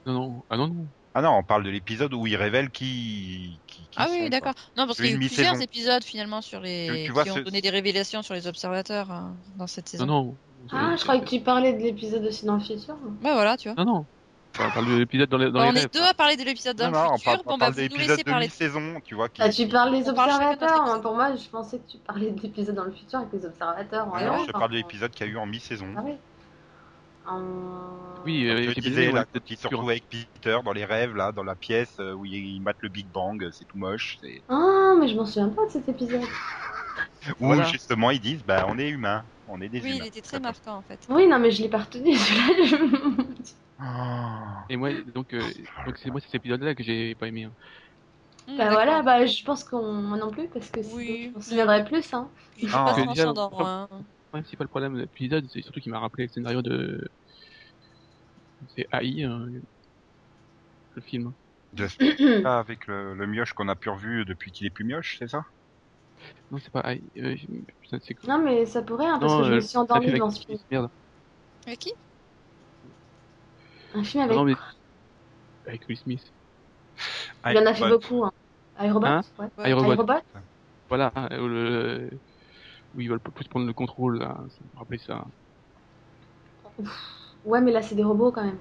Non, 0.06 0.12
non, 0.14 0.42
ah 0.50 0.56
non, 0.56 0.68
non. 0.68 0.86
Ah 1.14 1.20
non, 1.20 1.30
on 1.36 1.42
parle 1.42 1.62
de 1.62 1.68
l'épisode 1.70 2.14
où 2.14 2.26
il 2.26 2.36
révèle 2.36 2.70
qui. 2.70 3.60
qui, 3.66 3.82
qui 3.82 3.88
Ah 3.96 4.06
sont, 4.06 4.14
oui, 4.14 4.30
d'accord. 4.30 4.54
Non, 4.76 4.86
parce 4.86 4.96
qu'il 4.96 5.06
y 5.10 5.12
a 5.12 5.16
eu 5.16 5.18
plusieurs 5.18 5.60
épisodes 5.60 6.02
finalement 6.02 6.40
sur 6.40 6.60
les 6.60 6.88
Tu- 6.88 7.04
tu 7.06 7.12
vois, 7.12 7.24
qui 7.24 7.30
ont 7.30 7.42
donné 7.42 7.60
des 7.60 7.68
révélations 7.70 8.22
sur 8.22 8.32
les 8.34 8.46
observateurs 8.46 9.10
euh, 9.12 9.20
dans 9.56 9.66
cette 9.66 9.88
saison. 9.90 10.06
Non, 10.06 10.24
non. 10.24 10.36
Ah, 10.70 10.94
je 10.96 11.02
croyais 11.02 11.20
que 11.22 11.28
tu 11.28 11.40
parlais 11.40 11.74
de 11.74 11.82
l'épisode 11.82 12.24
aussi 12.24 12.46
dans 12.46 12.54
le 12.54 12.60
futur. 12.60 12.96
Bah 13.20 13.34
voilà, 13.34 13.56
tu 13.58 13.70
vois. 13.70 13.84
Non, 13.84 13.92
non. 13.92 14.06
On 14.60 14.70
parle 14.70 14.86
de 14.86 14.96
l'épisode 14.96 15.28
dans 15.30 15.38
les, 15.38 15.46
dans 15.46 15.52
Bah, 15.52 15.64
les 15.64 15.70
on 15.70 15.72
rêves. 15.74 15.84
est 15.86 15.94
deux 15.94 16.02
à 16.04 16.14
parler 16.14 16.36
de 16.36 16.42
l'épisode 16.44 16.76
dans 16.76 16.90
Non, 16.90 16.90
le 16.90 16.96
non, 17.08 17.12
on 17.14 17.16
futur. 17.16 17.32
parle, 17.32 17.40
on 17.46 17.50
bon, 17.50 17.58
bah, 17.58 17.58
parle 17.66 17.72
vous 17.72 17.76
de 17.78 17.82
nous 17.82 17.88
l'épisode 17.90 18.08
laissez 18.10 18.22
de 18.24 18.30
parler. 18.30 18.46
mi-saison, 18.46 19.00
tu 19.04 19.14
vois. 19.14 19.28
Qui... 19.28 19.42
Ah, 19.42 19.48
tu 19.48 19.66
parles 19.68 19.92
des 19.92 20.08
On 20.10 20.14
parle 20.14 20.28
de 20.30 20.34
observateurs. 20.34 20.82
hein. 20.82 20.98
Pour 21.00 21.14
moi, 21.14 21.34
je 21.36 21.48
pensais 21.48 21.78
que 21.78 21.90
tu 21.90 21.98
parlais 21.98 22.30
de 22.30 22.40
l'épisode 22.40 22.74
dans 22.74 22.84
le 22.84 22.92
futur 22.92 23.18
avec 23.20 23.32
les 23.32 23.44
observateurs. 23.46 24.08
en 24.08 24.20
Non, 24.20 24.38
je 24.40 24.46
te 24.46 24.52
parle 24.52 24.70
de 24.70 24.76
l'épisode 24.76 25.10
qu'il 25.12 25.26
y 25.26 25.30
a 25.30 25.32
eu 25.32 25.36
en 25.38 25.46
mi-saison. 25.46 25.86
Ah 25.96 26.02
oui. 26.04 26.12
Euh, 27.28 27.38
Oui, 28.24 28.48
euh, 28.48 28.72
Je 28.74 28.80
disais 28.80 29.10
là, 29.12 29.24
qui 29.44 29.56
se 29.56 29.68
retrouve 29.68 29.90
avec 29.90 30.04
Peter 30.08 30.58
dans 30.64 30.72
les 30.72 30.84
rêves 30.84 31.14
là, 31.16 31.30
dans 31.32 31.44
la 31.44 31.54
pièce 31.54 31.96
euh, 32.00 32.12
où 32.12 32.24
il, 32.26 32.34
il 32.34 32.60
mate 32.60 32.76
le 32.80 32.88
Big 32.88 33.06
Bang, 33.06 33.48
c'est 33.52 33.64
tout 33.64 33.78
moche. 33.78 34.18
Ah, 34.48 34.92
mais 34.98 35.08
je 35.08 35.14
m'en 35.16 35.24
souviens 35.24 35.48
pas 35.48 35.64
de 35.66 35.70
cet 35.70 35.88
épisode. 35.88 36.22
Où 37.40 37.46
Voilà. 37.46 37.62
justement 37.64 38.10
ils 38.10 38.20
disent, 38.20 38.42
bah 38.44 38.66
on 38.68 38.76
est 38.78 38.88
humain, 38.88 39.24
on 39.48 39.60
est 39.60 39.68
des 39.68 39.80
Oui, 39.80 39.90
il 39.90 39.96
humains. 39.96 40.04
était 40.06 40.20
très 40.20 40.40
marquant 40.40 40.74
en 40.74 40.82
fait. 40.82 40.98
Oui, 41.08 41.26
non, 41.28 41.38
mais 41.38 41.50
je 41.52 41.62
l'ai 41.62 41.68
pas 41.68 41.78
retenu 41.78 42.14
celui-là. 42.16 43.24
Je- 43.78 43.84
Ah. 43.84 44.64
Et 44.68 44.76
moi, 44.76 44.90
donc, 45.14 45.32
euh, 45.34 45.40
donc 45.86 45.96
c'est 45.98 46.10
moi 46.10 46.20
cet 46.20 46.34
épisode-là 46.34 46.74
que 46.74 46.82
j'ai 46.82 47.14
pas 47.14 47.28
aimé. 47.28 47.44
hein. 47.44 47.52
Hum, 48.48 48.56
Bah 48.56 48.70
voilà, 48.70 49.02
bah 49.02 49.24
je 49.24 49.44
pense 49.44 49.62
qu'on 49.64 49.92
moi 49.92 50.18
non 50.18 50.30
plus 50.30 50.48
parce 50.48 50.68
que 50.70 50.80
Oui. 50.94 51.28
je 51.30 51.34
m'en 51.34 51.40
souviendrai 51.40 51.84
plus. 51.84 52.12
Hein. 52.12 52.28
Puis, 52.56 52.68
Ah. 52.72 52.94
déjà, 53.08 53.24
s'endormir, 53.24 53.58
comme- 53.58 53.66
hein. 53.66 53.88
Ouais, 54.34 54.42
c'est 54.48 54.56
pas 54.56 54.64
le 54.64 54.68
problème 54.68 54.94
de 54.94 55.00
l'épisode, 55.00 55.46
c'est 55.52 55.62
surtout 55.62 55.80
qu'il 55.80 55.92
m'a 55.92 55.98
rappelé 56.00 56.24
le 56.26 56.32
scénario 56.32 56.62
de. 56.62 57.08
C'est 58.76 58.86
AI. 58.92 59.24
hein. 59.24 59.46
le 60.94 61.00
film. 61.02 61.32
De 61.72 61.86
pas 62.42 62.58
avec 62.58 62.86
le, 62.86 63.14
le 63.14 63.26
mioche 63.26 63.54
qu'on 63.54 63.68
a 63.68 63.74
pu 63.74 63.88
revu 63.88 64.24
depuis 64.26 64.50
qu'il 64.50 64.66
est 64.66 64.70
plus 64.70 64.84
mioche, 64.84 65.16
c'est 65.18 65.28
ça? 65.28 65.44
Non, 66.50 66.58
c'est 66.62 66.70
pas. 66.70 66.82
ah, 66.84 66.92
euh, 67.16 67.34
putain, 67.80 67.98
quoi 67.98 68.36
Non, 68.36 68.44
mais 68.44 68.66
ça 68.66 68.82
pourrait, 68.82 69.06
hein, 69.06 69.18
parce 69.18 69.34
que 69.38 69.44
je 69.44 69.52
euh, 69.52 69.54
me 69.56 69.60
suis 69.60 69.78
endormie 69.78 70.12
dans 70.18 70.30
ce 70.30 70.44
film. 70.44 70.58
Merde. 70.70 70.90
Avec 71.66 71.78
qui? 71.78 71.94
Un 73.94 74.04
film 74.04 74.22
avec. 74.24 74.36
Non, 74.36 74.44
mais 74.44 74.54
avec 75.66 75.82
Will 75.88 75.96
Smith. 75.98 76.22
Il 77.50 77.58
en 77.58 77.66
a 77.66 77.74
fait 77.74 77.88
beaucoup. 77.88 78.24
Hein. 78.24 78.32
iRobot 78.80 79.06
Hein 79.06 79.22
ouais. 79.38 80.40
Voilà, 80.88 81.12
euh, 81.32 81.48
le... 82.10 82.20
où 82.94 83.00
ils 83.00 83.08
veulent 83.10 83.20
plus 83.20 83.48
prendre 83.48 83.66
le 83.66 83.74
contrôle, 83.74 84.18
là. 84.18 84.36
Ça 84.50 84.64
me 84.64 84.78
rappelait 84.78 84.98
ça. 84.98 85.24
Ouais, 87.44 87.60
mais 87.60 87.72
là, 87.72 87.82
c'est 87.82 87.94
des 87.94 88.04
robots 88.04 88.30
quand 88.32 88.44
même. 88.44 88.58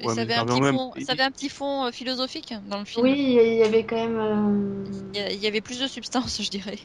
Et 0.00 0.06
Ouais, 0.06 0.14
ça, 0.14 0.20
avait 0.22 0.34
un 0.34 0.44
petit 0.46 0.60
même, 0.60 0.74
fond, 0.74 0.92
il- 0.96 1.04
ça 1.04 1.12
avait 1.12 1.22
un 1.24 1.30
petit 1.30 1.48
fond 1.48 1.86
euh, 1.86 1.90
philosophique 1.90 2.54
dans 2.68 2.78
le 2.78 2.84
film. 2.84 3.04
Oui, 3.04 3.36
il 3.40 3.54
y 3.58 3.62
avait 3.64 3.84
quand 3.84 3.96
même. 3.96 4.18
euh, 4.18 4.84
Il 5.32 5.38
y 5.40 5.46
avait 5.46 5.60
plus 5.60 5.80
de 5.80 5.88
substance, 5.88 6.40
je 6.42 6.50
dirais. 6.50 6.78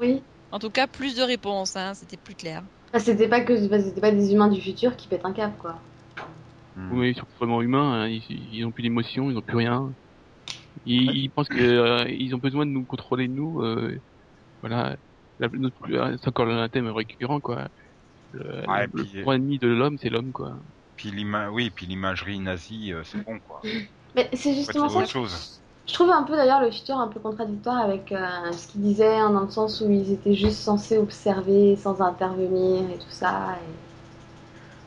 Oui. 0.00 0.22
En 0.50 0.58
tout 0.58 0.70
cas, 0.70 0.86
plus 0.86 1.14
de 1.16 1.22
réponses, 1.22 1.76
hein, 1.76 1.94
c'était 1.94 2.16
plus 2.16 2.34
clair. 2.34 2.62
Enfin, 2.92 3.04
c'était 3.04 3.28
pas 3.28 3.40
que 3.40 3.56
c'était 3.56 4.00
pas 4.00 4.10
des 4.10 4.32
humains 4.32 4.48
du 4.48 4.60
futur 4.60 4.96
qui 4.96 5.06
pètent 5.06 5.24
un 5.24 5.32
câble, 5.32 5.56
quoi. 5.58 5.76
Oui, 6.92 7.10
ils 7.10 7.16
sont 7.16 7.26
vraiment 7.38 7.62
humains, 7.62 8.02
hein, 8.02 8.08
ils, 8.08 8.22
ils 8.28 8.64
ont 8.64 8.72
plus 8.72 8.82
d'émotion, 8.82 9.30
ils 9.30 9.36
ont 9.36 9.42
plus 9.42 9.56
rien. 9.56 9.92
Ils, 10.84 11.10
ils 11.16 11.30
pensent 11.30 11.48
qu'ils 11.48 12.34
ont 12.34 12.38
besoin 12.38 12.66
de 12.66 12.70
nous 12.70 12.84
contrôler, 12.84 13.28
nous. 13.28 13.62
euh, 13.62 13.98
voilà, 14.60 14.96
plus- 15.38 15.70
c'est 16.18 16.28
encore 16.28 16.48
un 16.48 16.68
thème 16.68 16.88
récurrent, 16.88 17.40
quoi. 17.40 17.68
Le, 18.32 18.66
Ouais, 18.68 18.86
le 18.92 19.04
puis- 19.04 19.22
point 19.22 19.36
ennemi 19.36 19.58
de 19.58 19.68
l'homme, 19.68 19.96
c'est 19.98 20.10
l'homme, 20.10 20.32
quoi. 20.32 20.58
Puis 20.96 21.12
oui, 21.52 21.70
puis 21.70 21.86
l'imagerie 21.86 22.38
nazie, 22.40 22.92
euh, 22.92 23.02
c'est 23.04 23.22
bon 23.24 23.38
quoi. 23.40 23.60
Mais 24.14 24.30
c'est 24.32 24.54
justement 24.54 24.88
ça. 24.88 24.98
autre 25.00 25.08
chose. 25.08 25.60
Je 25.86 25.92
trouve 25.92 26.10
un 26.10 26.24
peu 26.24 26.34
d'ailleurs 26.34 26.60
le 26.62 26.70
futur 26.70 26.96
un 26.96 27.06
peu 27.08 27.20
contradictoire 27.20 27.76
avec 27.78 28.10
euh, 28.12 28.50
ce 28.52 28.66
qu'ils 28.66 28.80
disaient, 28.82 29.16
hein, 29.18 29.30
dans 29.30 29.42
le 29.42 29.50
sens 29.50 29.80
où 29.82 29.90
ils 29.90 30.10
étaient 30.12 30.34
juste 30.34 30.56
censés 30.58 30.98
observer 30.98 31.76
sans 31.76 32.00
intervenir 32.00 32.90
et 32.90 32.98
tout 32.98 33.10
ça. 33.10 33.56
et- 33.56 33.85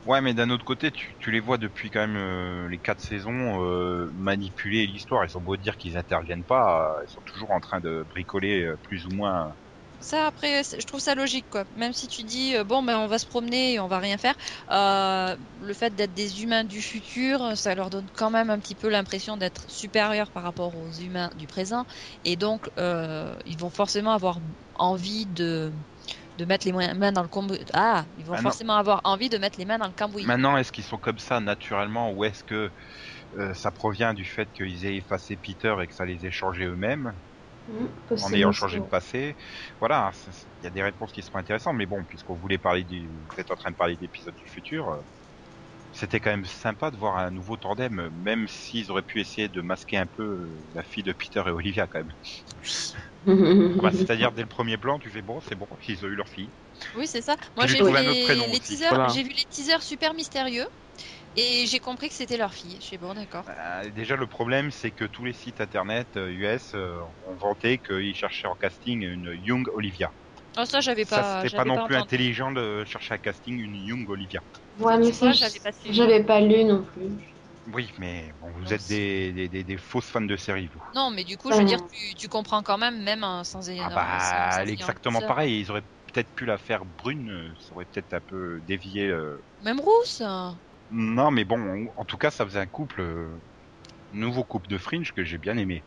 Ouais, 0.05 0.21
mais 0.21 0.33
d'un 0.33 0.49
autre 0.49 0.63
côté, 0.63 0.91
tu, 0.91 1.31
les 1.31 1.41
vois 1.41 1.57
depuis 1.57 1.91
quand 1.91 1.99
même 1.99 2.15
euh, 2.15 2.67
les 2.69 2.79
quatre 2.79 3.01
saisons 3.01 3.63
euh, 3.63 4.09
manipuler 4.13 4.87
l'histoire. 4.87 5.25
Ils 5.25 5.37
ont 5.37 5.41
beau 5.41 5.57
dire 5.57 5.75
qu'ils 5.75 5.97
interviennent 5.97 6.45
pas, 6.45 6.85
euh, 6.85 7.03
ils 7.05 7.11
sont 7.11 7.21
toujours 7.21 7.51
en 7.51 7.59
train 7.59 7.81
de 7.81 8.05
bricoler 8.09 8.73
plus 8.83 9.05
ou 9.05 9.11
moins. 9.11 9.53
Ça, 9.99 10.27
après, 10.27 10.63
je 10.63 10.85
trouve 10.85 11.01
ça 11.01 11.13
logique, 11.15 11.49
quoi. 11.49 11.65
Même 11.75 11.91
si 11.91 12.07
tu 12.07 12.23
dis, 12.23 12.53
bon, 12.65 12.81
ben, 12.81 12.97
on 12.97 13.07
va 13.07 13.19
se 13.19 13.25
promener 13.25 13.73
et 13.73 13.79
on 13.81 13.89
va 13.89 13.99
rien 13.99 14.17
faire, 14.17 14.35
le 14.69 15.73
fait 15.73 15.93
d'être 15.93 16.13
des 16.13 16.43
humains 16.43 16.63
du 16.63 16.81
futur, 16.81 17.57
ça 17.57 17.75
leur 17.75 17.89
donne 17.89 18.07
quand 18.13 18.29
même 18.29 18.49
un 18.49 18.59
petit 18.59 18.75
peu 18.75 18.87
l'impression 18.87 19.35
d'être 19.35 19.65
supérieurs 19.69 20.31
par 20.31 20.43
rapport 20.43 20.75
aux 20.75 20.89
humains 20.89 21.29
du 21.35 21.47
présent. 21.47 21.83
Et 22.23 22.37
donc, 22.37 22.69
ils 22.77 23.57
vont 23.59 23.69
forcément 23.69 24.13
avoir 24.13 24.39
envie 24.75 25.25
de, 25.27 25.73
de 26.39 26.45
mettre 26.45 26.65
les 26.65 26.73
mains 26.73 27.11
dans 27.11 27.21
le 27.21 27.27
cambouis. 27.29 27.63
Ah, 27.73 28.07
ils 28.15 28.25
vont 28.25 28.35
Ah 28.35 28.41
non. 28.41 28.53
forcément 28.53 28.75
avoir 28.77 29.01
envie 29.03 29.29
de 29.29 29.37
mettre 29.37 29.59
les 29.59 29.65
mains 29.65 29.77
dans 29.77 29.87
le 29.87 29.93
cambouis. 29.93 30.27
Maintenant, 30.27 30.55
est-ce 30.55 30.71
qu'ils 30.71 30.85
sont 30.85 30.97
comme 30.97 31.17
ça 31.17 31.41
naturellement 31.41 32.13
ou 32.13 32.23
est-ce 32.23 32.43
que 32.45 32.71
euh, 33.35 33.53
ça 33.55 33.71
provient 33.71 34.13
du 34.13 34.25
fait 34.25 34.51
qu'ils 34.53 34.85
aient 34.85 34.97
effacé 34.97 35.37
Peter 35.37 35.75
et 35.81 35.87
que 35.87 35.95
ça 35.95 36.05
les 36.05 36.25
ait 36.25 36.31
changés 36.31 36.65
eux-mêmes 36.65 37.19
Hmm, 37.67 37.87
en 38.21 38.33
ayant 38.33 38.51
changé 38.51 38.79
le 38.79 38.83
ouais. 38.83 38.89
passé? 38.89 39.35
Voilà, 39.79 40.11
c'est- 40.13 40.31
il 40.61 40.63
y 40.63 40.67
a 40.67 40.71
des 40.71 40.83
réponses 40.83 41.11
qui 41.11 41.21
sont 41.23 41.37
intéressantes, 41.37 41.75
mais 41.75 41.85
bon, 41.85 42.03
puisqu'on 42.05 42.35
voulait 42.37 42.57
parler 42.57 42.83
du, 42.83 43.09
vous 43.09 43.39
êtes 43.39 43.51
en 43.51 43.55
train 43.55 43.71
de 43.71 43.75
parler 43.75 43.97
d'épisodes 43.97 44.35
du 44.35 44.47
futur. 44.47 44.89
euh, 44.89 45.01
C'était 45.91 46.19
quand 46.21 46.31
même 46.31 46.45
sympa 46.45 46.91
de 46.91 46.97
voir 46.97 47.17
un 47.17 47.31
nouveau 47.31 47.57
tandem, 47.57 48.09
même 48.13 48.47
s'ils 48.47 48.91
auraient 48.91 49.03
pu 49.03 49.21
essayer 49.21 49.49
de 49.49 49.61
masquer 49.61 49.97
un 49.97 50.07
peu 50.07 50.23
euh, 50.23 50.67
la 50.73 50.83
fille 50.83 51.03
de 51.03 51.13
Peter 51.13 51.43
et 51.47 51.51
Olivia 51.51 51.87
quand 51.87 51.99
même. 51.99 52.13
Bah, 53.25 53.91
C'est-à-dire 53.91 54.31
dès 54.31 54.41
le 54.41 54.47
premier 54.47 54.77
plan, 54.77 54.99
tu 54.99 55.09
fais 55.09 55.21
bon, 55.21 55.39
c'est 55.41 55.55
bon, 55.55 55.67
ils 55.87 56.03
ont 56.05 56.07
eu 56.07 56.15
leur 56.15 56.27
fille. 56.29 56.49
Oui, 56.95 57.07
c'est 57.07 57.21
ça. 57.21 57.35
Moi, 57.55 57.67
j'ai 57.67 57.81
vu 57.81 57.91
les, 57.91 58.59
teasers, 58.59 58.89
Voilà. 58.89 59.07
vu 59.11 59.23
les 59.23 59.45
teasers 59.49 59.81
super 59.81 60.13
mystérieux. 60.13 60.65
Et 61.35 61.65
j'ai 61.67 61.79
compris 61.79 62.09
que 62.09 62.15
c'était 62.15 62.37
leur 62.37 62.53
fille. 62.53 62.77
Je 62.81 62.85
suis 62.85 62.97
bon, 62.97 63.13
d'accord. 63.13 63.45
Euh, 63.47 63.89
déjà 63.91 64.15
le 64.15 64.27
problème, 64.27 64.71
c'est 64.71 64.91
que 64.91 65.05
tous 65.05 65.23
les 65.23 65.33
sites 65.33 65.61
internet 65.61 66.07
euh, 66.17 66.29
US 66.29 66.73
euh, 66.73 66.99
ont 67.27 67.35
vanté 67.35 67.79
qu'ils 67.79 68.15
cherchaient 68.15 68.47
en 68.47 68.55
casting 68.55 69.01
une 69.03 69.31
Young 69.41 69.65
Olivia. 69.73 70.11
Oh, 70.57 70.65
ça, 70.65 70.81
j'avais 70.81 71.05
Ça, 71.05 71.21
pas. 71.21 71.41
c'était 71.43 71.55
pas 71.55 71.63
non 71.65 71.75
plus 71.85 71.95
entendu. 71.95 72.15
intelligent 72.15 72.51
de 72.51 72.83
chercher 72.85 73.13
un 73.13 73.17
casting 73.17 73.57
une 73.57 73.75
Young 73.75 74.09
Olivia. 74.09 74.41
Ouais, 74.79 74.97
mais 74.97 75.11
ça, 75.13 75.31
pas 75.31 75.71
j'avais 75.91 76.23
pas 76.23 76.41
lu 76.41 76.63
non 76.65 76.83
plus. 76.83 77.28
Oui, 77.73 77.91
mais 77.97 78.33
bon, 78.33 78.51
vous 78.51 78.73
êtes 78.73 78.85
des, 78.85 79.31
des, 79.33 79.47
des, 79.49 79.63
des 79.63 79.77
fausses 79.77 80.09
fans 80.09 80.21
de 80.21 80.35
série, 80.37 80.67
vous. 80.67 80.83
Non, 80.93 81.11
mais 81.11 81.23
du 81.23 81.37
coup, 81.37 81.51
je 81.51 81.57
veux 81.59 81.63
non. 81.63 81.65
dire, 81.65 81.79
tu, 81.91 82.15
tu 82.15 82.27
comprends 82.29 82.63
quand 82.63 82.77
même, 82.77 83.01
même 83.03 83.23
sans 83.43 83.61
Ah 83.77 83.89
sans- 83.89 83.89
bah, 83.89 84.17
sans 84.19 84.59
elle 84.61 84.69
est 84.69 84.73
exactement 84.73 85.21
pareil. 85.21 85.59
Ils 85.61 85.71
auraient 85.71 85.83
peut-être 86.13 86.33
pu 86.33 86.45
la 86.45 86.57
faire 86.57 86.85
brune, 86.85 87.29
euh, 87.31 87.53
ça 87.59 87.73
aurait 87.75 87.85
peut-être 87.85 88.13
un 88.13 88.21
peu 88.21 88.61
dévié. 88.61 89.07
euh. 89.07 89.43
Même 89.61 89.79
rousse. 89.79 90.19
hein. 90.21 90.59
Non, 90.89 91.31
mais 91.31 91.45
bon, 91.45 91.87
en 91.95 92.05
tout 92.05 92.17
cas, 92.17 92.31
ça 92.31 92.45
faisait 92.45 92.59
un 92.59 92.67
couple, 92.67 93.01
euh, 93.01 93.37
nouveau 94.11 94.43
couple 94.45 94.69
de 94.69 94.77
Fringe 94.77 95.13
que 95.13 95.23
j'ai 95.25 95.37
bien 95.39 95.57
aimé. 95.57 95.85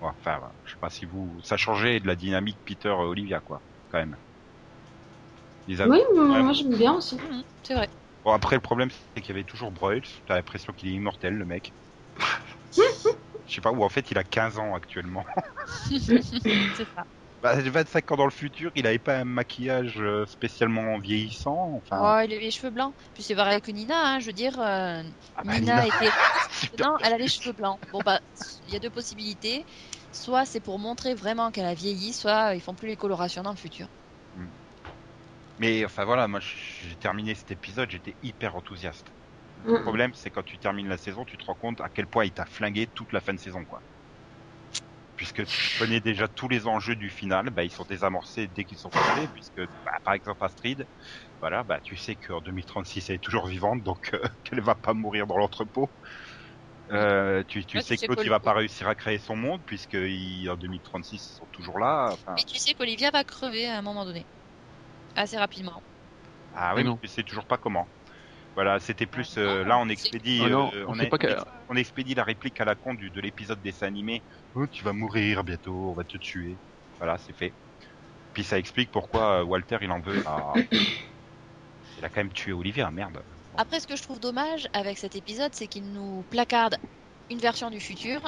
Ouais, 0.00 0.10
Enfin, 0.10 0.40
je 0.64 0.72
sais 0.72 0.78
pas 0.80 0.90
si 0.90 1.06
vous, 1.06 1.40
ça 1.44 1.56
changeait 1.58 2.00
de 2.00 2.06
la 2.08 2.16
dynamique 2.16 2.60
Peter 2.64 2.88
euh, 2.90 2.94
Olivia, 3.08 3.40
quoi, 3.40 3.64
quand 3.88 3.98
même. 3.98 4.18
Ils 5.68 5.80
avaient- 5.82 5.90
Oui, 5.90 5.98
mais 6.14 6.20
Ouais. 6.34 6.42
moi 6.42 6.52
j'aime 6.52 6.76
bien 6.76 6.94
aussi. 6.94 7.16
Mhm, 7.16 7.42
c'est 7.64 7.74
vrai. 7.74 7.88
Bon, 8.24 8.32
après, 8.32 8.56
le 8.56 8.60
problème, 8.60 8.90
c'est 8.90 9.22
qu'il 9.22 9.34
y 9.34 9.38
avait 9.38 9.44
toujours 9.44 9.72
Broyles. 9.72 10.02
T'as 10.26 10.34
l'impression 10.36 10.72
qu'il 10.72 10.88
est 10.88 10.92
immortel, 10.92 11.34
le 11.34 11.44
mec. 11.44 11.74
Je 13.46 13.54
sais 13.54 13.60
pas, 13.60 13.72
ou 13.72 13.82
en 13.82 13.88
fait, 13.88 14.10
il 14.10 14.18
a 14.18 14.24
15 14.24 14.58
ans 14.58 14.74
actuellement. 14.74 15.24
c'est 15.88 16.88
ça. 16.94 17.04
Bah, 17.42 17.54
25 17.54 18.10
ans 18.12 18.16
dans 18.16 18.24
le 18.24 18.30
futur, 18.30 18.70
il 18.74 18.86
avait 18.86 18.98
pas 18.98 19.18
un 19.18 19.24
maquillage 19.24 20.00
euh, 20.00 20.26
spécialement 20.26 20.98
vieillissant. 20.98 21.72
Enfin, 21.76 21.98
Oh, 22.00 22.20
il 22.24 22.32
a 22.32 22.38
les 22.38 22.50
cheveux 22.50 22.70
blancs. 22.70 22.94
Puis 23.14 23.22
c'est 23.22 23.34
pareil 23.34 23.60
que 23.60 23.70
Nina, 23.70 23.94
hein, 24.14 24.20
je 24.20 24.26
veux 24.26 24.32
dire. 24.32 24.58
euh, 24.60 25.02
ah 25.34 25.44
bah, 25.44 25.60
Nina 25.60 25.60
Nina, 25.60 25.86
était. 25.86 26.10
Non, 26.78 26.96
elle 27.02 27.12
a 27.14 27.18
les 27.18 27.28
cheveux 27.28 27.52
blancs. 27.52 27.80
Bon, 27.92 28.02
bah, 28.02 28.20
il 28.62 28.70
y 28.72 28.76
a 28.76 28.80
deux 28.80 28.90
possibilités. 28.90 29.64
Soit 30.12 30.46
c'est 30.46 30.60
pour 30.60 30.78
montrer 30.78 31.14
vraiment 31.14 31.50
qu'elle 31.50 31.66
a 31.66 31.74
vieilli, 31.74 32.12
soit 32.12 32.54
ils 32.54 32.60
font 32.62 32.74
plus 32.74 32.88
les 32.88 32.96
colorations 32.96 33.42
dans 33.42 33.50
le 33.52 33.56
futur. 33.56 33.88
Mais 35.58 35.84
enfin 35.84 36.04
voilà, 36.04 36.26
moi 36.26 36.40
j'ai 36.40 36.96
terminé 36.96 37.34
cet 37.34 37.50
épisode, 37.50 37.90
j'étais 37.90 38.16
hyper 38.22 38.56
enthousiaste. 38.56 39.14
Le 39.70 39.74
problème, 39.74 40.14
c'est 40.14 40.30
quand 40.30 40.44
tu 40.44 40.58
termines 40.58 40.88
la 40.88 40.98
saison, 40.98 41.24
tu 41.26 41.38
te 41.38 41.44
rends 41.44 41.54
compte 41.56 41.80
à 41.82 41.90
quel 41.90 42.08
point 42.08 42.24
il 42.26 42.32
t'a 42.32 42.46
flingué 42.46 42.88
toute 42.88 43.12
la 43.12 43.20
fin 43.20 43.34
de 43.34 43.40
saison, 43.40 43.64
quoi. 43.66 43.84
Puisque 45.16 45.44
tu 45.48 45.72
connais 45.76 46.00
déjà 46.00 46.28
tous 46.28 46.46
les 46.48 46.68
enjeux 46.68 46.94
du 46.94 47.10
final, 47.10 47.50
bah, 47.50 47.64
ils 47.64 47.72
sont 47.72 47.84
désamorcés 47.84 48.46
dès 48.46 48.64
qu'ils 48.64 48.78
sont 48.78 48.92
passés, 48.92 49.26
puisque 49.28 49.58
bah, 49.84 49.90
par 50.04 50.14
exemple 50.14 50.44
Astrid, 50.44 50.86
voilà, 51.40 51.64
bah 51.64 51.80
tu 51.82 51.96
sais 51.96 52.16
qu'en 52.16 52.40
2036 52.40 53.08
elle 53.10 53.16
est 53.16 53.18
toujours 53.20 53.46
vivante, 53.48 53.82
donc 53.82 54.14
euh, 54.14 54.20
qu'elle 54.44 54.60
va 54.60 54.76
pas 54.76 54.94
mourir 54.94 55.26
dans 55.26 55.38
l'entrepôt. 55.38 55.92
Euh, 56.90 57.44
tu, 57.48 57.66
tu 57.66 57.78
Ouais, 57.78 57.82
tu 57.84 57.96
sais 57.96 57.98
que 57.98 58.10
l'autre 58.10 58.24
il 58.24 58.30
va 58.30 58.40
pas 58.40 58.54
réussir 58.54 58.88
à 58.88 58.94
créer 58.94 59.18
son 59.18 59.36
monde, 59.36 59.62
puisque 59.66 59.94
ils, 59.94 60.48
en 60.50 60.56
2036 60.56 61.28
ils 61.30 61.34
sont 61.34 61.48
toujours 61.52 61.78
là. 61.78 62.10
Enfin, 62.12 62.38
Et 62.38 62.44
tu 62.46 62.58
sais 62.58 62.72
qu'Olivia 62.72 63.10
va 63.10 63.22
crever 63.22 63.66
à 63.66 63.76
un 63.76 63.82
moment 63.82 64.06
donné. 64.06 64.26
Assez 65.18 65.36
rapidement. 65.36 65.82
ah 66.54 66.72
Mais 66.76 66.82
oui, 66.82 66.86
non. 66.88 66.96
tu 67.02 67.08
sais 67.08 67.24
toujours 67.24 67.44
pas 67.46 67.58
comment. 67.58 67.88
Voilà, 68.54 68.78
c'était 68.80 69.06
plus 69.06 69.36
Ah, 69.36 69.40
euh, 69.40 69.62
non, 69.64 69.68
là 69.68 69.78
on 69.78 69.86
c'est- 69.86 69.92
expédie, 69.92 70.40
Ah 70.44 70.48
non, 70.48 70.70
euh, 70.74 70.84
on 70.86 70.92
on, 70.92 70.94
sait 70.94 71.06
a- 71.06 71.10
pas 71.10 71.18
que- 71.18 71.36
on 71.68 71.76
expédie 71.76 72.14
la 72.14 72.24
réplique 72.24 72.60
à 72.60 72.64
la 72.64 72.74
con 72.76 72.94
du, 72.94 73.10
de 73.10 73.20
l'épisode 73.20 73.60
dessin 73.60 73.86
animé. 73.86 74.24
Oh, 74.54 74.66
tu 74.68 74.84
vas 74.84 74.92
mourir 74.92 75.44
bientôt, 75.44 75.90
on 75.90 75.94
va 75.94 76.04
te 76.04 76.16
tuer. 76.18 76.58
Voilà, 76.98 77.18
c'est 77.18 77.36
fait. 77.36 77.54
Puis 78.32 78.44
ça 78.44 78.58
explique 78.58 78.90
pourquoi 78.92 79.40
euh, 79.40 79.44
Walter 79.44 79.78
il 79.80 79.90
en 79.90 80.00
veut 80.00 80.22
à. 80.26 80.52
Il 81.96 82.04
a 82.04 82.08
quand 82.10 82.20
même 82.20 82.32
tué 82.32 82.52
Olivia, 82.52 82.90
merde. 82.90 83.22
Après, 83.56 83.80
ce 83.80 83.86
que 83.86 83.96
je 83.96 84.02
trouve 84.02 84.20
dommage 84.20 84.68
avec 84.72 84.98
cet 84.98 85.16
épisode, 85.16 85.52
c'est 85.54 85.66
qu'il 85.68 85.92
nous 85.92 86.24
placarde 86.30 86.76
une 87.30 87.38
version 87.38 87.70
du 87.70 87.80
futur 87.80 88.20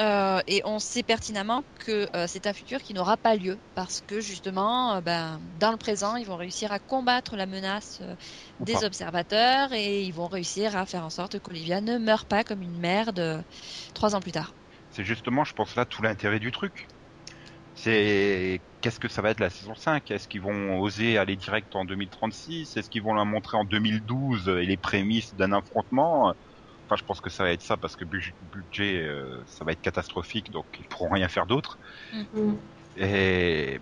euh, 0.00 0.40
et 0.46 0.62
on 0.64 0.78
sait 0.78 1.02
pertinemment 1.02 1.64
que 1.78 2.08
euh, 2.16 2.26
c'est 2.26 2.46
un 2.46 2.54
futur 2.54 2.80
qui 2.80 2.94
n'aura 2.94 3.16
pas 3.18 3.36
lieu 3.36 3.60
parce 3.74 4.00
que 4.00 4.20
justement, 4.20 4.96
euh, 4.96 5.00
ben, 5.02 5.38
dans 5.58 5.70
le 5.70 5.76
présent, 5.76 6.16
ils 6.16 6.26
vont 6.26 6.36
réussir 6.36 6.72
à 6.72 6.78
combattre 6.78 7.36
la 7.36 7.46
menace 7.46 8.02
des 8.60 8.84
observateurs 8.84 9.72
et 9.72 10.02
ils 10.02 10.12
vont 10.12 10.28
réussir 10.28 10.76
à 10.76 10.86
faire 10.86 11.04
en 11.04 11.10
sorte 11.10 11.38
qu'Olivia 11.40 11.80
ne 11.80 11.98
meure 11.98 12.24
pas 12.24 12.42
comme 12.42 12.62
une 12.62 12.78
merde 12.78 13.44
trois 13.94 14.14
ans 14.16 14.20
plus 14.20 14.32
tard. 14.32 14.54
C'est 14.90 15.04
justement, 15.04 15.44
je 15.44 15.52
pense 15.52 15.74
là, 15.76 15.84
tout 15.84 16.02
l'intérêt 16.02 16.38
du 16.38 16.50
truc. 16.50 16.88
C'est 17.74 18.62
qu'est-ce 18.80 18.98
que 18.98 19.08
ça 19.08 19.22
va 19.22 19.30
être 19.30 19.40
la 19.40 19.50
saison 19.50 19.74
5 19.74 20.10
Est-ce 20.10 20.28
qu'ils 20.28 20.42
vont 20.42 20.78
oser 20.80 21.16
aller 21.18 21.36
direct 21.36 21.74
en 21.74 21.84
2036 21.84 22.76
Est-ce 22.76 22.90
qu'ils 22.90 23.02
vont 23.02 23.14
la 23.14 23.24
montrer 23.24 23.56
en 23.56 23.64
2012 23.64 24.48
et 24.48 24.66
les 24.66 24.76
prémices 24.76 25.34
d'un 25.34 25.52
affrontement? 25.52 26.34
Enfin, 26.92 27.00
je 27.00 27.06
pense 27.06 27.22
que 27.22 27.30
ça 27.30 27.42
va 27.44 27.52
être 27.52 27.62
ça 27.62 27.78
parce 27.78 27.96
que 27.96 28.04
budget, 28.04 28.34
budget, 28.52 29.02
euh, 29.02 29.42
ça 29.46 29.64
va 29.64 29.72
être 29.72 29.80
catastrophique, 29.80 30.50
donc 30.50 30.66
ils 30.78 30.84
pourront 30.84 31.08
rien 31.08 31.26
faire 31.26 31.46
d'autre. 31.46 31.78
Mm. 32.12 32.52
Et, 32.98 33.80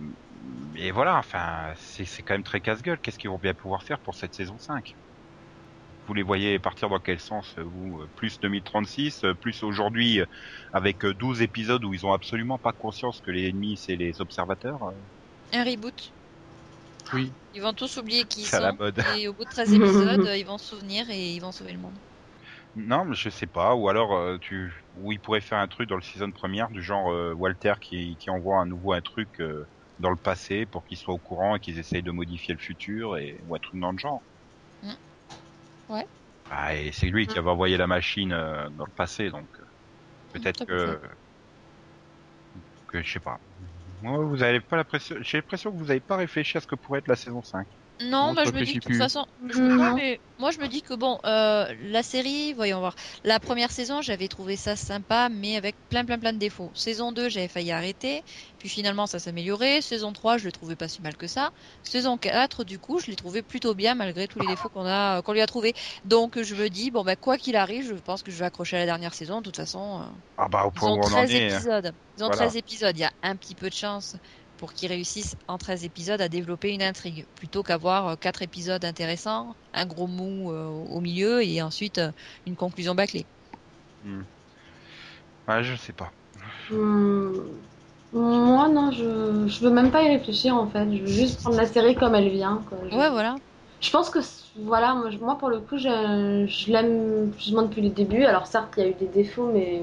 et 0.76 0.90
voilà, 0.92 1.16
enfin, 1.16 1.72
c'est 1.76 2.04
c'est 2.04 2.22
quand 2.22 2.34
même 2.34 2.44
très 2.44 2.60
casse-gueule. 2.60 2.98
Qu'est-ce 3.02 3.18
qu'ils 3.18 3.30
vont 3.30 3.38
bien 3.38 3.52
pouvoir 3.52 3.82
faire 3.82 3.98
pour 3.98 4.14
cette 4.14 4.34
saison 4.34 4.56
5 4.58 4.94
vous 6.06 6.14
les 6.14 6.22
voyez 6.24 6.58
partir 6.58 6.88
dans 6.88 6.98
quel 6.98 7.20
sens 7.20 7.54
vous 7.56 8.00
Plus 8.16 8.40
2036, 8.40 9.26
plus 9.40 9.62
aujourd'hui 9.62 10.20
avec 10.72 11.06
12 11.06 11.40
épisodes 11.40 11.84
où 11.84 11.94
ils 11.94 12.04
ont 12.04 12.12
absolument 12.12 12.58
pas 12.58 12.72
conscience 12.72 13.20
que 13.24 13.30
les 13.30 13.48
ennemis 13.48 13.76
c'est 13.76 13.94
les 13.94 14.20
observateurs 14.20 14.92
Un 15.52 15.62
reboot. 15.62 16.10
Oui. 17.12 17.30
Ils 17.54 17.62
vont 17.62 17.74
tous 17.74 17.96
oublier 17.98 18.24
qui 18.24 18.40
ils 18.40 18.44
C'est 18.44 18.56
à 18.56 18.60
la 18.60 18.70
sont. 18.70 18.78
mode. 18.78 19.00
Et 19.18 19.28
au 19.28 19.32
bout 19.34 19.44
de 19.44 19.50
13 19.50 19.72
épisodes, 19.74 20.28
ils 20.36 20.44
vont 20.44 20.58
se 20.58 20.74
souvenir 20.74 21.08
et 21.10 21.34
ils 21.34 21.40
vont 21.40 21.52
sauver 21.52 21.72
le 21.74 21.78
monde. 21.78 21.94
Non, 22.74 23.04
mais 23.04 23.14
je 23.14 23.28
sais 23.30 23.46
pas. 23.46 23.74
Ou 23.76 23.88
alors, 23.88 24.12
euh, 24.16 24.38
tu, 24.40 24.72
ou 24.92 25.12
ils 25.12 25.20
pourraient 25.20 25.40
faire 25.40 25.58
un 25.58 25.68
truc 25.68 25.88
dans 25.88 25.94
le 25.96 26.02
season 26.02 26.30
première 26.32 26.68
du 26.70 26.82
genre 26.82 27.10
euh, 27.12 27.32
Walter 27.34 27.74
qui, 27.80 28.16
qui 28.16 28.28
envoie 28.30 28.60
à 28.60 28.64
nouveau 28.64 28.92
un 28.92 29.02
truc 29.02 29.40
euh, 29.40 29.66
dans 29.98 30.10
le 30.10 30.16
passé 30.16 30.66
pour 30.66 30.84
qu'ils 30.84 30.98
soient 30.98 31.14
au 31.14 31.18
courant 31.20 31.56
et 31.56 31.60
qu'ils 31.60 31.78
essayent 31.78 32.02
de 32.02 32.10
modifier 32.12 32.54
le 32.54 32.60
futur 32.60 33.16
et 33.18 33.40
ou 33.44 33.54
un 33.54 33.58
truc 33.60 33.80
dans 33.80 33.92
le 33.92 33.98
genre. 33.98 34.24
Mm. 34.82 34.96
Ouais. 35.88 36.06
Ah, 36.48 36.74
et 36.74 36.92
c'est 36.92 37.08
lui 37.08 37.26
qui 37.26 37.38
avait 37.38 37.48
envoyé 37.50 37.76
la 37.76 37.86
machine 37.86 38.32
euh, 38.32 38.68
dans 38.70 38.84
le 38.84 38.92
passé, 38.92 39.30
donc 39.30 39.48
euh, 39.60 39.64
peut-être 40.32 40.60
Mm, 40.60 40.66
que 40.66 41.00
que 42.88 43.02
je 43.02 43.12
sais 43.12 43.20
pas. 43.20 43.38
Moi, 44.00 44.24
vous 44.24 44.42
avez 44.42 44.60
pas 44.60 44.76
l'impression. 44.76 45.16
J'ai 45.20 45.38
l'impression 45.38 45.72
que 45.72 45.78
vous 45.78 45.90
avez 45.90 46.00
pas 46.00 46.16
réfléchi 46.16 46.56
à 46.58 46.60
ce 46.60 46.66
que 46.66 46.74
pourrait 46.76 47.00
être 47.00 47.08
la 47.08 47.16
saison 47.16 47.42
5. 47.42 47.68
Non, 48.02 48.32
bah, 48.32 48.44
je 48.46 48.52
me 48.52 48.64
dis 48.64 48.74
que 48.74 48.78
de 48.78 48.84
toute 48.84 48.96
façon, 48.96 49.24
je- 49.48 49.60
Non. 49.60 49.90
non, 49.90 49.94
mais 49.96 50.20
moi 50.38 50.50
je 50.52 50.58
me 50.58 50.68
dis 50.68 50.80
que 50.80 50.94
bon, 50.94 51.18
euh, 51.26 51.66
la 51.80 52.02
série, 52.02 52.54
voyons 52.54 52.78
voir, 52.78 52.94
la 53.24 53.38
première 53.40 53.70
saison, 53.70 54.00
j'avais 54.00 54.28
trouvé 54.28 54.56
ça 54.56 54.74
sympa, 54.74 55.28
mais 55.30 55.56
avec 55.56 55.76
plein 55.90 56.04
plein 56.06 56.18
plein 56.18 56.32
de 56.32 56.38
défauts. 56.38 56.72
Saison 56.74 57.12
2, 57.12 57.28
j'avais 57.28 57.48
failli 57.48 57.72
arrêter, 57.72 58.22
puis 58.58 58.68
finalement 58.70 59.06
ça 59.06 59.18
s'améliorait. 59.18 59.82
Saison 59.82 60.12
3, 60.14 60.38
je 60.38 60.46
le 60.46 60.52
trouvais 60.52 60.76
pas 60.76 60.88
si 60.88 61.02
mal 61.02 61.16
que 61.16 61.26
ça. 61.26 61.50
Saison 61.82 62.16
4, 62.16 62.64
du 62.64 62.78
coup, 62.78 63.00
je 63.00 63.06
l'ai 63.10 63.16
trouvé 63.16 63.42
plutôt 63.42 63.74
bien 63.74 63.94
malgré 63.94 64.28
tous 64.28 64.38
les 64.40 64.46
défauts 64.46 64.70
qu'on 64.70 64.86
a, 64.86 65.20
qu'on 65.22 65.32
lui 65.34 65.42
a 65.42 65.46
trouvé. 65.46 65.74
Donc 66.04 66.40
je 66.42 66.54
me 66.54 66.68
dis, 66.70 66.90
bon 66.90 67.04
bah 67.04 67.16
quoi 67.16 67.36
qu'il 67.36 67.56
arrive, 67.56 67.86
je 67.88 67.94
pense 68.00 68.22
que 68.22 68.30
je 68.30 68.38
vais 68.38 68.46
accrocher 68.46 68.76
à 68.76 68.80
la 68.80 68.86
dernière 68.86 69.12
saison. 69.14 69.38
De 69.38 69.42
toute 69.44 69.56
façon, 69.56 70.00
euh, 70.02 70.04
Ah 70.38 70.48
bah 70.48 70.64
au 70.64 70.70
ils 70.74 70.78
point 70.78 70.90
où 70.90 70.94
ont 70.94 71.00
on 71.00 71.12
en 71.12 71.26
13 71.26 71.34
est. 71.34 71.50
hein. 71.52 71.56
épisodes. 71.56 71.92
Ils 72.16 72.24
ont 72.24 72.26
Voilà. 72.28 72.36
13 72.36 72.56
épisodes. 72.56 72.96
Il 72.96 73.00
y 73.00 73.04
a 73.04 73.12
un 73.22 73.36
petit 73.36 73.54
peu 73.54 73.68
de 73.68 73.74
chance 73.74 74.16
pour 74.60 74.74
qu'ils 74.74 74.90
réussissent 74.90 75.36
en 75.48 75.58
13 75.58 75.84
épisodes 75.84 76.22
à 76.22 76.30
développer 76.30 76.70
une 76.74 76.82
intrigue, 76.84 77.26
plutôt 77.36 77.64
qu'avoir 77.64 78.18
4 78.20 78.42
épisodes 78.42 78.84
intéressants, 78.86 79.56
un 79.74 79.86
gros 79.86 80.08
mou 80.08 80.52
euh, 80.52 80.66
au 80.66 81.00
milieu 81.02 81.42
et 81.44 81.62
ensuite 81.62 81.98
euh, 81.98 82.12
une 82.46 82.56
conclusion 82.56 82.94
bâclée. 82.96 83.28
Ouais, 85.48 85.62
je 85.62 85.74
sais 85.76 85.92
pas. 85.92 86.12
Hmm, 86.68 87.32
Moi, 88.12 88.68
non, 88.68 88.90
je, 88.92 89.46
je 89.48 89.64
veux 89.64 89.70
même 89.70 89.90
pas 89.90 90.02
y 90.04 90.08
réfléchir 90.08 90.54
en 90.56 90.66
fait. 90.68 90.84
Je 90.96 91.02
veux 91.02 91.06
juste 91.06 91.40
prendre 91.40 91.56
la 91.56 91.66
série 91.66 91.94
comme 91.96 92.14
elle 92.14 92.30
vient. 92.30 92.64
Quoi. 92.68 92.78
Je, 92.90 92.96
Ouais, 92.96 93.08
voilà. 93.10 93.40
je 93.82 93.90
pense 93.90 94.10
que, 94.10 94.20
voilà, 94.56 94.94
moi, 94.94 95.10
je- 95.10 95.18
moi, 95.18 95.38
pour 95.38 95.50
le 95.50 95.60
coup, 95.60 95.78
je, 95.78 96.46
je 96.48 96.72
l'aime 96.72 97.30
plus 97.32 97.50
ou 97.50 97.54
moins 97.54 97.64
depuis 97.64 97.82
le 97.82 97.90
début. 97.90 98.24
Alors, 98.24 98.46
certes, 98.46 98.74
il 98.78 98.84
y 98.84 98.86
a 98.86 98.90
eu 98.90 98.94
des 98.94 99.08
défauts, 99.08 99.50
mais 99.52 99.82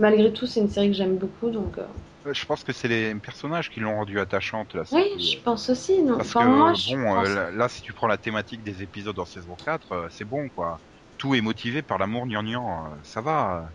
malgré 0.00 0.32
tout, 0.32 0.46
c'est 0.46 0.60
une 0.60 0.70
série 0.70 0.88
que 0.90 0.94
j'aime 0.96 1.18
beaucoup. 1.18 1.50
Donc, 1.50 1.78
euh, 1.78 1.84
Euh, 1.84 2.05
Je 2.32 2.44
pense 2.46 2.62
que 2.64 2.72
c'est 2.72 2.88
les 2.88 3.14
personnages 3.20 3.70
qui 3.70 3.80
l'ont 3.80 3.96
rendue 3.96 4.20
attachante 4.20 4.74
la 4.74 4.84
oui, 4.90 5.08
je 5.20 5.42
pense 5.42 5.68
aussi. 5.70 6.02
Non. 6.02 6.16
Parce 6.16 6.34
Enfin, 6.34 6.44
que 6.44 6.44
moi, 6.44 6.72
je 6.74 6.94
bon, 6.94 7.14
pense- 7.14 7.16
euh, 7.24 7.28
là, 7.28 7.50
là, 7.50 7.68
si 7.68 7.82
tu 7.82 7.92
prends 7.92 8.06
la 8.06 8.16
thématique 8.18 8.62
des 8.62 8.82
épisodes 8.82 9.18
en 9.18 9.24
saison 9.26 9.56
4, 9.64 9.92
euh, 9.92 10.08
c'est 10.10 10.24
bon 10.24 10.48
quoi. 10.50 10.80
Tout 11.18 11.34
est 11.34 11.40
motivé 11.42 11.82
par 11.82 11.98
l'amour 11.98 12.26
gnangnan, 12.26 12.92
euh, 12.94 12.96
ça 13.02 13.20
va. 13.20 13.68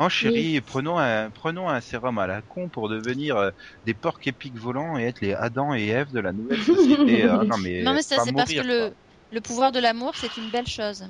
Oh 0.00 0.08
chérie, 0.10 0.60
prenons 0.62 0.98
un 0.98 1.30
prenons 1.30 1.68
un 1.70 1.80
sérum 1.80 2.18
à 2.18 2.26
la 2.26 2.42
con 2.42 2.70
pour 2.70 2.88
devenir 2.90 3.36
euh, 3.36 3.50
des 3.84 3.94
porcs 3.94 4.20
épiques 4.26 4.58
volants 4.58 4.98
et 4.98 5.04
être 5.04 5.20
les 5.22 5.34
Adam 5.34 5.74
et 5.74 5.88
Ève 5.88 6.12
de 6.12 6.20
la 6.20 6.32
nouvelle 6.32 6.62
société. 6.62 7.24
Ah, 7.26 7.44
non 7.46 7.58
mais, 7.58 7.84
non, 7.84 7.94
mais 7.94 8.02
ça, 8.02 8.18
c'est 8.20 8.32
parce 8.32 8.52
que 8.54 8.62
le, 8.62 8.94
le 9.30 9.40
pouvoir 9.40 9.72
de 9.72 9.80
l'amour, 9.80 10.16
c'est 10.16 10.36
une 10.36 10.50
belle 10.50 10.66
chose. 10.68 11.04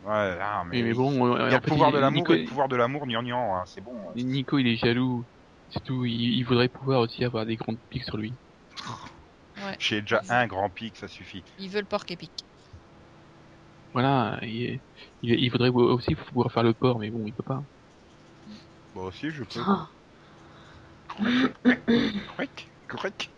Ouais, 0.00 0.38
ah, 0.40 0.62
mais, 0.66 0.94
bon, 0.94 1.26
euh, 1.36 1.48
il 1.48 1.52
y 1.52 1.54
a 1.54 1.58
le 1.58 1.62
pouvoir 1.62 1.90
il- 1.90 1.92
de 1.92 1.98
l'amour 1.98 2.22
Nico, 2.22 2.32
et 2.32 2.36
le 2.36 2.42
pouvoir 2.42 2.68
de 2.68 2.76
l'amour 2.76 3.06
gnangnan, 3.06 3.56
hein, 3.56 3.64
c'est 3.66 3.80
bon. 3.80 4.14
Nico, 4.14 4.58
il 4.58 4.66
est 4.66 4.76
jaloux. 4.76 5.26
C'est 5.70 5.82
tout. 5.84 6.04
Il, 6.04 6.12
il 6.38 6.44
voudrait 6.44 6.68
pouvoir 6.68 7.00
aussi 7.00 7.24
avoir 7.24 7.46
des 7.46 7.56
grandes 7.56 7.80
pics 7.90 8.04
sur 8.04 8.16
lui. 8.16 8.34
Ouais. 9.56 9.76
J'ai 9.80 10.00
déjà 10.02 10.22
un 10.28 10.46
grand 10.46 10.70
pic, 10.70 10.96
ça 10.96 11.08
suffit. 11.08 11.44
Il 11.58 11.70
veut 11.70 11.80
le 11.80 11.86
porc 11.86 12.04
épique. 12.08 12.44
Voilà. 13.92 14.38
Il, 14.42 14.80
il, 15.22 15.34
il 15.40 15.50
voudrait 15.50 15.70
aussi 15.70 16.14
pouvoir 16.14 16.52
faire 16.52 16.62
le 16.62 16.74
port, 16.74 16.98
mais 16.98 17.10
bon, 17.10 17.26
il 17.26 17.34
peut 17.34 17.42
pas. 17.42 17.64
Bon 18.94 19.04
aussi, 19.06 19.30
je 19.30 19.44
peux. 19.44 19.60
Ah. 19.60 19.88
Correct, 21.16 22.66
correct. 22.88 23.28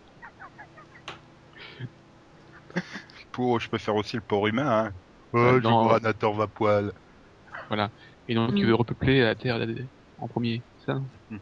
Pour, 3.31 3.59
je 3.59 3.69
peux 3.69 3.77
faire 3.77 3.95
aussi 3.95 4.15
le 4.15 4.21
porc 4.21 4.47
humain, 4.47 4.85
hein. 4.87 4.93
Oh, 5.33 5.37
Euh, 5.37 5.61
je 5.61 5.67
non. 5.67 5.87
vois 5.87 5.99
Nator 5.99 6.33
va 6.35 6.47
poil. 6.47 6.91
Et 8.27 8.35
donc, 8.35 8.51
il 8.55 8.63
Mm. 8.63 8.67
veut 8.67 8.75
repeupler 8.75 9.21
la 9.21 9.35
Terre 9.35 9.59
en 10.17 10.27
premier. 10.27 10.63
c'est 10.77 10.85
Ça? 10.91 10.99
Non 11.29 11.39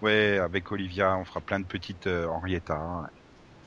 Ouais, 0.00 0.38
avec 0.38 0.70
Olivia, 0.72 1.16
on 1.16 1.24
fera 1.24 1.40
plein 1.40 1.60
de 1.60 1.66
petites 1.66 2.06
euh, 2.06 2.26
Henrietta. 2.28 2.74
hein. 2.76 3.06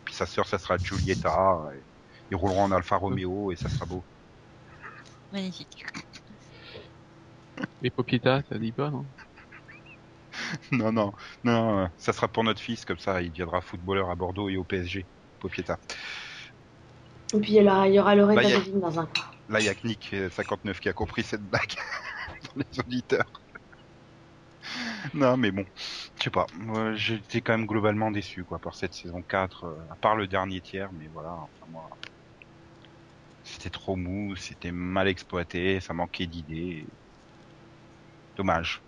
Puis 0.06 0.16
sa 0.16 0.26
sœur, 0.28 0.48
ça 0.48 0.60
sera 0.60 0.80
Giulietta. 0.82 1.66
et 1.76 1.86
Ils 2.32 2.36
rouleront 2.38 2.64
en 2.66 2.72
Alfa 2.72 2.98
Romeo 2.98 3.52
et 3.52 3.56
ça 3.58 3.70
sera 3.70 3.86
beau. 3.86 4.08
Magnifique. 5.32 5.84
Les 7.82 7.92
Popieta, 7.92 8.42
ça 8.50 8.58
dit 8.58 8.74
pas, 8.74 8.90
non? 8.90 9.08
Non, 10.72 10.92
non, 10.92 11.12
non, 11.44 11.88
ça 11.98 12.14
sera 12.14 12.28
pour 12.28 12.44
notre 12.44 12.62
fils, 12.62 12.86
comme 12.86 12.98
ça, 12.98 13.22
il 13.22 13.32
deviendra 13.32 13.62
footballeur 13.62 14.10
à 14.10 14.16
Bordeaux 14.16 14.50
et 14.50 14.58
au 14.58 14.66
PSG. 14.66 15.08
Popieta. 15.40 15.80
Et 17.36 17.40
puis, 17.40 17.54
il 17.54 17.64
y 17.64 17.68
aura, 17.68 17.88
il 17.88 17.96
y 17.96 18.00
aura 18.00 18.16
Loretta 18.16 18.42
Bah, 18.42 18.44
il 18.44 18.50
y 18.50 18.54
a- 18.54 18.60
Devine 18.60 18.80
dans 18.80 19.00
un 19.00 19.06
coin. 19.06 19.24
Là, 19.50 19.62
il 19.62 19.66
y 19.66 19.70
a 19.70 19.76
que 19.76 19.88
Nick, 19.88 20.14
euh, 20.14 20.30
59, 20.30 20.80
qui 20.80 20.90
a 20.90 20.94
compris 20.94 21.24
cette 21.24 21.44
blague 21.44 21.76
dans 22.56 22.62
les 22.72 22.80
auditeurs. 22.80 23.43
Non, 25.14 25.38
mais 25.38 25.52
bon, 25.52 25.66
je 26.18 26.24
sais 26.24 26.30
pas. 26.32 26.48
J'étais 26.96 27.42
quand 27.42 27.58
même 27.58 27.68
globalement 27.68 28.12
déçu, 28.12 28.44
quoi, 28.46 28.60
par 28.60 28.76
cette 28.76 28.94
saison 28.94 29.24
4, 29.24 29.66
euh, 29.66 29.78
à 29.92 29.96
part 29.98 30.16
le 30.16 30.28
dernier 30.28 30.62
tiers, 30.62 30.92
mais 30.94 31.08
voilà, 31.08 31.32
enfin, 31.34 31.66
moi. 31.70 31.90
C'était 33.42 33.70
trop 33.70 33.96
mou, 33.96 34.36
c'était 34.36 34.74
mal 34.74 35.08
exploité, 35.08 35.80
ça 35.80 35.94
manquait 35.94 36.28
d'idées. 36.28 36.90
Dommage. 38.38 38.84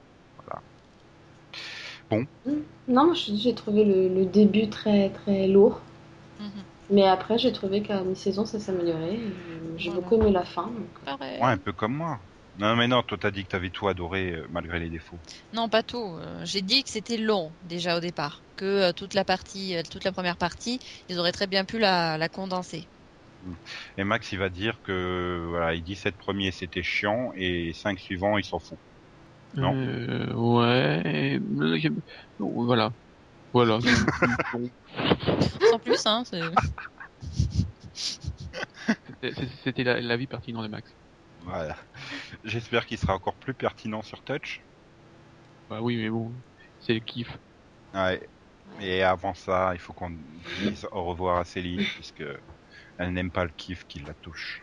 Non, 2.87 3.05
moi, 3.05 3.13
je 3.13 3.25
te 3.25 3.31
dis, 3.31 3.39
j'ai 3.41 3.55
trouvé 3.55 3.83
le, 3.83 4.07
le 4.07 4.25
début 4.25 4.69
très, 4.69 5.09
très 5.09 5.47
lourd. 5.47 5.81
Mhm. 6.39 6.65
Mais 6.89 7.03
après, 7.07 7.37
j'ai 7.37 7.51
trouvé 7.51 7.81
qu'à 7.81 8.01
mi-saison, 8.03 8.45
ça 8.45 8.59
s'améliorait. 8.59 9.17
J'ai 9.77 9.89
Voilà. 9.89 10.01
beaucoup 10.01 10.15
aimé 10.15 10.31
la 10.31 10.45
fin. 10.45 10.67
donc. 10.67 10.87
Pareil. 11.03 11.39
Ouais, 11.41 11.47
un 11.51 11.57
peu 11.57 11.73
comme 11.73 11.95
moi. 11.95 12.19
Non, 12.57 12.75
mais 12.75 12.87
non, 12.87 13.03
toi, 13.03 13.17
t'as 13.19 13.31
dit 13.31 13.43
que 13.43 13.49
t'avais 13.49 13.69
tout 13.69 13.87
adoré, 13.87 14.31
euh, 14.31 14.47
malgré 14.51 14.79
les 14.79 14.89
défauts. 14.89 15.17
Non, 15.53 15.67
pas 15.67 15.83
tout. 15.83 16.17
Euh, 16.19 16.41
J'ai 16.45 16.61
dit 16.61 16.83
que 16.83 16.89
c'était 16.89 17.17
long 17.17 17.51
déjà 17.67 17.97
au 17.97 17.99
départ, 17.99 18.41
que 18.55 18.65
euh, 18.65 18.91
toute 18.93 19.13
la 19.13 19.25
partie, 19.25 19.75
euh, 19.75 19.81
toute 19.89 20.05
la 20.05 20.11
première 20.13 20.37
partie, 20.37 20.79
ils 21.09 21.19
auraient 21.19 21.33
très 21.33 21.47
bien 21.47 21.65
pu 21.65 21.79
la, 21.79 22.17
la 22.17 22.29
condenser. 22.29 22.87
Et 23.97 24.03
Max, 24.03 24.31
il 24.31 24.39
va 24.39 24.49
dire 24.49 24.77
que, 24.83 25.45
voilà, 25.49 25.73
les 25.73 25.81
17 25.81 26.15
premiers, 26.15 26.51
c'était 26.51 26.81
chiant, 26.81 27.31
et 27.35 27.73
5 27.73 27.99
suivants, 27.99 28.37
il 28.37 28.45
s'en 28.45 28.59
fout. 28.59 28.77
Non? 29.55 29.73
Euh, 29.75 30.33
ouais. 30.33 31.39
voilà. 32.39 32.91
Voilà. 33.53 33.79
Sans 35.71 35.79
plus, 35.79 36.05
hein. 36.05 36.23
c'était 39.63 39.83
la, 39.83 40.01
la 40.01 40.17
vie 40.17 40.27
pertinente 40.27 40.63
de 40.63 40.67
Max. 40.69 40.91
Voilà. 41.45 41.75
J'espère 42.43 42.85
qu'il 42.85 42.97
sera 42.97 43.15
encore 43.15 43.35
plus 43.35 43.53
pertinent 43.53 44.01
sur 44.01 44.23
Touch. 44.23 44.61
Bah 45.69 45.79
oui, 45.81 45.97
mais 45.97 46.09
bon, 46.09 46.33
c'est 46.79 46.93
le 46.93 46.99
kiff. 46.99 47.29
Ouais. 47.93 48.27
Et 48.81 49.03
avant 49.03 49.33
ça, 49.33 49.71
il 49.73 49.79
faut 49.79 49.93
qu'on 49.93 50.11
dise 50.59 50.87
au 50.91 51.03
revoir 51.05 51.37
à 51.37 51.45
Céline, 51.45 51.85
puisque 51.95 52.23
elle 52.97 53.13
n'aime 53.13 53.31
pas 53.31 53.45
le 53.45 53.51
kiff 53.51 53.85
qui 53.87 53.99
la 53.99 54.13
touche. 54.15 54.61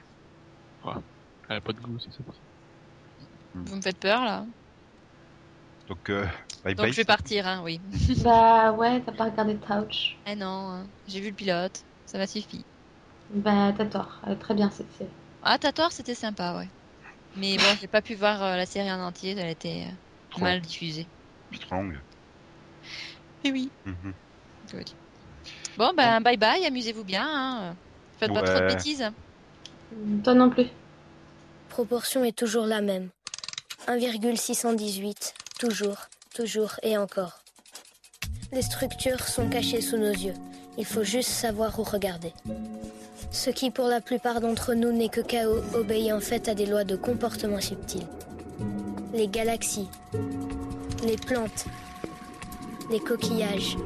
Elle 1.49 1.57
a 1.57 1.61
pas 1.61 1.73
de 1.73 1.81
goût, 1.81 1.99
c'est 1.99 2.13
ça. 2.13 2.25
Vous 3.55 3.77
me 3.77 3.81
faites 3.81 3.99
peur 3.99 4.25
là. 4.25 4.47
Donc, 5.89 6.11
euh, 6.11 6.27
bye 6.65 6.75
Donc 6.75 6.87
bye. 6.87 6.93
je 6.93 6.97
vais 6.97 7.05
partir, 7.05 7.47
hein, 7.47 7.63
oui. 7.65 7.81
Bah 8.23 8.73
ouais, 8.73 9.01
t'as 9.05 9.13
pas 9.13 9.25
regardé 9.25 9.57
Touch. 9.57 10.17
Ah 10.25 10.35
non, 10.35 10.71
hein, 10.71 10.87
j'ai 11.07 11.21
vu 11.21 11.31
le 11.31 11.35
pilote, 11.37 11.85
ça 12.07 12.19
m'a 12.19 12.27
suffi. 12.27 12.65
Bah 13.35 13.73
t'as 13.77 13.87
tort, 13.87 14.21
elle 14.27 14.35
est 14.35 14.37
très 14.39 14.55
bien 14.55 14.71
cette 14.71 14.91
série. 14.93 15.11
Ah, 15.43 15.59
Tator, 15.59 15.93
c'était 15.93 16.15
sympa, 16.15 16.57
ouais. 16.57 16.69
Mais 17.37 17.57
bon, 17.57 17.65
j'ai 17.81 17.87
pas 17.87 18.03
pu 18.03 18.15
voir 18.15 18.43
euh, 18.43 18.57
la 18.57 18.67
série 18.67 18.91
en 18.93 19.01
entier, 19.01 19.35
elle 19.37 19.49
était 19.51 19.85
euh, 19.87 19.93
Trop 20.31 20.43
mal 20.43 20.61
diffusée. 20.61 21.07
strong. 21.55 21.99
Et 23.45 23.51
oui. 23.51 23.71
Mhm. 23.87 24.13
Good. 24.73 24.91
Bon, 25.77 25.93
ben 25.97 26.21
bye 26.21 26.37
bye, 26.37 26.65
amusez-vous 26.67 27.05
bien. 27.05 27.27
Hein. 27.27 27.77
Faites 28.19 28.33
pas 28.33 28.43
trop 28.43 28.61
de 28.61 28.67
bêtises. 28.67 29.11
Toi 30.23 30.35
non 30.35 30.51
plus. 30.51 30.67
Proportion 31.71 32.25
est 32.25 32.37
toujours 32.37 32.67
la 32.67 32.81
même. 32.83 33.09
1,618. 33.89 35.35
Toujours, 35.59 35.97
toujours 36.35 36.75
et 36.83 36.97
encore. 36.99 37.41
Les 38.53 38.63
structures 38.63 39.27
sont 39.27 39.49
cachées 39.49 39.81
sous 39.81 39.97
nos 39.97 40.13
yeux. 40.13 40.35
Il 40.79 40.85
faut 40.85 41.05
juste 41.05 41.31
savoir 41.31 41.79
où 41.81 41.83
regarder. 41.83 42.33
Ce 43.33 43.49
qui 43.49 43.71
pour 43.71 43.87
la 43.87 44.03
plupart 44.03 44.43
d'entre 44.43 44.75
nous 44.75 44.93
n'est 44.93 45.09
que 45.09 45.23
chaos 45.23 45.63
obéit 45.75 46.13
en 46.13 46.21
fait 46.21 46.49
à 46.49 46.55
des 46.55 46.67
lois 46.67 46.85
de 46.85 46.97
comportement 46.97 47.61
subtil. 47.61 48.03
Les 49.15 49.27
galaxies, 49.27 49.89
les 51.03 51.17
plantes, 51.17 51.65
les 52.91 53.01
coquillages, 53.01 53.79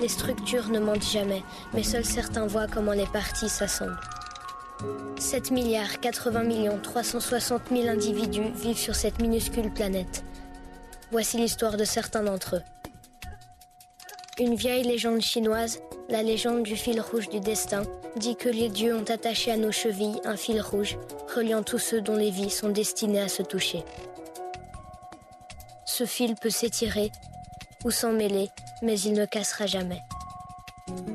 les 0.00 0.08
structures 0.08 0.68
ne 0.68 0.78
mentent 0.78 1.10
jamais, 1.10 1.42
mais 1.74 1.82
seuls 1.82 2.04
certains 2.04 2.46
voient 2.46 2.68
comment 2.68 2.92
les 2.92 3.06
parties 3.06 3.48
s'assemblent. 3.48 3.98
7 5.18 5.50
milliards 5.50 5.98
80 5.98 6.44
millions 6.44 6.78
360 6.80 7.62
000 7.70 7.88
individus 7.88 8.52
vivent 8.54 8.78
sur 8.78 8.94
cette 8.94 9.20
minuscule 9.20 9.72
planète. 9.72 10.24
Voici 11.10 11.36
l'histoire 11.36 11.76
de 11.76 11.84
certains 11.84 12.22
d'entre 12.22 12.56
eux. 12.56 12.62
Une 14.38 14.54
vieille 14.54 14.84
légende 14.84 15.20
chinoise, 15.20 15.80
la 16.08 16.22
légende 16.22 16.62
du 16.62 16.76
fil 16.76 17.00
rouge 17.00 17.28
du 17.28 17.40
destin, 17.40 17.82
dit 18.18 18.36
que 18.36 18.48
les 18.48 18.68
dieux 18.68 18.94
ont 18.94 19.04
attaché 19.04 19.50
à 19.50 19.56
nos 19.56 19.72
chevilles 19.72 20.20
un 20.24 20.36
fil 20.36 20.60
rouge, 20.60 20.98
reliant 21.34 21.62
tous 21.62 21.78
ceux 21.78 22.00
dont 22.00 22.16
les 22.16 22.30
vies 22.30 22.50
sont 22.50 22.68
destinées 22.68 23.20
à 23.20 23.28
se 23.28 23.42
toucher. 23.42 23.84
Ce 25.84 26.04
fil 26.04 26.34
peut 26.34 26.50
s'étirer 26.50 27.10
ou 27.84 27.90
s'en 27.90 28.12
mêler, 28.12 28.50
mais 28.82 28.98
il 29.00 29.12
ne 29.14 29.24
cassera 29.24 29.66
jamais. 29.66 30.02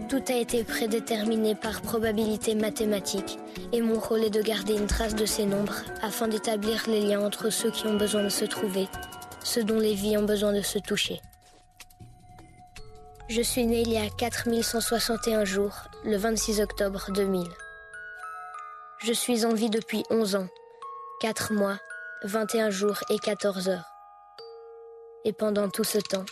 Tout 0.10 0.24
a 0.30 0.36
été 0.36 0.64
prédéterminé 0.64 1.56
par 1.56 1.82
probabilité 1.82 2.56
mathématique, 2.56 3.38
et 3.72 3.82
mon 3.82 4.00
rôle 4.00 4.24
est 4.24 4.30
de 4.30 4.42
garder 4.42 4.74
une 4.74 4.88
trace 4.88 5.16
de 5.16 5.26
ces 5.26 5.46
nombres 5.46 5.84
afin 6.02 6.28
d'établir 6.28 6.84
les 6.88 7.02
liens 7.02 7.26
entre 7.26 7.50
ceux 7.50 7.72
qui 7.72 7.88
ont 7.88 7.98
besoin 7.98 8.24
de 8.24 8.30
se 8.30 8.46
trouver, 8.46 8.88
ceux 9.44 9.64
dont 9.64 9.80
les 9.80 9.96
vies 9.96 10.18
ont 10.18 10.26
besoin 10.26 10.54
de 10.54 10.62
se 10.62 10.80
toucher. 10.80 11.22
Je 13.36 13.42
suis 13.42 13.66
né 13.66 13.82
il 13.82 13.92
y 13.92 13.98
a 13.98 14.12
4161 14.12 15.44
jours, 15.44 15.74
le 16.04 16.18
26 16.18 16.62
octobre 16.62 17.12
2000. 17.12 17.50
Je 19.00 19.12
suis 19.12 19.44
en 19.44 19.56
vie 19.56 19.72
depuis 19.72 20.04
11 20.12 20.36
ans, 20.36 20.48
4 21.20 21.52
mois, 21.52 21.80
21 22.26 22.70
jours 22.70 23.00
et 23.10 23.18
14 23.18 23.70
heures. 23.70 23.90
Et 25.26 25.34
pendant 25.34 25.68
tout 25.68 25.84
ce 25.84 25.98
temps, 25.98 26.26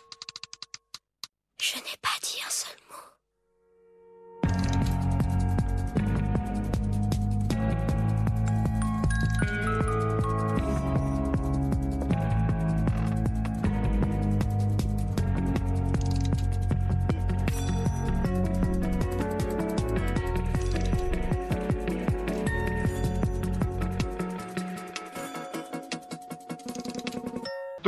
je 1.60 1.78
n'ai 1.78 1.98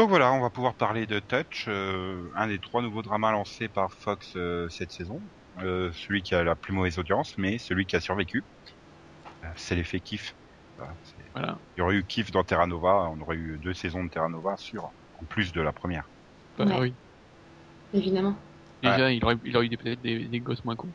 Donc 0.04 0.10
voilà, 0.10 0.34
on 0.34 0.42
va 0.42 0.50
pouvoir 0.50 0.76
parler 0.76 1.08
de 1.08 1.22
Touch, 1.22 1.64
euh, 1.70 2.30
un 2.36 2.48
des 2.48 2.60
trois 2.60 2.82
nouveaux 2.82 3.02
dramas 3.04 3.32
lancés 3.32 3.70
par 3.70 3.94
Fox 3.94 4.34
euh, 4.36 4.68
cette 4.68 4.92
saison. 4.92 5.22
Euh, 5.60 5.94
celui 5.94 6.22
qui 6.24 6.36
a 6.36 6.44
la 6.44 6.58
plus 6.58 6.74
mauvaise 6.74 7.00
audience, 7.00 7.38
mais 7.38 7.58
celui 7.58 7.86
qui 7.86 7.96
a 7.96 8.02
survécu. 8.02 8.44
Euh, 9.46 9.48
c'est 9.56 9.76
l'effet 9.76 10.02
kiff. 10.02 10.36
Voilà. 11.34 11.58
Il 11.78 11.80
y 11.80 11.82
aurait 11.84 11.96
eu 11.96 12.04
kiff 12.04 12.32
dans 12.32 12.44
Terra 12.44 12.68
Nova, 12.68 13.10
on 13.12 13.22
aurait 13.22 13.38
eu 13.38 13.58
deux 13.60 13.74
saisons 13.74 14.04
de 14.04 14.10
Terra 14.10 14.28
Nova 14.28 14.58
sûr, 14.58 14.92
en 15.22 15.24
plus 15.24 15.54
de 15.54 15.62
la 15.62 15.72
première. 15.72 16.10
Bah, 16.58 16.66
Ouais. 16.66 16.80
oui. 16.82 16.94
Évidemment. 17.94 18.36
Déjà, 18.82 19.10
il, 19.10 19.24
aurait, 19.24 19.38
il 19.46 19.56
aurait 19.56 19.68
eu 19.68 19.78
peut-être 19.78 20.02
des, 20.02 20.28
des 20.28 20.40
gosses 20.42 20.66
moins 20.66 20.76
cons. 20.76 20.92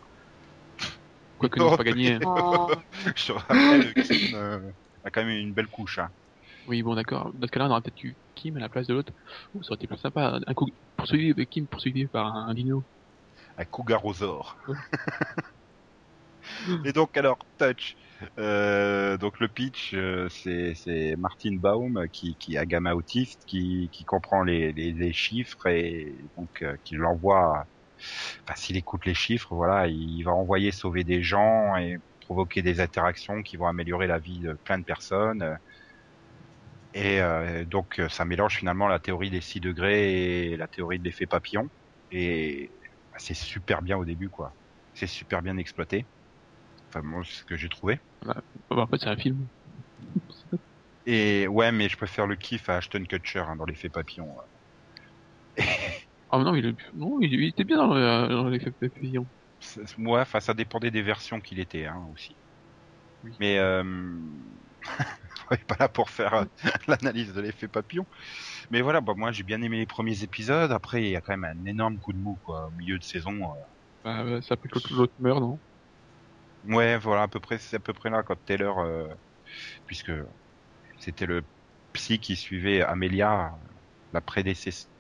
Quoique 1.39 1.59
ils 1.59 1.63
n'ont 1.63 1.73
Oh, 1.73 1.77
pas 1.79 1.85
gagné. 1.85 2.13
hein. 2.13 2.21
Oh, 2.27 2.69
Je 3.17 3.27
te 3.27 3.33
rappelle, 3.33 3.95
Kim 3.95 4.35
euh, 4.35 4.71
a 5.03 5.11
quand 5.11 5.25
même 5.25 5.31
une 5.35 5.55
belle 5.55 5.69
couche. 5.69 5.99
Hein. 5.99 6.11
Oui, 6.69 6.83
bon, 6.83 6.95
d'accord. 6.95 7.33
Dans 7.35 7.47
ce 7.49 7.51
cas-là, 7.53 7.67
on 7.67 7.71
aurait 7.71 7.83
peut-être 7.83 8.03
eu 8.05 8.19
Kim 8.37 8.57
à 8.57 8.61
la 8.61 8.69
place 8.69 8.87
de 8.87 8.95
l'autre. 8.95 9.13
Oh, 9.55 9.63
ça 9.63 9.71
aurait 9.73 9.77
été 9.77 9.87
plus 9.89 9.97
sympa. 9.99 10.39
Un 10.47 10.55
coup 10.55 10.69
poursuivi, 10.97 11.31
euh, 11.41 11.45
Kim 11.47 11.67
poursuivi 11.69 12.07
par 12.09 12.27
un, 12.37 12.49
un 12.49 12.55
dino. 12.55 12.85
Un 13.59 13.67
cougarosaure. 13.67 14.57
Et 16.85 16.93
donc 16.93 17.17
alors 17.17 17.39
Touch, 17.59 17.97
euh, 18.39 19.17
donc 19.19 19.41
le 19.41 19.49
pitch, 19.49 19.93
euh, 19.95 20.29
c'est 20.29 20.75
c'est 20.75 21.17
Martin 21.17 21.57
Baum 21.57 22.07
qui 22.13 22.37
qui 22.37 22.57
a 22.57 22.67
gamin 22.67 22.93
autiste, 22.95 23.45
qui 23.47 23.89
qui 23.93 24.05
comprend 24.05 24.43
les 24.43 24.73
les, 24.73 24.93
les 24.93 25.13
chiffres 25.13 25.67
et 25.67 26.29
donc 26.37 26.63
euh, 26.63 26.77
qui 26.85 26.95
l'envoie. 26.97 27.65
Enfin, 28.47 28.55
s'il 28.57 28.77
écoute 28.77 29.07
les 29.07 29.15
chiffres, 29.15 29.55
voilà, 29.55 29.87
il 29.89 30.23
va 30.25 30.33
envoyer 30.33 30.73
sauver 30.73 31.05
des 31.05 31.23
gens 31.23 31.77
et 31.77 31.97
provoquer 32.21 32.63
des 32.63 32.81
interactions 32.81 33.43
qui 33.43 33.57
vont 33.57 33.67
améliorer 33.67 34.07
la 34.07 34.19
vie 34.19 34.41
de 34.41 34.55
plein 34.55 34.79
de 34.79 34.85
personnes. 34.85 35.59
Et 36.95 37.21
euh, 37.21 37.65
donc 37.65 38.01
ça 38.11 38.25
mélange 38.25 38.57
finalement 38.59 38.89
la 38.89 38.99
théorie 39.01 39.31
des 39.31 39.41
6 39.41 39.61
degrés 39.61 40.51
et 40.53 40.57
la 40.57 40.69
théorie 40.69 40.99
de 40.99 41.05
l'effet 41.05 41.27
papillon. 41.27 41.69
Et 42.11 42.73
bah, 43.13 43.19
c'est 43.21 43.35
super 43.35 43.83
bien 43.83 43.97
au 43.99 44.05
début, 44.05 44.31
quoi. 44.31 44.57
C'est 44.95 45.07
super 45.07 45.43
bien 45.43 45.57
exploité. 45.59 46.09
Enfin, 46.91 47.03
moi, 47.03 47.23
c'est 47.25 47.41
ce 47.41 47.45
que 47.47 47.57
j'ai 47.57 47.69
trouvé. 47.71 48.01
Bah, 48.25 48.43
en 48.71 48.87
fait, 48.87 48.99
c'est 48.99 49.09
un 49.09 49.17
film. 49.17 49.49
Et 51.07 51.49
ouais, 51.49 51.73
mais 51.73 51.89
je 51.89 51.97
préfère 51.97 52.29
le 52.29 52.37
kiff 52.37 52.69
à 52.69 52.77
Ashton 52.77 53.03
Kutcher 53.05 53.41
hein, 53.41 53.57
dans 53.57 53.65
l'effet 53.65 53.91
papillon. 53.91 54.37
Ah 56.31 56.39
non, 56.39 56.55
il, 56.55 56.75
non, 56.95 57.21
il, 57.21 57.33
il 57.35 57.49
était 57.49 57.65
bien 57.65 57.77
dans, 57.79 57.95
le- 57.95 58.29
dans 58.29 58.49
l'effet 58.49 58.73
papillon. 58.73 59.29
C'est- 59.61 59.97
Ouais, 59.99 60.21
enfin, 60.21 60.41
ça 60.41 60.55
dépendait 60.55 60.91
des 60.91 61.03
versions 61.03 61.41
qu'il 61.41 61.61
était, 61.61 61.87
hein, 61.87 62.07
aussi. 62.13 62.39
Oui. 63.23 63.41
Mais 63.41 63.59
euh... 63.59 63.85
on 65.51 65.55
est 65.57 65.65
pas 65.65 65.77
là 65.79 65.89
pour 65.89 66.11
faire 66.11 66.35
euh, 66.35 66.45
l'analyse 66.89 67.33
de 67.35 67.41
l'effet 67.41 67.69
papillon. 67.69 68.07
Mais 68.71 68.83
voilà, 68.83 69.01
bah, 69.01 69.15
moi 69.17 69.33
j'ai 69.33 69.45
bien 69.45 69.63
aimé 69.63 69.79
les 69.79 69.87
premiers 69.87 70.23
épisodes. 70.25 70.73
Après, 70.73 71.03
il 71.05 71.11
y 71.11 71.17
a 71.17 71.21
quand 71.23 71.37
même 71.37 71.45
un 71.61 71.67
énorme 71.71 71.99
coup 72.01 72.13
de 72.13 72.19
mou, 72.19 72.39
quoi, 72.45 72.69
au 72.69 72.73
milieu 72.73 72.99
de 72.99 73.05
saison. 73.05 73.35
Bah, 74.03 74.43
ça 74.43 74.55
après 74.55 74.69
que 74.69 74.81
l'autre- 74.93 75.15
meurt, 75.19 75.41
non? 75.41 75.61
Ouais, 76.65 76.99
voilà, 76.99 77.23
à 77.23 77.29
peu 77.29 77.41
près, 77.41 77.59
c'est 77.59 77.77
à 77.77 77.81
peu 77.81 77.93
près 77.93 78.11
là 78.11 78.23
quand 78.23 78.37
Taylor, 78.45 78.81
euh, 78.81 79.07
puisque 79.87 80.13
c'était 80.99 81.27
le 81.27 81.49
psy 81.93 82.21
qui 82.21 82.37
suivait 82.37 82.83
Amelia, 82.83 83.53
la 84.13 84.21
prédécess... 84.23 84.91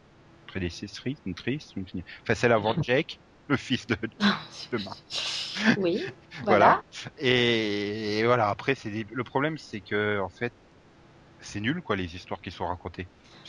prédécessrice, 0.46 1.20
une 1.26 1.34
triste, 1.36 1.76
une... 1.76 1.86
enfin 2.24 2.34
celle 2.36 2.52
avant 2.52 2.76
Jake, 2.82 3.20
le 3.48 3.56
fils 3.56 3.86
de, 3.86 3.96
de 4.72 4.78
oui. 5.78 6.04
Voilà. 6.44 6.82
Voilà. 6.82 6.82
Et, 7.18 8.18
et 8.20 8.24
voilà, 8.24 8.48
après, 8.48 8.74
c'est 8.76 8.90
des- 8.90 9.06
le 9.10 9.24
problème, 9.24 9.58
c'est 9.58 9.80
que 9.80 10.20
en 10.20 10.28
fait, 10.28 10.52
c'est 11.40 11.58
nul, 11.60 11.82
quoi, 11.82 11.96
les 11.96 12.14
histoires 12.14 12.40
qui 12.40 12.50
sont 12.52 12.66
racontées. 12.66 13.06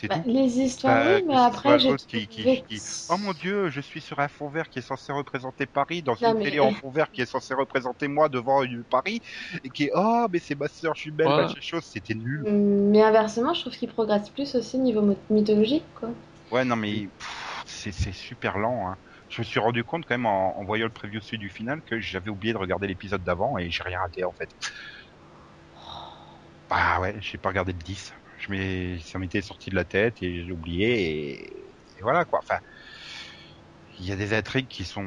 Bah, 0.07 0.15
tout. 0.15 0.23
les 0.29 0.59
histoires, 0.59 1.03
Bah, 1.03 1.11
oui, 1.17 1.23
mais 1.27 1.35
après, 1.35 1.77
j'ai 1.77 1.93
qui, 1.97 2.25
qui, 2.27 2.63
qui- 2.63 2.81
Oh 3.09 3.17
mon 3.17 3.33
dieu, 3.33 3.69
je 3.69 3.81
suis 3.81 3.99
sur 3.99 4.19
un 4.21 4.29
fond 4.29 4.47
vert 4.47 4.69
qui 4.69 4.79
est 4.79 4.83
censé 4.83 5.11
représenter 5.11 5.65
Paris, 5.65 6.01
dans 6.01 6.15
Non, 6.21 6.31
une 6.31 6.37
mais- 6.37 6.45
télé 6.45 6.59
en 6.61 6.71
fond 6.81 6.89
vert 6.89 7.11
qui 7.11 7.21
est 7.21 7.25
censé 7.25 7.53
représenter 7.53 8.07
moi 8.07 8.29
devant 8.29 8.63
une 8.63 8.83
Paris, 8.83 9.21
et 9.63 9.69
qui 9.69 9.83
est 9.85 9.91
oh 9.93 10.25
mais 10.31 10.39
c'est 10.39 10.55
ma 10.55 10.67
sœur 10.69 10.95
jumelle, 10.95 11.27
Ouais. 11.27 11.41
machin 11.43 11.59
chose, 11.61 11.83
c'était 11.83 12.13
nul. 12.15 12.43
Mais 12.49 13.03
inversement, 13.03 13.53
je 13.53 13.61
trouve 13.61 13.75
qu'il 13.75 13.89
progresse 13.89 14.29
plus 14.29 14.55
aussi 14.55 14.77
niveau 14.79 15.15
mythologique, 15.29 15.83
quoi. 15.99 16.09
Ouais 16.49 16.63
non 16.65 16.77
mais 16.77 17.07
c'est 17.65 17.91
super 18.13 18.57
lent. 18.57 18.87
Hein. 18.89 18.97
Je 19.29 19.41
me 19.41 19.45
suis 19.45 19.59
rendu 19.59 19.83
compte 19.83 20.05
quand 20.05 20.15
même 20.15 20.25
en, 20.25 20.63
voyant 20.65 20.85
le 20.85 20.91
preview 20.91 21.19
dessus 21.19 21.37
du 21.37 21.49
final 21.49 21.81
que 21.83 21.99
j'avais 21.99 22.29
oublié 22.29 22.53
de 22.53 22.57
regarder 22.57 22.87
l'épisode 22.87 23.23
d'avant 23.23 23.57
et 23.57 23.69
j'ai 23.69 23.83
rien 23.83 23.99
raté 23.99 24.23
en 24.23 24.33
fait. 24.33 24.49
Bah 26.69 26.99
ouais, 26.99 27.15
j'ai 27.19 27.37
pas 27.37 27.49
regardé 27.49 27.73
le 27.73 27.79
10. 27.79 28.13
Je 28.39 28.99
ça 29.03 29.19
m'était 29.19 29.41
sorti 29.41 29.69
de 29.69 29.75
la 29.75 29.85
tête 29.85 30.21
et 30.21 30.45
j'ai 30.45 30.51
oublié 30.51 31.41
et, 31.43 32.01
voilà 32.01 32.25
quoi. 32.25 32.39
Enfin, 32.39 32.59
il 33.99 34.05
y 34.05 34.11
a 34.13 34.15
des 34.15 34.33
intrigues 34.33 34.67
qui 34.69 34.85
sont, 34.85 35.03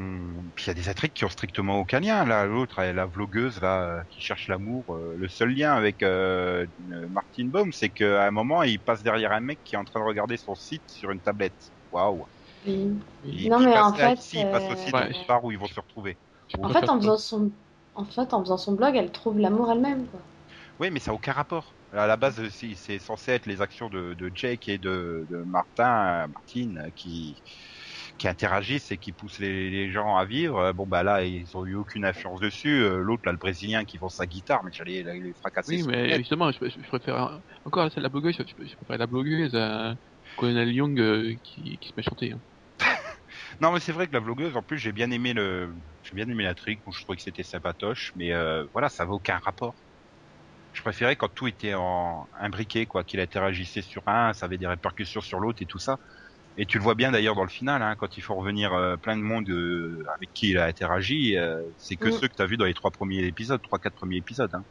il 0.59 0.67
y 0.67 0.71
a 0.71 0.75
des 0.75 0.89
intrigues 0.89 1.15
qui 1.15 1.25
ont 1.25 1.31
strictement 1.31 1.79
aucun 1.79 2.01
lien. 2.01 2.25
Là, 2.27 2.45
l'autre, 2.45 2.83
la 2.83 3.07
vlogueuse 3.07 3.61
là 3.61 4.05
qui 4.11 4.21
cherche 4.21 4.49
l'amour. 4.49 4.95
euh, 4.95 5.15
le 5.17 5.29
seul 5.29 5.55
lien 5.55 5.73
avec 5.73 6.03
euh, 6.03 6.67
euh, 6.93 7.09
Martin 7.09 7.47
Baum, 7.47 7.73
c'est 7.73 7.91
qu'à 7.91 8.27
un 8.27 8.31
moment, 8.31 8.63
il 8.63 8.81
passe 8.81 9.03
derrière 9.03 9.33
un 9.33 9.41
mec 9.41 9.61
qui 9.65 9.77
est 9.77 9.79
en 9.79 9.85
train 9.85 10.01
de 10.01 10.05
regarder 10.05 10.37
son 10.37 10.55
site 10.55 10.85
sur 10.89 11.11
une 11.11 11.23
tablette. 11.23 11.73
Waouh. 11.91 12.27
Oui. 12.67 12.99
Et 13.25 13.49
Non, 13.49 13.61
mais 13.61 13.79
en 13.79 13.93
fait, 13.93 14.15
ici, 14.19 14.39
il 14.41 14.51
passe 14.51 14.63
euh, 14.65 14.73
aussi 14.73 14.93
Ouais. 14.93 15.13
dans 15.13 15.19
le 15.21 15.27
bar 15.29 15.45
où 15.45 15.53
ils 15.53 15.59
vont 15.59 15.67
se 15.67 15.81
retrouver. 15.81 16.17
On 16.59 16.65
En 16.65 16.69
fait, 16.71 16.89
en 16.89 16.99
faisant 17.01 17.17
son, 17.17 17.51
en 17.95 18.05
fait, 18.05 18.33
en 18.35 18.41
faisant 18.41 18.59
son 18.59 18.73
blog, 18.73 18.97
elle 18.97 19.11
trouve 19.11 19.39
l'amour 19.39 19.71
elle-même, 19.71 20.07
quoi. 20.07 20.21
Oui, 20.81 20.91
mais 20.91 21.01
ça 21.01 21.11
n'a 21.11 21.15
aucun 21.15 21.33
rapport. 21.33 21.75
À 21.93 22.07
la 22.07 22.17
base, 22.17 22.41
c'est 22.49 22.99
censé 22.99 23.33
être 23.33 23.47
les 23.47 23.61
actions 23.61 23.89
de, 23.91 24.15
de 24.15 24.31
Jake 24.35 24.69
et 24.69 24.79
de, 24.79 25.27
de 25.31 25.37
Martin, 25.45 26.27
Martine, 26.29 26.91
qui, 26.97 27.37
qui 28.19 28.29
interagissent 28.29 28.91
et 28.91 28.97
qui 28.97 29.13
poussent 29.13 29.39
les, 29.39 29.69
les 29.71 29.91
gens 29.93 30.17
à 30.17 30.25
vivre. 30.25 30.73
Bon, 30.73 30.87
bah 30.87 31.03
là, 31.03 31.23
ils 31.23 31.55
ont 31.55 31.67
eu 31.67 31.75
aucune 31.75 32.05
influence 32.07 32.41
dessus. 32.41 32.83
Euh, 32.83 32.97
L'autre, 32.99 33.23
là, 33.27 33.33
le 33.33 33.39
Brésilien, 33.39 33.85
qui 33.85 33.99
vend 33.99 34.09
sa 34.09 34.27
guitare, 34.27 34.65
mais 34.65 34.71
j'allais 34.73 35.03
les, 35.03 35.21
les 35.21 35.35
fracasser. 35.35 35.83
Oui, 35.83 35.85
mais 35.87 36.09
tête. 36.09 36.19
justement, 36.19 36.51
je, 36.51 36.59
préfère 36.89 37.41
encore 37.67 37.91
celle 37.93 38.03
de 38.03 38.05
la 38.05 38.09
blogueuse, 38.09 38.37
je, 38.39 38.43
je 38.65 38.75
préfère 38.77 38.99
la 38.99 39.07
blogueuse 39.07 39.55
à 39.55 39.95
Colonel 40.39 40.73
Young 40.73 40.99
euh, 40.99 41.35
qui, 41.45 41.77
qui 41.79 41.89
se 41.89 41.93
met 41.95 42.01
à 42.07 42.09
chanter. 42.09 42.33
hein. 42.33 42.41
Non, 43.61 43.73
mais 43.73 43.81
c'est 43.81 43.93
vrai 43.93 44.07
que 44.07 44.13
la 44.13 44.21
vlogueuse, 44.21 44.57
en 44.57 44.63
plus, 44.63 44.79
j'ai 44.79 44.93
bien 44.93 45.11
aimé 45.11 45.33
le, 45.33 45.75
j'ai 46.03 46.15
bien 46.17 46.29
aimé 46.29 46.45
la 46.45 46.55
trick. 46.55 46.83
Je 46.93 47.03
trouvais 47.03 47.17
que 47.17 47.23
c'était 47.23 47.43
sympatoche, 47.43 48.13
mais 48.15 48.33
euh, 48.33 48.67
voilà, 48.73 48.89
ça 48.89 49.03
avait 49.05 49.13
aucun 49.13 49.39
rapport. 49.39 49.75
Je 50.73 50.83
préférais 50.83 51.17
quand 51.17 51.29
tout 51.35 51.47
était 51.49 51.75
en 51.75 52.29
imbriqué, 52.41 52.87
quoi, 52.87 53.05
qu'il 53.05 53.21
interagissait 53.21 53.83
sur 53.83 54.03
un, 54.07 54.33
ça 54.35 54.47
avait 54.47 54.59
des 54.59 54.67
répercussions 54.67 55.21
sur 55.21 55.41
l'autre 55.41 55.63
et 55.63 55.67
tout 55.67 55.79
ça. 55.79 55.99
Et 56.57 56.67
tu 56.67 56.79
le 56.79 56.85
vois 56.85 56.95
bien 56.97 57.13
d'ailleurs 57.13 57.37
dans 57.37 57.45
le 57.45 57.51
final, 57.51 57.83
hein, 57.83 57.97
quand 57.99 58.17
il 58.17 58.23
faut 58.23 58.37
revenir 58.37 58.73
euh, 58.75 58.97
plein 58.99 59.17
de 59.17 59.23
monde 59.23 59.49
euh, 59.51 60.03
avec 60.19 60.33
qui 60.35 60.51
il 60.51 60.59
a 60.59 60.67
interagi, 60.67 61.37
euh, 61.39 61.63
c'est 61.79 61.97
que 61.99 62.11
Mm. 62.11 62.13
ceux 62.13 62.29
que 62.29 62.35
t'as 62.37 62.47
vu 62.47 62.57
dans 62.59 62.67
les 62.67 62.75
trois 62.75 62.91
premiers 62.93 63.25
épisodes, 63.27 63.61
trois 63.63 63.79
quatre 63.81 63.95
premiers 63.97 64.19
épisodes. 64.19 64.51
Hein. 64.55 64.65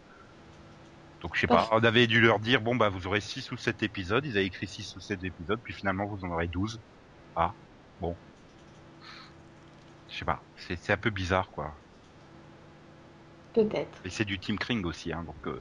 Donc 1.22 1.36
je 1.36 1.42
sais 1.42 1.48
pas, 1.48 1.68
on 1.72 1.84
avait 1.84 2.08
dû 2.08 2.20
leur 2.22 2.40
dire 2.40 2.62
bon 2.62 2.76
bah 2.76 2.90
vous 2.90 3.06
aurez 3.08 3.22
six 3.22 3.52
ou 3.52 3.58
sept 3.58 3.84
épisodes, 3.84 4.26
ils 4.26 4.38
avaient 4.38 4.46
écrit 4.48 4.68
six 4.68 4.96
ou 4.96 5.00
sept 5.00 5.24
épisodes, 5.24 5.60
puis 5.64 5.74
finalement 5.74 6.08
vous 6.08 6.24
en 6.26 6.32
aurez 6.32 6.48
12. 6.48 6.82
Ah 7.36 7.54
bon, 8.00 8.20
sais 10.22 10.26
pas, 10.26 10.46
c'est 10.56 10.78
c'est 10.78 10.94
un 10.94 10.98
peu 10.98 11.10
bizarre 11.12 11.52
quoi. 11.52 11.76
Peut-être. 13.54 14.04
Et 14.04 14.10
c'est 14.12 14.26
du 14.26 14.40
Team 14.40 14.58
Kring 14.60 14.86
aussi, 14.86 15.12
hein, 15.12 15.24
donc 15.24 15.48
euh, 15.48 15.60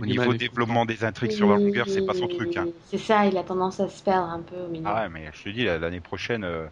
au 0.00 0.06
niveau 0.06 0.34
développement 0.34 0.84
des 0.86 1.04
intrigues 1.04 1.32
sur 1.32 1.48
la 1.48 1.56
longueur, 1.56 1.88
c'est 1.88 2.02
pas 2.04 2.14
son 2.14 2.28
truc. 2.28 2.56
Hein. 2.56 2.68
C'est 2.86 2.98
ça, 2.98 3.26
il 3.26 3.36
a 3.36 3.44
tendance 3.44 3.80
à 3.80 3.88
se 3.88 4.02
perdre 4.02 4.28
un 4.30 4.42
peu 4.42 4.60
au 4.64 4.68
milieu. 4.68 4.86
Ah 4.86 5.02
ouais, 5.04 5.08
mais 5.08 5.30
je 5.32 5.42
te 5.44 5.48
dis, 5.48 5.64
la- 5.64 5.78
l'année 5.78 6.00
prochaine, 6.02 6.44
euh, 6.44 6.68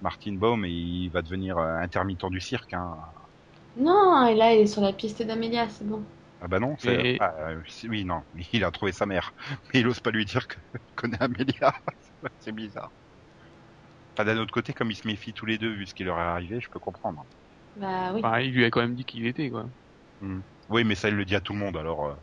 Martin 0.00 0.34
Baum, 0.36 0.64
il 0.66 1.10
va 1.10 1.22
devenir 1.22 1.58
euh, 1.58 1.76
intermittent 1.78 2.26
du 2.30 2.40
cirque. 2.40 2.72
Hein. 2.74 2.96
Non, 3.76 4.26
et 4.26 4.34
là, 4.34 4.52
il 4.54 4.60
est 4.60 4.66
sur 4.66 4.82
la 4.82 4.92
piste 4.92 5.22
d'Amélia, 5.22 5.70
c'est 5.70 5.86
bon. 5.88 6.04
Ah 6.40 6.46
bah 6.48 6.60
non, 6.60 6.76
c'est... 6.78 7.08
Ah, 7.18 7.34
euh, 7.50 7.62
oui, 7.84 8.04
non, 8.04 8.22
il 8.52 8.64
a 8.64 8.70
trouvé 8.70 8.92
sa 8.92 9.06
mère. 9.06 9.32
Mais 9.74 9.80
il 9.80 9.88
ose 9.88 10.00
pas 10.00 10.10
lui 10.10 10.24
dire 10.24 10.46
que 10.46 10.58
connaît 10.94 11.20
Amélia. 11.22 11.72
c'est 12.38 12.52
bizarre. 12.52 12.92
Enfin, 14.18 14.26
d'un 14.26 14.38
autre 14.38 14.52
côté, 14.52 14.74
comme 14.74 14.90
ils 14.90 14.96
se 14.96 15.06
méfient 15.06 15.34
tous 15.34 15.46
les 15.46 15.58
deux 15.58 15.72
vu 15.74 15.86
ce 15.86 15.94
qui 15.94 16.04
leur 16.04 16.18
est 16.18 16.22
arrivé, 16.22 16.60
je 16.60 16.68
peux 16.70 16.80
comprendre. 16.80 17.26
Bah 17.74 18.12
oui. 18.12 18.28
Enfin, 18.30 18.40
il 18.40 18.52
lui 18.54 18.64
a 18.64 18.70
quand 18.70 18.80
même 18.80 18.94
dit 18.94 19.04
qui 19.04 19.18
il 19.18 19.26
était, 19.26 19.50
quoi. 19.50 19.70
Oui, 20.68 20.84
mais 20.84 20.94
ça, 20.94 21.08
il 21.08 21.16
le 21.16 21.24
dit 21.24 21.34
à 21.34 21.40
tout 21.40 21.52
le 21.52 21.58
monde, 21.58 21.76
alors... 21.76 22.06
euh, 22.06 22.14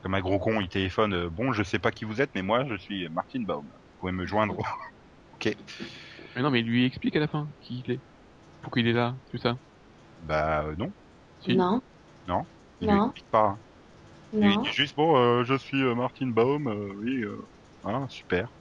comme 0.00 0.14
un 0.14 0.20
gros 0.20 0.38
con, 0.38 0.60
il 0.60 0.68
téléphone, 0.68 1.14
euh, 1.14 1.30
bon, 1.30 1.52
je 1.52 1.62
sais 1.62 1.78
pas 1.78 1.90
qui 1.92 2.04
vous 2.04 2.20
êtes, 2.20 2.34
mais 2.34 2.42
moi, 2.42 2.64
je 2.68 2.76
suis 2.76 3.08
Martin 3.10 3.42
Baum. 3.44 3.66
Vous 3.68 3.98
pouvez 3.98 4.12
me 4.12 4.26
joindre. 4.26 4.56
ok. 5.34 5.56
Mais 6.34 6.42
non, 6.42 6.50
mais 6.50 6.60
il 6.60 6.66
lui 6.66 6.84
explique 6.84 7.14
à 7.16 7.20
la 7.20 7.28
fin 7.28 7.50
qui 7.60 7.80
il 7.86 7.90
est. 7.92 8.02
Pourquoi 8.62 8.82
il 8.82 8.88
est 8.88 8.94
là, 8.94 9.18
tout 9.30 9.38
ça. 9.38 9.58
Bah 10.18 10.62
euh, 10.66 10.76
non, 10.76 10.94
Si. 11.40 11.66
Non, 12.26 12.46
il 12.80 12.88
Non. 12.88 12.90
lui 12.90 12.96
explique 12.98 13.28
pas. 13.30 13.44
hein. 13.48 13.62
Il 14.40 14.48
lui 14.48 14.58
non. 14.58 14.64
dit 14.64 14.72
juste, 14.72 14.96
bon, 14.96 15.16
euh, 15.18 15.44
je 15.44 15.54
suis 15.56 15.82
euh, 15.82 15.94
Martin 15.94 16.28
Baum, 16.28 16.68
euh, 16.68 16.94
oui, 16.96 17.22
euh, 17.24 17.42
ah, 17.84 18.06
super. 18.10 18.58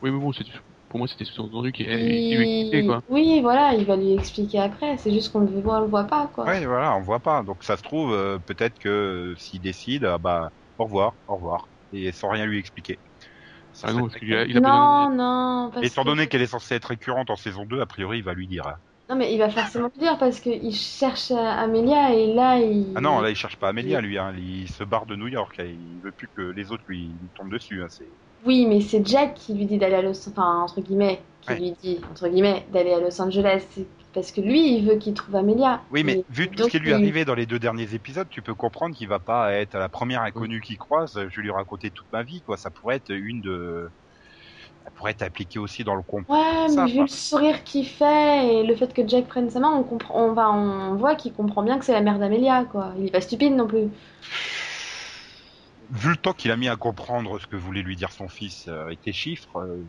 Oui, 0.00 0.10
mais 0.10 0.18
bon, 0.18 0.32
c'est- 0.32 0.44
pour 0.88 0.98
moi, 0.98 1.08
c'était 1.08 1.24
sous-entendu 1.24 1.72
qu'il 1.72 1.88
expliquait, 1.90 2.84
quoi. 2.84 3.02
Oui, 3.08 3.40
voilà, 3.40 3.74
il 3.74 3.84
va 3.84 3.96
lui 3.96 4.12
expliquer 4.12 4.58
après. 4.60 4.96
C'est 4.98 5.12
juste 5.12 5.32
qu'on 5.32 5.40
le 5.40 5.60
voit, 5.60 5.78
on 5.78 5.80
le 5.82 5.86
voit 5.86 6.04
pas, 6.04 6.28
quoi. 6.34 6.44
Ouais, 6.44 6.64
voilà, 6.64 6.94
on 6.96 7.00
voit 7.02 7.20
pas. 7.20 7.42
Donc 7.42 7.62
ça 7.62 7.76
se 7.76 7.82
trouve, 7.82 8.12
euh, 8.12 8.38
peut-être 8.38 8.78
que 8.78 8.88
euh, 8.88 9.36
s'il 9.36 9.60
décide, 9.60 10.04
ah 10.04 10.18
bah, 10.18 10.50
au 10.78 10.84
revoir, 10.84 11.16
au 11.26 11.36
revoir. 11.36 11.68
Et 11.92 12.12
sans 12.12 12.30
rien 12.30 12.46
lui 12.46 12.58
expliquer. 12.58 13.00
Ça 13.72 13.88
Ah 13.88 13.92
non, 13.92 14.08
parce 14.08 14.14
a, 14.16 14.44
il 14.44 14.56
a 14.56 14.60
pas 14.60 14.70
non, 14.70 15.10
non, 15.10 15.70
parce 15.72 15.86
Étant 15.86 16.04
donné 16.04 16.26
qu'elle 16.26 16.42
est 16.42 16.46
censée 16.46 16.74
être 16.74 16.86
récurrente 16.86 17.30
en 17.30 17.36
saison 17.36 17.64
2, 17.64 17.80
a 17.80 17.86
priori, 17.86 18.18
il 18.18 18.24
va 18.24 18.34
lui 18.34 18.46
dire. 18.48 18.66
hein. 18.66 18.76
Non, 19.08 19.16
mais 19.16 19.32
il 19.32 19.38
va 19.38 19.48
forcément 19.48 19.90
le 19.94 20.00
dire 20.00 20.18
parce 20.18 20.40
qu'il 20.40 20.74
cherche 20.74 21.30
euh, 21.30 21.36
Amélia 21.36 22.12
et 22.14 22.32
là, 22.34 22.58
il. 22.58 22.94
Ah 22.94 23.00
non, 23.00 23.20
là, 23.20 23.30
il 23.30 23.36
cherche 23.36 23.56
pas 23.56 23.68
Amélia, 23.68 24.00
lui. 24.00 24.18
Hein. 24.18 24.34
Il 24.36 24.68
se 24.68 24.84
barre 24.84 25.06
de 25.06 25.16
New 25.16 25.28
York. 25.28 25.58
hein. 25.60 25.64
Il 25.64 26.00
veut 26.02 26.12
plus 26.12 26.28
que 26.28 26.42
les 26.42 26.72
autres 26.72 26.84
lui, 26.88 27.16
lui 27.20 27.30
tombent 27.34 27.50
dessus. 27.52 27.82
Hein. 27.82 27.88
C'est... 27.88 28.10
Oui, 28.44 28.66
mais 28.66 28.80
c'est 28.80 29.06
Jack 29.06 29.34
qui 29.34 29.54
lui 29.54 29.66
dit 29.66 29.78
d'aller 29.78 29.96
à 29.96 30.02
Los 30.02 30.28
enfin, 30.28 30.62
entre 30.62 30.80
guillemets, 30.80 31.20
qui 31.42 31.50
Ouais. 31.50 31.58
lui 31.58 31.72
dit, 31.72 32.00
entre 32.10 32.28
guillemets, 32.28 32.66
d'aller 32.72 32.92
à 32.92 33.00
Los 33.00 33.20
Angeles. 33.20 33.62
Parce 34.14 34.32
que 34.32 34.40
lui, 34.40 34.76
il 34.76 34.86
veut 34.88 34.96
qu'il 34.96 35.14
trouve 35.14 35.36
Amélia. 35.36 35.82
Oui, 35.90 36.02
mais 36.04 36.14
Et 36.14 36.24
vu 36.28 36.48
tout 36.50 36.62
ce 36.64 36.68
qui 36.68 36.78
lui 36.78 36.90
est 36.90 36.94
arrivé 36.94 37.24
dans 37.24 37.34
les 37.34 37.46
deux 37.46 37.58
derniers 37.58 37.94
épisodes, 37.94 38.28
tu 38.28 38.42
peux 38.42 38.54
comprendre 38.54 38.94
qu'il 38.96 39.08
va 39.08 39.18
pas 39.18 39.52
être 39.52 39.76
la 39.76 39.88
première 39.88 40.22
inconnue 40.22 40.60
qu'il 40.60 40.78
croise. 40.78 41.18
Je 41.28 41.40
lui 41.40 41.50
raconter 41.50 41.90
toute 41.90 42.10
ma 42.12 42.22
vie, 42.22 42.42
quoi. 42.42 42.56
Ça 42.56 42.70
pourrait 42.70 42.96
être 42.96 43.10
une 43.10 43.40
de. 43.42 43.88
Ça 44.84 44.90
pourrait 44.92 45.12
être 45.12 45.22
appliqué 45.22 45.58
aussi 45.58 45.84
dans 45.84 45.94
le 45.94 46.02
complot. 46.02 46.26
Ouais, 46.34 46.68
Ça, 46.68 46.84
mais 46.84 46.92
vu 46.92 46.94
quoi. 46.96 47.04
le 47.04 47.08
sourire 47.08 47.64
qu'il 47.64 47.86
fait 47.86 48.54
et 48.60 48.62
le 48.66 48.74
fait 48.76 48.92
que 48.92 49.06
Jack 49.06 49.26
prenne 49.28 49.50
sa 49.50 49.60
main, 49.60 49.70
on 49.74 49.82
comprend, 49.82 50.14
on 50.26 50.32
va, 50.32 50.50
on 50.52 50.94
voit 50.96 51.14
qu'il 51.14 51.32
comprend 51.32 51.62
bien 51.62 51.78
que 51.78 51.84
c'est 51.84 51.92
la 51.92 52.00
mère 52.02 52.18
d'Amélia, 52.18 52.64
quoi. 52.64 52.92
Il 52.98 53.06
est 53.06 53.10
pas 53.10 53.20
stupide 53.22 53.54
non 53.54 53.66
plus. 53.66 53.88
Vu 55.90 56.10
le 56.10 56.16
temps 56.16 56.32
qu'il 56.32 56.50
a 56.50 56.56
mis 56.56 56.68
à 56.68 56.76
comprendre 56.76 57.38
ce 57.38 57.46
que 57.46 57.56
voulait 57.56 57.82
lui 57.82 57.96
dire 57.96 58.12
son 58.12 58.28
fils 58.28 58.68
euh, 58.68 58.82
avec 58.82 59.00
les 59.06 59.12
chiffres, 59.12 59.56
euh, 59.56 59.84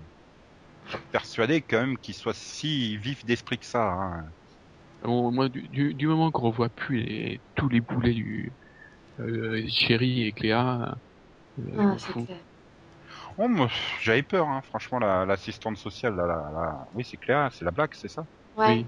persuadé 1.11 1.61
quand 1.61 1.79
même 1.79 1.97
qu'il 1.97 2.13
soit 2.13 2.35
si 2.35 2.97
vif 2.97 3.25
d'esprit 3.25 3.59
que 3.59 3.65
ça. 3.65 3.83
Hein. 3.83 4.23
Bon, 5.01 5.31
moi, 5.31 5.49
du, 5.49 5.67
du, 5.69 5.93
du 5.93 6.07
moment 6.07 6.31
qu'on 6.31 6.49
revoit 6.49 6.69
plus 6.69 7.01
les, 7.01 7.41
tous 7.55 7.69
les 7.69 7.81
boulets 7.81 8.13
du 8.13 8.53
euh, 9.19 9.65
Chéri 9.69 10.23
et 10.23 10.31
Cléa, 10.33 10.95
euh, 11.59 11.63
Ah. 11.77 11.95
Oh, 13.37 13.47
j'avais 14.01 14.23
peur, 14.23 14.47
hein, 14.47 14.61
franchement, 14.63 14.99
la- 14.99 15.25
l'assistante 15.25 15.77
sociale, 15.77 16.15
là, 16.15 16.25
là, 16.27 16.35
là. 16.53 16.85
oui, 16.93 17.05
c'est 17.09 17.17
clair, 17.17 17.49
c'est 17.53 17.65
la 17.65 17.71
blague, 17.71 17.91
c'est 17.93 18.09
ça? 18.09 18.25
Ouais. 18.55 18.75
Oui. 18.77 18.85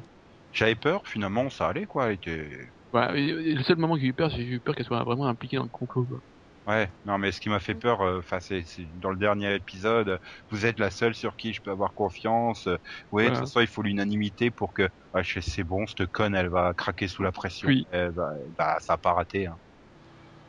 J'avais 0.54 0.76
peur, 0.76 1.02
finalement, 1.08 1.50
ça 1.50 1.70
allait, 1.70 1.86
quoi. 1.86 2.08
Elle 2.08 2.16
était... 2.16 2.50
Voilà, 2.92 3.18
et- 3.18 3.22
et 3.30 3.56
le 3.56 3.64
seul 3.64 3.78
moment 3.78 3.96
que 3.96 4.02
j'ai 4.02 4.08
eu 4.08 4.14
peur, 4.14 4.30
c'est 4.32 4.38
que 4.38 4.44
j'ai 4.44 4.50
eu 4.50 4.60
peur 4.60 4.76
qu'elle 4.76 4.86
soit 4.86 5.04
vraiment 5.04 5.28
impliquée 5.28 5.58
dans 5.58 5.64
le 5.64 5.70
complot. 5.70 6.06
Quoi. 6.06 6.20
Ouais, 6.68 6.88
non, 7.06 7.18
mais 7.18 7.32
ce 7.32 7.42
qui 7.42 7.50
m'a 7.50 7.60
fait 7.60 7.74
peur, 7.74 8.02
euh, 8.02 8.20
enfin, 8.20 8.40
c'est 8.40 8.62
c'est 8.68 8.86
dans 9.00 9.10
le 9.10 9.18
dernier 9.18 9.56
épisode, 9.56 10.10
euh, 10.10 10.18
vous 10.52 10.66
êtes 10.68 10.78
la 10.80 10.92
seule 10.92 11.16
sur 11.16 11.36
qui 11.36 11.54
je 11.54 11.62
peux 11.62 11.72
avoir 11.72 11.94
confiance. 11.94 12.68
euh, 12.68 12.78
ouais, 13.12 13.24
de 13.26 13.30
toute 13.30 13.40
façon, 13.40 13.62
il 13.62 13.68
faut 13.68 13.82
l'unanimité 13.82 14.52
pour 14.52 14.72
que, 14.74 14.88
sais, 15.24 15.42
c'est 15.42 15.64
bon, 15.64 15.88
cette 15.88 16.06
conne, 16.08 16.36
elle 16.36 16.50
va 16.50 16.74
craquer 16.76 17.08
sous 17.08 17.24
la 17.24 17.32
pression. 17.32 17.68
Oui. 17.68 17.88
Elle 17.92 18.12
va- 18.12 18.34
bah, 18.58 18.78
ça 18.80 18.94
a 18.94 18.98
pas 18.98 19.14
raté. 19.14 19.48
Hein. 19.48 19.58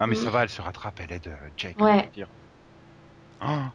Ah, 0.01 0.07
mais 0.07 0.17
Oui. 0.19 0.23
ça 0.25 0.31
va, 0.31 0.43
elle 0.43 0.51
se 0.51 0.61
rattrape, 0.61 1.01
elle 1.01 1.13
aide 1.13 1.29
euh, 1.29 1.49
Jake. 1.57 1.81
Ouais. 1.81 2.11
dire. 2.13 2.29
Ah. 3.41 3.71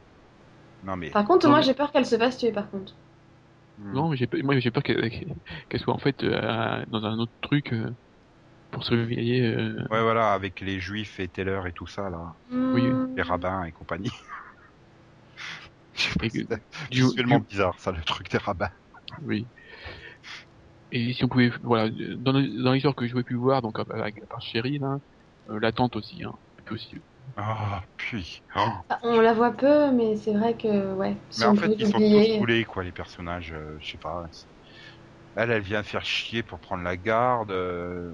non, 0.84 0.95
mais. 0.95 1.10
Par 1.10 1.26
contre, 1.26 1.45
Non, 1.47 1.52
moi, 1.52 1.60
mais- 1.60 1.65
j'ai 1.65 1.73
peur 1.73 1.91
qu'elle 1.91 2.06
se 2.06 2.17
fasse 2.17 2.38
tuer, 2.38 2.52
par 2.52 2.69
contre. 2.69 2.93
Hmm. 3.80 3.93
Non, 3.93 4.10
mais 4.10 4.17
j'ai 4.17 4.28
peur- 4.28 4.43
moi 4.43 4.58
j'ai 4.60 4.71
peur 4.71 4.82
qu'elle 4.84 5.10
qu'elle 5.69 5.80
soit 5.80 5.93
en 5.93 6.00
fait 6.00 6.23
euh, 6.23 6.84
dans 6.88 7.04
un 7.06 7.17
autre 7.19 7.32
truc 7.41 7.73
euh, 7.73 7.91
pour 8.78 8.86
se 8.86 8.94
réveiller. 8.94 9.42
euh, 9.42 9.76
Ouais, 9.90 10.02
voilà, 10.02 10.34
avec 10.34 10.62
les 10.62 10.80
juifs 10.80 11.20
et 11.20 11.30
Taylor 11.30 11.66
et 11.68 11.74
tout 11.74 11.88
ça, 11.88 12.10
là. 12.10 12.36
Oui. 12.74 12.84
Hmm. 12.84 13.16
Les 13.16 13.24
rabbins 13.24 13.63
et 13.63 13.72
compagnie. 13.72 14.12
Je 15.94 16.02
sais 16.04 16.16
pas, 16.18 16.26
Et 16.26 16.30
que- 16.30 16.38
c'est 16.40 16.90
du- 16.92 17.02
visuellement 17.08 17.40
du- 17.40 17.46
bizarre, 17.50 17.80
ça, 17.80 17.92
le 17.92 18.04
truc 18.04 18.30
des 18.30 18.38
rabbins. 18.38 18.72
Oui. 19.22 19.50
Et 20.92 21.13
si 21.13 21.24
on 21.24 21.28
pouvait, 21.30 21.52
voilà, 21.63 21.90
dans, 22.18 22.34
dans 22.34 22.72
l'histoire 22.74 22.96
que 22.96 23.06
je 23.08 23.12
pouvais 23.12 23.24
plus 23.24 23.36
voir, 23.36 23.62
donc 23.62 23.78
avec 23.90 24.26
par 24.28 24.42
Chéri 24.42 24.80
là, 24.80 24.98
euh, 25.50 25.60
la 25.60 25.72
tante 25.72 25.96
aussi, 25.96 26.24
hein, 26.24 26.34
possible. 26.66 27.04
Ah, 27.36 27.84
puis. 27.98 28.44
Oh. 28.56 28.70
Ah, 28.90 29.00
On 29.04 29.20
la 29.22 29.34
voit 29.34 29.52
peu, 29.52 29.92
mais 29.92 30.16
c'est 30.18 30.34
vrai 30.34 30.58
que, 30.58 30.94
ouais, 30.94 31.16
si 31.30 31.40
Mais 31.40 31.46
on 31.46 31.52
en 31.52 31.56
fait, 31.56 31.74
ils 31.78 31.88
sont 31.88 32.02
tous 32.02 32.28
roulés, 32.38 32.66
quoi, 32.66 32.84
les 32.84 32.92
personnages. 32.92 33.54
euh, 33.54 33.78
je 33.80 33.92
sais 33.92 33.98
pas. 33.98 34.24
Elle, 35.36 35.52
elle 35.52 35.62
vient 35.62 35.84
faire 35.84 36.04
chier 36.06 36.44
pour 36.44 36.60
prendre 36.60 36.84
la 36.84 36.98
garde. 36.98 37.52
euh, 37.52 38.13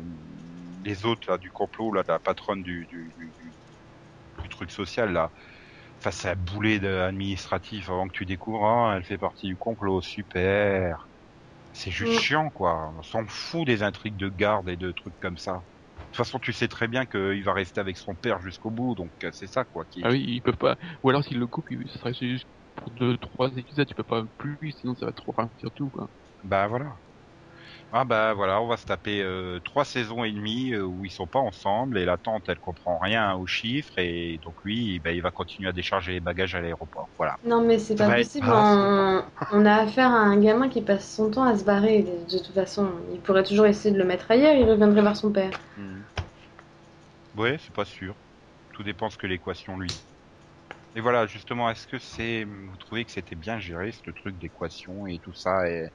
les 0.84 1.06
autres, 1.06 1.30
là, 1.32 1.38
du 1.38 1.52
complot, 1.52 1.93
là, 1.93 2.04
la 2.08 2.19
patronne 2.19 2.63
du, 2.63 2.86
du, 2.88 3.13
du, 3.17 3.32
du- 3.38 3.56
du 4.43 4.50
truc 4.50 4.72
social, 4.72 5.12
là. 5.13 5.32
Face 6.00 6.26
à 6.26 6.32
un 6.32 6.36
boulet 6.36 6.80
de- 6.80 6.88
administratif 6.89 7.89
avant 7.89 8.08
que 8.08 8.13
tu 8.13 8.26
découvres, 8.26 8.65
ah, 8.65 8.96
elle 8.98 9.06
fait 9.06 9.17
partie 9.17 9.48
du 9.48 9.58
complot, 9.58 10.02
super. 10.02 11.10
C'est 11.74 11.91
juste 11.91 12.13
Mm. 12.13 12.17
chiant, 12.19 12.50
quoi. 12.52 12.93
On 12.98 13.02
s'en 13.04 13.26
fout 13.28 13.65
des 13.67 13.84
intrigues 13.84 14.17
de 14.17 14.30
garde 14.30 14.69
et 14.69 14.78
de 14.78 14.91
trucs 14.91 15.19
comme 15.19 15.38
ça. 15.38 15.54
De 15.54 15.60
toute 16.12 16.17
façon, 16.17 16.39
tu 16.39 16.54
sais 16.54 16.67
très 16.67 16.88
bien 16.88 17.06
qu'il 17.06 17.43
va 17.43 17.54
rester 17.54 17.80
avec 17.82 17.98
son 17.98 18.15
père 18.15 18.41
jusqu'au 18.41 18.72
bout, 18.72 18.96
donc 18.96 19.12
euh, 19.24 19.32
c'est 19.34 19.48
ça, 19.48 19.65
quoi. 19.65 19.86
Qui... 19.86 20.02
Ah 20.04 20.10
oui, 20.12 20.24
ils 20.28 20.41
peuvent 20.41 20.58
pas. 20.58 20.78
Ou 21.04 21.10
alors 21.10 21.24
s'ils 21.24 21.39
le 21.39 21.48
coupent, 21.48 21.69
il- 21.72 21.89
ce 21.89 21.98
serait 22.00 22.13
juste 22.13 22.48
pour 22.76 22.91
deux, 22.91 23.17
trois 23.17 23.52
épisodes, 23.58 23.88
tu 23.88 23.96
peux 23.96 24.04
pas 24.04 24.24
plus, 24.38 24.58
sinon 24.74 24.96
ça 24.96 25.06
va 25.08 25.13
trop 25.13 25.32
ralentir 25.32 25.72
tout 25.74 25.89
quoi. 25.89 26.10
Bah 26.43 26.67
voilà. 26.67 27.00
Ah 27.95 28.06
bah 28.06 28.34
voilà, 28.34 28.60
on 28.60 28.65
va 28.65 28.75
se 28.75 28.88
taper 28.88 29.21
euh, 29.21 29.60
trois 29.63 29.85
saisons 29.85 30.23
et 30.23 30.31
demie 30.31 30.73
euh, 30.73 30.81
où 30.81 31.06
ils 31.06 31.12
sont 31.12 31.27
pas 31.27 31.37
ensemble 31.37 32.00
et 32.00 32.06
la 32.06 32.17
tante 32.17 32.41
elle 32.48 32.58
comprend 32.58 32.98
rien 32.98 33.35
aux 33.35 33.46
chiffres 33.46 34.00
et 34.00 34.39
donc 34.44 34.56
lui 34.63 35.00
bah, 35.00 35.12
il 35.12 35.21
va 35.21 35.29
continuer 35.29 35.69
à 35.69 35.73
décharger 35.73 36.13
les 36.13 36.19
bagages 36.19 36.56
à 36.56 36.62
l'aéroport. 36.62 37.08
Voilà. 37.17 37.37
Non, 37.46 37.62
mais 37.62 37.77
c'est 37.77 37.96
Ça 37.96 38.08
pas 38.08 38.15
possible. 38.15 38.48
On... 38.50 39.23
on 39.52 39.65
a 39.67 39.75
affaire 39.75 40.10
à 40.10 40.21
un 40.21 40.39
gamin 40.39 40.69
qui 40.69 40.81
passe 40.81 41.08
son 41.08 41.29
temps 41.29 41.44
à 41.44 41.56
se 41.56 41.63
barrer. 41.63 42.02
De, 42.02 42.35
de 42.35 42.44
toute 42.44 42.56
façon, 42.56 42.89
il 43.13 43.19
pourrait 43.19 43.44
toujours 43.44 43.67
essayer 43.67 43.94
de 43.94 44.00
le 44.00 44.06
mettre 44.06 44.31
ailleurs. 44.31 44.56
Il 44.56 44.67
reviendrait 44.67 45.04
vers 45.04 45.15
son 45.15 45.31
père. 45.31 45.52
Ouais, 47.37 47.58
c'est 47.60 47.75
pas 47.75 47.85
sûr. 47.85 48.15
Tout 48.71 48.81
dépend 48.81 49.12
ce 49.12 49.19
que 49.19 49.27
l'équation 49.27 49.77
lui. 49.77 49.94
Et 50.96 51.02
voilà, 51.02 51.27
justement, 51.27 51.69
est-ce 51.69 51.85
que 51.87 52.00
c'est 52.00 52.44
vous 52.44 52.77
trouvez 52.77 53.06
que 53.06 53.12
c'était 53.12 53.35
bien 53.35 53.60
géré 53.60 53.91
ce 53.91 54.10
truc 54.10 54.37
d'équation 54.39 55.06
et 55.06 55.19
tout 55.19 55.33
ça 55.33 55.67
et... 55.67 55.89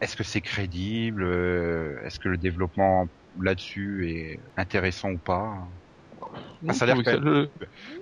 Est-ce 0.00 0.16
que 0.16 0.24
c'est 0.24 0.40
crédible 0.42 1.22
euh, 1.24 2.00
Est-ce 2.04 2.18
que 2.18 2.28
le 2.28 2.38
développement 2.38 3.06
là-dessus 3.38 4.10
est 4.10 4.40
intéressant 4.56 5.10
ou 5.12 5.18
pas? 5.18 5.68
Non, 6.60 6.72
ça 6.74 6.84
a 6.84 6.86
je 6.86 6.86
l'air 6.86 7.02
trouvais 7.02 7.04
quand 7.04 7.18
le- 7.18 7.54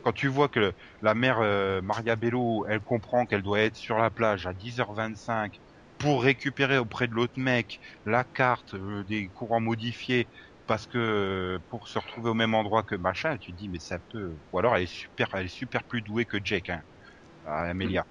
quand 0.02 0.12
tu 0.12 0.28
vois 0.28 0.48
que 0.48 0.74
la 1.02 1.14
mère 1.14 1.40
euh, 1.40 1.80
Maria 1.82 2.16
Bello, 2.16 2.66
elle 2.68 2.80
comprend 2.82 3.26
qu'elle 3.26 3.42
doit 3.42 3.60
être 3.60 3.76
sur 3.76 3.98
la 3.98 4.10
plage 4.10 4.46
à 4.46 4.54
10h25 4.54 5.60
pour 5.98 6.22
récupérer 6.22 6.78
auprès 6.78 7.08
de 7.08 7.14
l'autre 7.14 7.40
mec 7.40 7.80
la 8.04 8.24
carte 8.24 8.74
euh, 8.74 9.04
des 9.04 9.30
courants 9.30 9.60
modifiés 9.60 10.30
parce 10.66 10.86
que 10.86 10.98
euh, 10.98 11.58
pour 11.68 11.88
se 11.88 11.98
retrouver 11.98 12.30
au 12.30 12.34
même 12.34 12.54
endroit 12.54 12.82
que 12.84 12.94
machin, 12.96 13.38
tu 13.38 13.52
te 13.52 13.56
dis 13.58 13.68
mais 13.68 13.78
ça 13.80 13.98
peut. 14.10 14.40
Ou 14.52 14.58
alors 14.58 14.76
elle 14.76 14.84
est 14.84 14.86
super, 14.86 15.28
elle 15.34 15.46
est 15.46 15.48
super 15.48 15.84
plus 15.84 16.02
douée 16.02 16.26
que 16.26 16.38
Jake, 16.44 16.70
hein, 16.70 16.82
Amelia. 17.44 18.06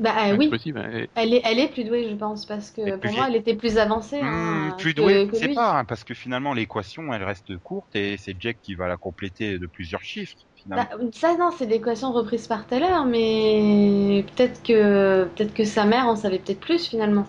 Bah 0.00 0.14
euh, 0.30 0.36
oui, 0.36 0.48
possible. 0.48 0.78
hein. 0.78 1.06
elle 1.14 1.34
est, 1.34 1.42
elle 1.44 1.58
est 1.58 1.68
plus 1.68 1.84
douée, 1.84 2.08
je 2.10 2.16
pense, 2.16 2.46
parce 2.46 2.70
que 2.70 2.90
pour 2.90 3.00
plus 3.00 3.12
moi, 3.12 3.26
elle 3.28 3.36
était 3.36 3.54
plus 3.54 3.78
avancée. 3.78 4.20
hein, 4.20 4.70
Hmm, 4.70 4.76
plus 4.78 4.94
que- 4.94 5.00
douée, 5.00 5.26
que 5.28 5.36
c'est 5.36 5.46
lui. 5.48 5.54
pas, 5.54 5.78
hein, 5.78 5.84
parce 5.84 6.04
que 6.04 6.14
finalement 6.14 6.54
l'équation 6.54 7.12
elle 7.12 7.22
reste 7.24 7.56
courte 7.58 7.94
et 7.94 8.16
c'est 8.16 8.34
Jake 8.38 8.58
qui 8.62 8.74
va 8.74 8.88
la 8.88 8.96
compléter 8.96 9.58
de 9.58 9.66
plusieurs 9.66 10.02
chiffres 10.02 10.34
finalement. 10.54 10.88
Bah, 10.90 11.10
ça, 11.12 11.36
non, 11.36 11.50
c'est 11.56 11.66
l'équation 11.66 12.12
reprise 12.12 12.46
par 12.46 12.66
Taylor, 12.66 13.04
mais 13.04 14.24
peut-être 14.34 14.62
que, 14.62 15.24
peut-être 15.36 15.54
que 15.54 15.64
sa 15.64 15.84
mère 15.84 16.06
en 16.06 16.16
savait 16.16 16.38
peut-être 16.38 16.60
plus 16.60 16.86
finalement. 16.88 17.26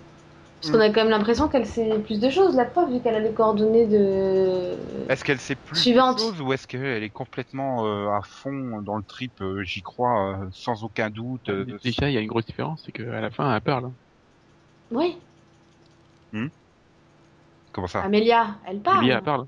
Parce 0.63 0.71
qu'on 0.71 0.79
a 0.79 0.89
quand 0.89 1.01
même 1.01 1.09
l'impression 1.09 1.49
qu'elle 1.49 1.65
sait 1.65 1.99
plus 2.05 2.21
de 2.21 2.29
choses, 2.29 2.55
la 2.55 2.63
preuve, 2.63 2.89
vu 2.93 2.99
qu'elle 3.01 3.15
a 3.15 3.19
les 3.19 3.31
coordonnées 3.33 3.85
de. 3.85 4.75
Est-ce 5.09 5.23
qu'elle 5.23 5.39
sait 5.39 5.55
plus 5.55 5.81
Suivante. 5.81 6.17
de 6.17 6.19
choses 6.19 6.41
ou 6.41 6.51
est-ce 6.53 6.67
qu'elle 6.67 7.03
est 7.03 7.09
complètement 7.09 7.85
euh, 7.85 8.09
à 8.11 8.21
fond 8.23 8.81
dans 8.81 8.95
le 8.97 9.03
trip 9.03 9.39
euh, 9.41 9.63
J'y 9.63 9.81
crois 9.81 10.39
euh, 10.45 10.49
sans 10.51 10.83
aucun 10.83 11.09
doute. 11.09 11.49
euh, 11.49 11.65
Déjà, 11.83 12.09
il 12.09 12.13
y 12.13 12.17
a 12.17 12.21
une 12.21 12.27
grosse 12.27 12.45
différence, 12.45 12.83
c'est 12.85 12.91
qu'à 12.91 13.03
la 13.21 13.31
fin, 13.31 13.53
elle 13.55 13.61
parle. 13.61 13.93
Oui, 14.91 15.17
Comment 17.71 17.87
ça? 17.87 18.05
Amélia, 18.05 18.59
elle 18.67 18.79
parle. 18.81 19.05
Julia, 19.05 19.15
elle 19.17 19.23
parle. 19.23 19.47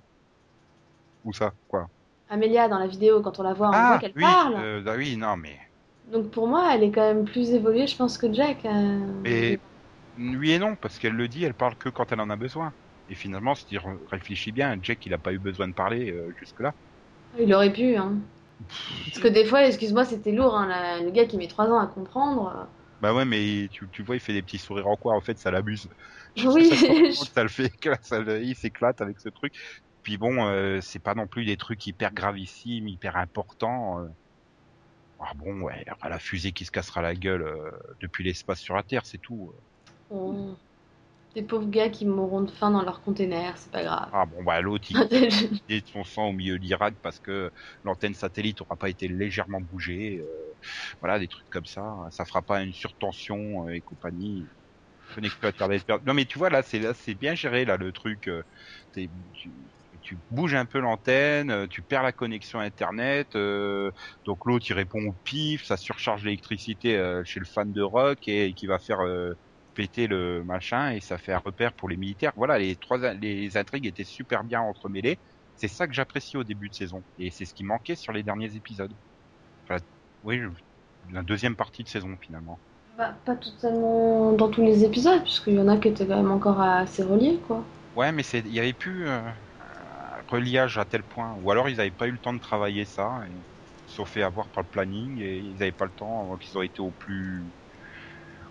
Où 1.23 1.33
ça? 1.33 1.53
Quoi? 1.67 1.89
Amélia, 2.29 2.67
dans 2.67 2.77
la 2.77 2.85
vidéo, 2.85 3.21
quand 3.23 3.39
on 3.39 3.43
la 3.43 3.53
voit, 3.53 3.69
on 3.69 3.73
Ah 3.73 3.85
voit 3.85 3.97
qu'elle 3.97 4.13
oui, 4.15 4.21
parle. 4.21 4.55
euh, 4.57 4.81
bah 4.81 4.95
oui, 4.97 5.17
non 5.17 5.37
mais 5.37 5.59
Donc 6.11 6.29
pour 6.31 6.47
moi, 6.47 6.73
elle 6.73 6.83
est 6.83 6.91
quand 6.91 7.01
même 7.01 7.25
plus 7.25 7.51
évoluée, 7.51 7.87
je 7.87 7.95
pense, 7.95 8.17
que 8.17 8.31
Jack. 8.31 8.65
euh. 8.65 8.97
Et 9.25 9.59
oui 10.17 10.51
et 10.51 10.59
non, 10.59 10.75
parce 10.75 10.97
qu'elle 10.99 11.13
le 11.13 11.27
dit, 11.27 11.43
elle 11.43 11.53
parle 11.55 11.75
que 11.77 11.89
quand 11.89 12.11
elle 12.11 12.19
en 12.21 12.29
a 12.29 12.35
besoin. 12.37 12.73
Et 13.07 13.15
finalement, 13.15 13.55
si 13.55 13.65
tu 13.65 13.77
réfléchis 14.09 14.51
bien, 14.51 14.77
Jack, 14.81 15.05
il 15.05 15.13
a 15.13 15.17
pas 15.19 15.33
eu 15.33 15.39
besoin 15.39 15.67
de 15.67 15.73
parler 15.73 16.11
euh, 16.11 16.33
jusque-là. 16.39 16.73
Il 17.37 17.53
aurait 17.53 17.71
pu, 17.71 17.95
hein. 17.95 18.17
Parce 19.05 19.19
que 19.19 19.27
des 19.29 19.45
fois, 19.45 19.65
excuse-moi, 19.67 20.05
c'était 20.05 20.31
lourd, 20.31 20.55
hein, 20.55 20.67
la- 20.67 21.01
le 21.01 21.11
gars 21.11 21.25
qui 21.25 21.37
met 21.37 21.47
trois 21.47 21.67
ans 21.71 21.79
à 21.79 21.87
comprendre. 21.87 22.67
Bah 23.01 23.13
ouais, 23.13 23.25
mais 23.25 23.67
tu, 23.71 23.89
tu 23.91 24.03
vois, 24.03 24.15
il 24.15 24.19
fait 24.21 24.33
des 24.33 24.41
petits 24.41 24.57
sourires 24.57 24.87
en 24.87 24.95
quoi, 24.95 25.15
en 25.15 25.21
fait, 25.21 25.37
ça 25.37 25.51
l'amuse. 25.51 25.89
Oui, 26.45 26.65
ça, 26.65 26.75
ça 27.33 27.43
le 27.43 27.49
fait, 27.49 27.71
ça 28.03 28.19
le- 28.19 28.43
il 28.43 28.55
s'éclate 28.55 29.01
avec 29.01 29.19
ce 29.19 29.29
truc. 29.29 29.53
Puis 30.03 30.17
bon, 30.17 30.45
euh, 30.47 30.79
c'est 30.81 30.99
pas 30.99 31.15
non 31.15 31.27
plus 31.27 31.45
des 31.45 31.57
trucs 31.57 31.85
hyper 31.87 32.13
gravissimes, 32.13 32.87
hyper 32.87 33.17
importants. 33.17 34.01
euh. 34.01 34.07
Ah 35.19 35.31
bon, 35.35 35.61
ouais, 35.61 35.85
la 36.03 36.19
fusée 36.19 36.51
qui 36.53 36.65
se 36.65 36.71
cassera 36.71 37.01
la 37.01 37.15
gueule 37.15 37.43
euh, 37.43 37.71
depuis 38.01 38.23
l'espace 38.23 38.59
sur 38.59 38.75
la 38.75 38.83
Terre, 38.83 39.05
c'est 39.05 39.17
tout. 39.19 39.53
Bon. 40.09 40.57
Des 41.33 41.41
pauvres 41.43 41.69
gars 41.69 41.89
qui 41.89 42.05
mourront 42.05 42.41
de 42.41 42.51
faim 42.51 42.71
dans 42.71 42.81
leur 42.81 43.01
container, 43.01 43.57
c'est 43.57 43.71
pas 43.71 43.83
grave. 43.83 44.09
Ah 44.13 44.25
bon, 44.25 44.41
bah 44.43 44.61
l'autre, 44.61 44.87
il 44.89 44.97
de 45.81 45.87
son 45.87 46.03
sang 46.05 46.27
au 46.29 46.31
milieu 46.31 46.57
de 46.57 46.63
l'Irak 46.63 46.95
parce 47.01 47.19
que 47.19 47.51
l'antenne 47.83 48.13
satellite 48.13 48.61
aura 48.61 48.77
pas 48.77 48.89
été 48.89 49.07
légèrement 49.09 49.59
bougée. 49.59 50.19
euh, 50.19 50.25
voilà, 51.01 51.19
des 51.19 51.27
trucs 51.27 51.49
comme 51.49 51.65
ça. 51.65 51.83
Ça 52.11 52.23
fera 52.25 52.41
pas 52.41 52.61
une 52.63 52.73
surtension 52.73 53.67
euh, 53.67 53.73
et 53.73 53.81
compagnie. 53.81 54.45
Non 55.17 56.13
mais 56.13 56.25
tu 56.25 56.37
vois 56.39 56.49
là, 56.49 56.63
c'est 56.63 56.79
là, 56.79 56.93
c'est 56.93 57.15
bien 57.15 57.35
géré 57.35 57.65
là 57.65 57.77
le 57.77 57.91
truc. 57.91 58.27
euh, 58.27 58.43
tu, 58.93 59.09
tu 60.01 60.19
bouges 60.29 60.55
un 60.55 60.65
peu 60.65 60.79
l'antenne, 60.79 61.67
tu 61.69 61.81
perds 61.83 62.03
la 62.03 62.11
connexion 62.11 62.59
Internet. 62.59 63.35
euh, 63.35 63.91
donc 64.25 64.45
l'autre 64.45 64.65
il 64.69 64.73
répond 64.73 65.01
au 65.07 65.13
pif, 65.23 65.65
ça 65.65 65.77
surcharge 65.77 66.23
l'électricité 66.23 66.97
euh, 66.97 67.23
chez 67.23 67.39
le 67.39 67.45
fan 67.45 67.71
de 67.71 67.81
rock 67.81 68.27
et, 68.27 68.53
qui 68.53 68.67
va 68.67 68.79
faire 68.79 68.99
euh, 69.01 69.33
péter 69.75 70.07
le 70.07 70.43
machin 70.43 70.91
et 70.91 71.01
ça 71.01 71.17
fait 71.19 71.33
un 71.33 71.39
repère 71.39 71.73
pour 71.73 71.89
les 71.89 71.97
militaires. 71.97 72.33
Voilà, 72.35 72.59
les 72.59 72.77
trois 72.77 73.13
les 73.15 73.57
intrigues 73.57 73.87
étaient 73.87 74.05
super 74.05 74.43
bien 74.43 74.61
entremêlées. 74.61 75.19
C'est 75.55 75.67
ça 75.69 75.87
que 75.87 75.93
j'apprécie 75.93 76.37
au 76.37 76.43
début 76.43 76.69
de 76.69 76.75
saison 76.75 77.03
et 77.19 77.31
c'est 77.31 77.45
ce 77.45 77.53
qui 77.53 77.63
manquait 77.63 77.95
sur 77.95 78.13
les 78.13 78.23
derniers 78.23 78.55
épisodes. 78.55 78.93
Enfin, 79.67 79.81
oui, 80.23 80.41
la 81.11 81.23
deuxième 81.23 81.55
partie 81.55 81.83
de 81.83 81.89
saison 81.89 82.17
finalement. 82.21 82.61
Bah, 82.97 83.13
pas 83.25 83.35
totalement 83.35 84.31
dans 84.33 84.49
tous 84.49 84.61
les 84.61 84.85
épisodes, 84.85 85.21
puisqu'il 85.21 85.55
y 85.55 85.59
en 85.59 85.67
a 85.67 85.77
qui 85.77 85.89
étaient 85.89 86.07
quand 86.07 86.15
même 86.15 86.31
encore 86.31 86.61
assez 86.61 87.03
reliés, 87.03 87.37
quoi. 87.45 87.63
Ouais, 87.95 88.11
mais 88.11 88.23
il 88.33 88.47
y 88.53 88.59
avait 88.59 88.73
plus 88.73 89.07
euh, 89.07 89.21
un 89.59 90.21
reliage 90.29 90.77
à 90.77 90.85
tel 90.85 91.03
point 91.03 91.33
ou 91.35 91.49
alors 91.51 91.69
ils 91.69 91.79
avaient 91.79 91.91
pas 91.91 92.07
eu 92.07 92.11
le 92.11 92.19
temps 92.19 92.33
de 92.33 92.39
travailler 92.39 92.85
ça 92.85 93.21
et 93.29 93.33
ils 93.33 93.45
se 93.85 93.95
sont 93.95 94.05
fait 94.05 94.21
avoir 94.23 94.49
par 94.49 94.63
le 94.63 94.69
planning 94.69 95.19
et 95.19 95.37
ils 95.39 95.61
avaient 95.63 95.71
pas 95.71 95.85
le 95.85 95.91
temps 95.91 96.27
donc 96.27 96.45
ils 96.47 96.57
ont 96.57 96.61
été 96.61 96.81
au 96.81 96.91
plus 96.91 97.53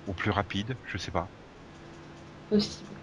au 0.06 0.14
plus 0.14 0.30
rapide, 0.30 0.78
je 0.84 0.98
sais 0.98 1.10
pas. 1.12 1.30
Possible. 2.48 3.00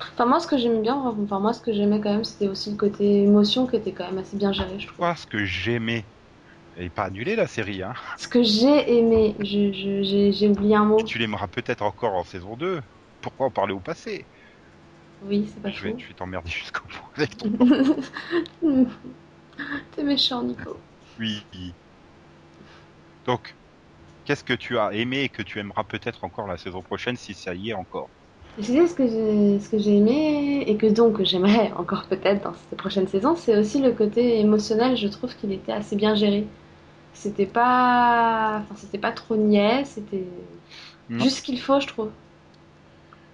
Enfin, 0.00 0.26
moi, 0.26 0.38
ce 0.40 0.46
que 0.46 0.56
j'aimais 0.56 0.80
bien, 0.80 0.94
enfin, 0.94 1.40
moi, 1.40 1.52
ce 1.52 1.60
que 1.60 1.72
j'aimais 1.72 2.00
quand 2.00 2.12
même, 2.12 2.22
c'était 2.24 2.46
aussi 2.48 2.70
le 2.70 2.76
côté 2.76 3.22
émotion 3.24 3.66
qui 3.66 3.74
était 3.76 3.92
quand 3.92 4.04
même 4.06 4.18
assez 4.18 4.36
bien 4.36 4.52
géré, 4.52 4.78
je 4.78 4.86
trouve. 4.86 4.98
Quoi, 4.98 5.14
ce 5.16 5.26
que 5.26 5.44
j'aimais 5.44 6.10
et 6.76 6.90
pas 6.90 7.04
annulé 7.06 7.36
la 7.36 7.46
série 7.48 7.82
hein. 7.82 7.94
Ce 8.16 8.26
que 8.26 8.42
j'ai 8.42 8.98
aimé, 8.98 9.36
je- 9.38 9.72
je- 9.72 10.32
j'ai 10.32 10.48
oublié 10.48 10.74
un 10.74 10.84
mot. 10.84 11.06
Tu 11.06 11.18
l'aimeras 11.18 11.46
peut-être 11.48 11.82
encore 11.82 12.14
en 12.14 12.24
saison 12.24 12.56
2. 12.56 12.82
Pourquoi 13.20 13.46
en 13.46 13.50
parler 13.52 13.72
au 13.74 13.80
passé? 13.80 14.28
Oui, 15.20 15.48
c'est 15.52 15.60
pas 15.60 15.72
Je 15.72 15.82
vais, 15.84 15.94
je 15.98 16.06
vais 16.08 16.14
t'emmerder 16.14 16.50
jusqu'au 16.50 16.86
bout 16.88 17.06
avec 17.16 17.36
ton 17.36 17.50
T'es 19.92 20.02
méchant, 20.04 20.42
Nico. 20.42 20.80
oui. 21.18 21.76
Donc, 23.24 23.56
qu'est-ce 24.24 24.44
que 24.44 24.52
tu 24.54 24.78
as 24.78 24.92
aimé 24.94 25.22
et 25.24 25.28
que 25.30 25.42
tu 25.42 25.58
aimeras 25.60 25.84
peut-être 25.84 26.24
encore 26.24 26.46
la 26.46 26.56
saison 26.58 26.82
prochaine 26.82 27.16
si 27.16 27.34
ça 27.34 27.54
y 27.54 27.70
est 27.70 27.74
encore 27.74 28.10
Je 28.56 28.62
disais 28.62 28.86
ce 28.86 28.94
que 28.94 29.06
j'ai 29.08 29.58
ce 29.60 29.68
que 29.68 29.78
j'ai 29.78 29.96
aimé 29.96 30.62
et 30.66 30.76
que 30.76 30.86
donc 30.86 31.22
j'aimerais 31.24 31.72
encore 31.76 32.06
peut-être 32.08 32.44
dans 32.44 32.54
cette 32.54 32.78
prochaine 32.78 33.08
saison, 33.08 33.34
c'est 33.36 33.56
aussi 33.58 33.80
le 33.80 33.92
côté 33.92 34.38
émotionnel. 34.40 34.96
Je 34.96 35.08
trouve 35.08 35.34
qu'il 35.36 35.52
était 35.52 35.72
assez 35.72 35.96
bien 35.96 36.14
géré. 36.14 36.46
C'était 37.14 37.46
pas, 37.46 38.60
enfin 38.62 38.76
c'était 38.76 38.98
pas 38.98 39.12
trop 39.12 39.36
niais, 39.36 39.84
c'était 39.84 40.26
Non. 41.08 41.30
juste 41.30 41.38
ce 41.38 41.42
qu'il 41.42 41.60
faut, 41.60 41.80
je 41.80 41.88
trouve. 41.88 42.12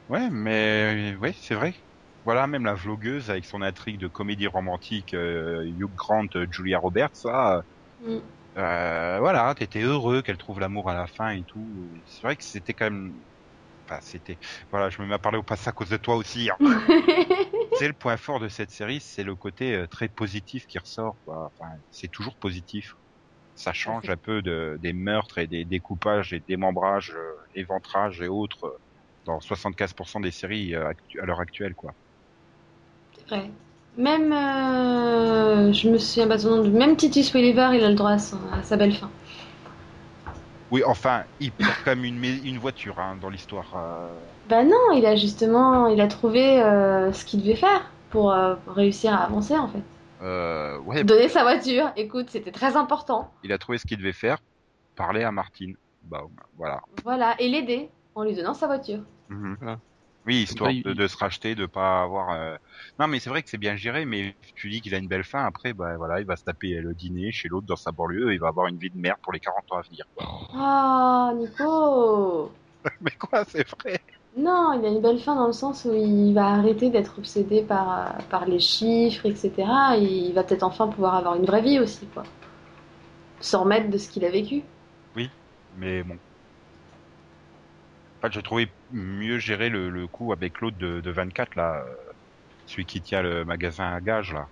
Ouais, 0.08 0.28
mais 0.30 1.14
oui, 1.20 1.32
c'est 1.40 1.54
vrai. 1.54 1.74
Voilà, 2.24 2.46
même 2.46 2.64
la 2.64 2.74
vlogueuse 2.74 3.30
avec 3.30 3.44
son 3.44 3.62
intrigue 3.62 3.98
de 3.98 4.08
comédie 4.08 4.46
romantique, 4.46 5.14
euh, 5.14 5.62
Hugh 5.64 5.94
Grant, 5.94 6.26
euh, 6.36 6.46
Julia 6.50 6.78
Roberts, 6.78 7.10
ça, 7.14 7.62
Mm. 8.00 8.20
Euh, 8.58 9.18
voilà, 9.20 9.54
t'étais 9.54 9.82
heureux 9.82 10.22
qu'elle 10.22 10.38
trouve 10.38 10.60
l'amour 10.60 10.90
à 10.90 10.94
la 10.94 11.06
fin 11.06 11.30
et 11.30 11.44
tout. 11.44 11.94
C'est 12.06 12.26
vrai 12.26 12.36
que 12.36 12.44
c'était 12.44 12.74
quand 12.74 12.86
même, 12.90 13.14
enfin, 13.88 14.00
c'était, 14.02 14.38
voilà, 14.70 14.90
je 14.90 15.02
me 15.02 15.08
mets 15.08 15.14
à 15.14 15.18
parler 15.20 15.38
au 15.38 15.42
passé 15.44 15.68
à 15.70 15.72
cause 15.72 15.90
de 15.90 15.96
toi 15.98 16.16
aussi. 16.16 16.50
hein. 16.50 16.58
c'est 17.72 17.88
le 17.88 17.94
point 17.94 18.16
fort 18.16 18.40
de 18.40 18.48
cette 18.48 18.70
série, 18.70 19.00
c'est 19.00 19.24
le 19.24 19.36
côté 19.36 19.74
euh, 19.74 19.86
très 19.88 20.08
positif 20.08 20.66
qui 20.66 20.78
ressort. 20.78 21.18
quoi. 21.24 21.52
Enfin, 21.58 21.72
c'est 21.90 22.08
toujours 22.10 22.36
positif. 22.38 22.94
Ça 23.54 23.72
change 23.72 24.10
un 24.10 24.16
peu 24.18 24.42
de, 24.42 24.78
des 24.80 24.92
meurtres 24.94 25.38
et 25.38 25.46
des 25.48 25.64
découpages 25.66 26.32
et 26.32 26.40
démembrages, 26.40 27.12
euh, 27.16 27.34
éventrages 27.54 28.20
et 28.22 28.28
autres 28.28 28.64
euh, 28.66 28.78
dans 29.24 29.40
75% 29.40 30.20
des 30.20 30.32
séries 30.32 30.74
à 30.74 30.92
l'heure 31.26 31.40
actuelle, 31.40 31.74
quoi. 31.76 31.92
C'est 33.12 33.28
vrai. 33.28 33.50
Même, 33.96 34.32
euh, 34.32 35.72
je 35.72 35.88
me 35.90 35.98
souviens 35.98 36.28
pas 36.28 36.36
de 36.36 36.42
son 36.42 36.62
nom, 36.62 36.70
même 36.70 36.96
Titus 36.96 37.32
Welliver, 37.32 37.70
il 37.74 37.84
a 37.84 37.88
le 37.88 37.94
droit 37.94 38.12
à, 38.12 38.18
son- 38.18 38.38
à 38.52 38.62
sa 38.62 38.76
belle 38.76 38.92
fin. 38.94 39.10
Oui, 40.70 40.82
enfin, 40.86 41.24
il 41.40 41.50
perd 41.50 41.74
quand 41.84 41.96
même 41.96 42.04
une, 42.04 42.58
voiture 42.58 42.98
hein, 43.00 43.16
dans 43.20 43.28
l'histoire. 43.28 43.72
euh. 43.76 44.08
Bah 44.48 44.62
non, 44.64 44.92
il 44.94 45.04
a 45.04 45.16
justement, 45.16 45.88
il 45.88 46.00
a 46.00 46.06
trouvé 46.06 46.62
euh, 46.62 47.12
ce 47.12 47.24
qu'il 47.24 47.40
devait 47.42 47.56
faire 47.56 47.90
pour 48.10 48.32
euh, 48.32 48.54
réussir 48.68 49.12
à 49.12 49.24
avancer 49.24 49.56
en 49.56 49.68
fait. 49.68 49.82
Euh, 50.22 50.78
ouais, 50.80 51.02
Donner 51.02 51.28
sa 51.28 51.42
voiture. 51.42 51.90
Écoute, 51.96 52.30
c'était 52.30 52.52
très 52.52 52.76
important. 52.76 53.30
il 53.42 53.52
a 53.52 53.58
trouvé 53.58 53.78
ce 53.78 53.86
qu'il 53.86 53.98
devait 53.98 54.12
faire, 54.12 54.38
parler 54.94 55.24
à 55.24 55.32
Martine. 55.32 55.74
Bah 56.04 56.22
voilà. 56.56 56.80
Voilà, 57.04 57.34
et 57.40 57.48
l'aider 57.48 57.90
en 58.14 58.22
lui 58.24 58.34
donnant 58.34 58.54
sa 58.54 58.66
voiture. 58.66 59.00
Mhm. 59.28 59.56
Voilà. 59.60 59.78
Oui, 60.30 60.42
histoire 60.42 60.70
il- 60.70 60.82
de, 60.84 60.92
de 60.94 61.06
se 61.08 61.16
racheter, 61.16 61.54
de 61.54 61.66
pas 61.66 62.02
avoir. 62.02 62.30
euh, 62.30 62.56
Non, 62.98 63.06
mais 63.08 63.20
c'est 63.20 63.30
vrai 63.30 63.42
que 63.42 63.48
c'est 63.50 63.58
bien 63.58 63.76
géré, 63.76 64.04
mais 64.04 64.36
tu 64.54 64.70
dis 64.70 64.80
qu'il 64.82 64.94
a 64.94 64.98
une 64.98 65.08
belle 65.08 65.24
fin. 65.24 65.44
Après, 65.44 65.72
bah 65.74 65.96
voilà, 65.96 66.20
il 66.20 66.26
va 66.26 66.36
se 66.36 66.44
taper 66.44 66.74
le 66.80 66.94
dîner 66.94 67.32
chez 67.32 67.48
l'autre 67.48 67.66
dans 67.66 67.76
sa 67.76 67.92
banlieue. 67.92 68.30
Et 68.32 68.34
il 68.34 68.40
va 68.40 68.48
avoir 68.48 68.66
une 68.68 68.78
vie 68.78 68.90
de 68.90 68.98
merde 68.98 69.18
pour 69.22 69.32
les 69.32 69.40
40 69.40 69.64
ans 69.72 69.78
à 69.78 69.82
venir. 69.82 70.04
Ah, 70.52 71.32
Nico 71.34 72.50
mais 73.00 73.12
quoi, 73.18 73.44
c'est 73.44 73.66
vrai? 73.68 73.98
Non, 74.36 74.72
il 74.72 74.84
a 74.84 74.88
une 74.88 75.00
belle 75.00 75.20
fin 75.20 75.36
dans 75.36 75.46
le 75.46 75.52
sens 75.52 75.84
où 75.84 75.94
il 75.94 76.32
va 76.34 76.46
arrêter 76.48 76.90
d'être 76.90 77.18
obsédé 77.18 77.62
par, 77.62 77.90
euh, 77.98 78.22
par 78.28 78.44
les 78.46 78.58
chiffres, 78.58 79.26
etc. 79.26 79.96
Et 79.98 80.02
il 80.04 80.32
va 80.32 80.42
peut-être 80.42 80.64
enfin 80.64 80.88
pouvoir 80.88 81.14
avoir 81.14 81.36
une 81.36 81.44
vraie 81.46 81.62
vie 81.62 81.78
aussi, 81.78 82.06
quoi. 82.06 82.24
Se 83.40 83.56
remettre 83.56 83.90
de 83.90 83.98
ce 83.98 84.08
qu'il 84.08 84.24
a 84.24 84.30
vécu. 84.30 84.62
Mais 85.70 86.02
bon. 86.04 86.18
En 88.22 88.26
fait, 88.28 88.32
j'ai 88.34 88.42
trouvé 88.42 88.74
mieux 88.90 89.38
gérer 89.38 89.68
le, 89.70 89.88
le 89.90 90.06
coup 90.08 90.32
avec 90.32 90.60
l'autre 90.60 90.76
de, 90.78 91.00
de 91.00 91.10
24 91.10 91.54
là, 91.54 91.84
celui 92.66 92.86
qui 92.86 93.02
tient 93.02 93.22
le 93.22 93.44
magasin 93.44 93.92
à 93.94 94.00
gage 94.00 94.32
là, 94.34 94.48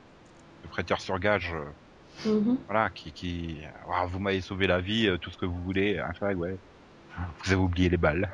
le 0.64 0.68
prêteur 0.70 1.00
sur 1.00 1.18
gage. 1.18 1.54
euh, 1.54 1.64
Mhm. 2.24 2.58
Voilà, 2.68 2.90
qui, 2.90 3.12
qui, 3.12 3.62
Ah, 3.92 4.06
vous 4.06 4.18
m'avez 4.20 4.40
sauvé 4.40 4.66
la 4.66 4.80
vie, 4.80 5.08
euh, 5.08 5.18
tout 5.18 5.30
ce 5.30 5.36
que 5.38 5.46
vous 5.46 5.62
voulez, 5.62 6.00
enfin, 6.10 6.34
ouais. 6.34 6.58
Vous 7.44 7.52
avez 7.52 7.60
oublié 7.60 7.88
les 7.88 7.96
balles. 7.96 8.30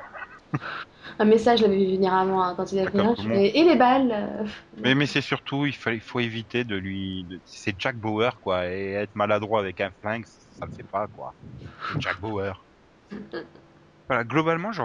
Un 1.19 1.25
message, 1.25 1.59
je 1.59 1.63
l'avais 1.65 1.77
vu 1.77 1.95
venir 1.95 2.13
avant, 2.13 2.41
hein, 2.41 2.55
quand 2.55 2.71
il 2.71 2.79
a 2.79 2.85
venu. 2.85 3.15
tout 3.15 3.21
je 3.23 3.27
fais, 3.27 3.57
Et 3.57 3.63
les 3.63 3.75
balles 3.75 4.11
euh, 4.11 4.45
Mais, 4.77 4.95
mais 4.95 5.05
c'est 5.05 5.21
surtout, 5.21 5.65
il 5.65 5.75
faut, 5.75 5.91
il 5.91 6.01
faut 6.01 6.19
éviter 6.19 6.63
de 6.63 6.75
lui. 6.75 7.27
C'est 7.45 7.75
Jack 7.79 7.97
Bauer, 7.97 8.39
quoi. 8.39 8.67
Et 8.67 8.93
être 8.93 9.15
maladroit 9.15 9.59
avec 9.59 9.81
un 9.81 9.91
flingue, 10.01 10.25
ça 10.25 10.65
le 10.65 10.71
fait 10.75 10.83
pas, 10.83 11.07
quoi. 11.07 11.35
Jack 11.99 12.19
Bauer. 12.19 12.65
Voilà, 14.09 14.23
globalement, 14.23 14.71
je, 14.71 14.81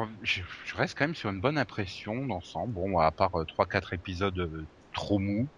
reste 0.75 0.97
quand 0.97 1.05
même 1.07 1.15
sur 1.15 1.31
une 1.31 1.41
bonne 1.41 1.57
impression 1.59 2.27
d'ensemble. 2.27 2.75
Bon, 2.75 2.99
à 2.99 3.11
part 3.13 3.35
euh, 3.37 3.45
3-4 3.47 3.93
épisodes 3.95 4.39
euh, 4.39 4.69
trop 4.93 5.19
mous. 5.19 5.51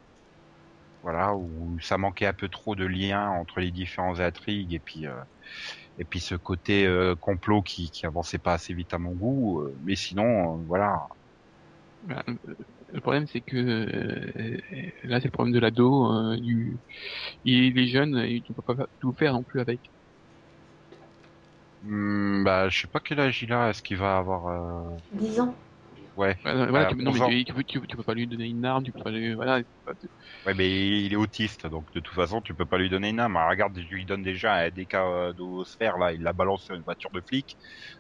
Voilà, 1.03 1.35
où 1.35 1.79
ça 1.81 1.99
manquait 1.99 2.27
un 2.27 2.33
peu 2.33 2.49
trop 2.49 2.77
de 2.77 2.85
lien 2.85 3.29
entre 3.31 3.59
les 3.61 3.73
différentes 3.73 4.21
intrigues 4.21 4.73
et 4.73 4.79
puis. 4.81 5.07
euh, 5.07 5.21
et 5.99 6.05
puis 6.07 6.21
ce 6.21 6.35
côté 6.37 6.87
euh, 6.87 7.17
complot 7.17 7.63
qui, 7.63 7.91
qui 7.93 8.07
avançait 8.07 8.39
pas 8.41 8.55
assez 8.55 8.75
vite 8.75 8.95
à 8.95 8.99
mon 8.99 9.13
goût, 9.13 9.61
euh, 9.63 9.77
mais 9.83 9.97
sinon, 9.97 10.61
euh, 10.61 10.65
voilà, 10.67 11.07
euh, 12.11 12.23
le 12.89 13.01
problème, 13.01 13.27
c'est 13.27 13.43
que 13.43 13.57
euh, 13.57 14.59
là, 15.05 15.21
c'est 15.21 15.27
le 15.27 15.31
problème 15.31 15.55
de 15.55 15.59
l'ado. 15.61 16.07
euh. 16.13 16.37
Il 17.45 17.79
est 17.79 17.87
jeune, 17.89 18.17
et 18.19 18.43
tu 18.43 18.55
peux 18.55 18.63
pas 18.63 18.87
tout 19.01 19.13
faire 19.15 19.33
non 19.35 19.45
plus 19.45 19.61
avec. 19.61 19.91
Hmm, 21.83 22.45
bah, 22.45 22.69
je 22.69 22.81
sais 22.81 22.89
pas 22.89 23.01
quel 23.01 23.21
âge 23.21 23.43
il 23.43 23.53
a. 23.53 23.71
Est-ce 23.71 23.83
qu'il 23.83 23.97
va 23.97 24.17
avoir 24.19 24.47
euh... 24.49 24.97
10 25.13 25.41
ans. 25.41 25.55
Ouais. 26.17 26.37
Ouais, 26.45 26.55
non, 26.55 26.67
voilà, 26.69 26.87
Euh, 26.87 26.91
tu, 26.91 26.97
non, 26.97 27.13
mais 27.13 27.13
11 27.13 27.23
ans. 27.23 27.29
tu, 27.31 27.45
tu, 27.45 27.53
peux, 27.55 27.65
tu, 27.65 27.81
tu 27.87 27.97
peux 27.97 28.03
pas 28.03 28.15
lui 28.15 28.27
donner 28.27 28.47
une 28.49 28.65
arme, 28.65 28.85
tu 28.85 28.93
peux 28.93 29.03
pas 29.03 29.11
lui, 29.11 29.35
voilà. 29.35 29.63
tu 29.63 30.09
Ouais, 30.45 30.55
mais 30.55 31.03
il 31.05 31.13
est 31.13 31.17
autiste, 31.17 31.67
donc 31.69 31.93
de 31.93 32.01
toute 32.01 32.15
façon, 32.15 32.41
tu 32.43 32.55
peux 32.55 32.67
pas 32.67 32.77
lui 32.79 32.91
donner 32.91 33.11
une 33.11 33.21
arme. 33.21 33.37
Ah, 33.37 33.49
Regarde, 33.49 33.75
tu 33.75 33.95
lui 33.95 34.05
donne 34.05 34.23
déjà 34.23 34.55
un 34.55 34.71
DK 34.71 34.97
d'osphère, 35.35 35.99
là, 35.99 36.13
il 36.13 36.23
la 36.23 36.33
balance 36.33 36.65
sur 36.65 36.75
une 36.75 36.83
voiture 36.83 37.11
de 37.13 37.21
flic. 37.21 37.57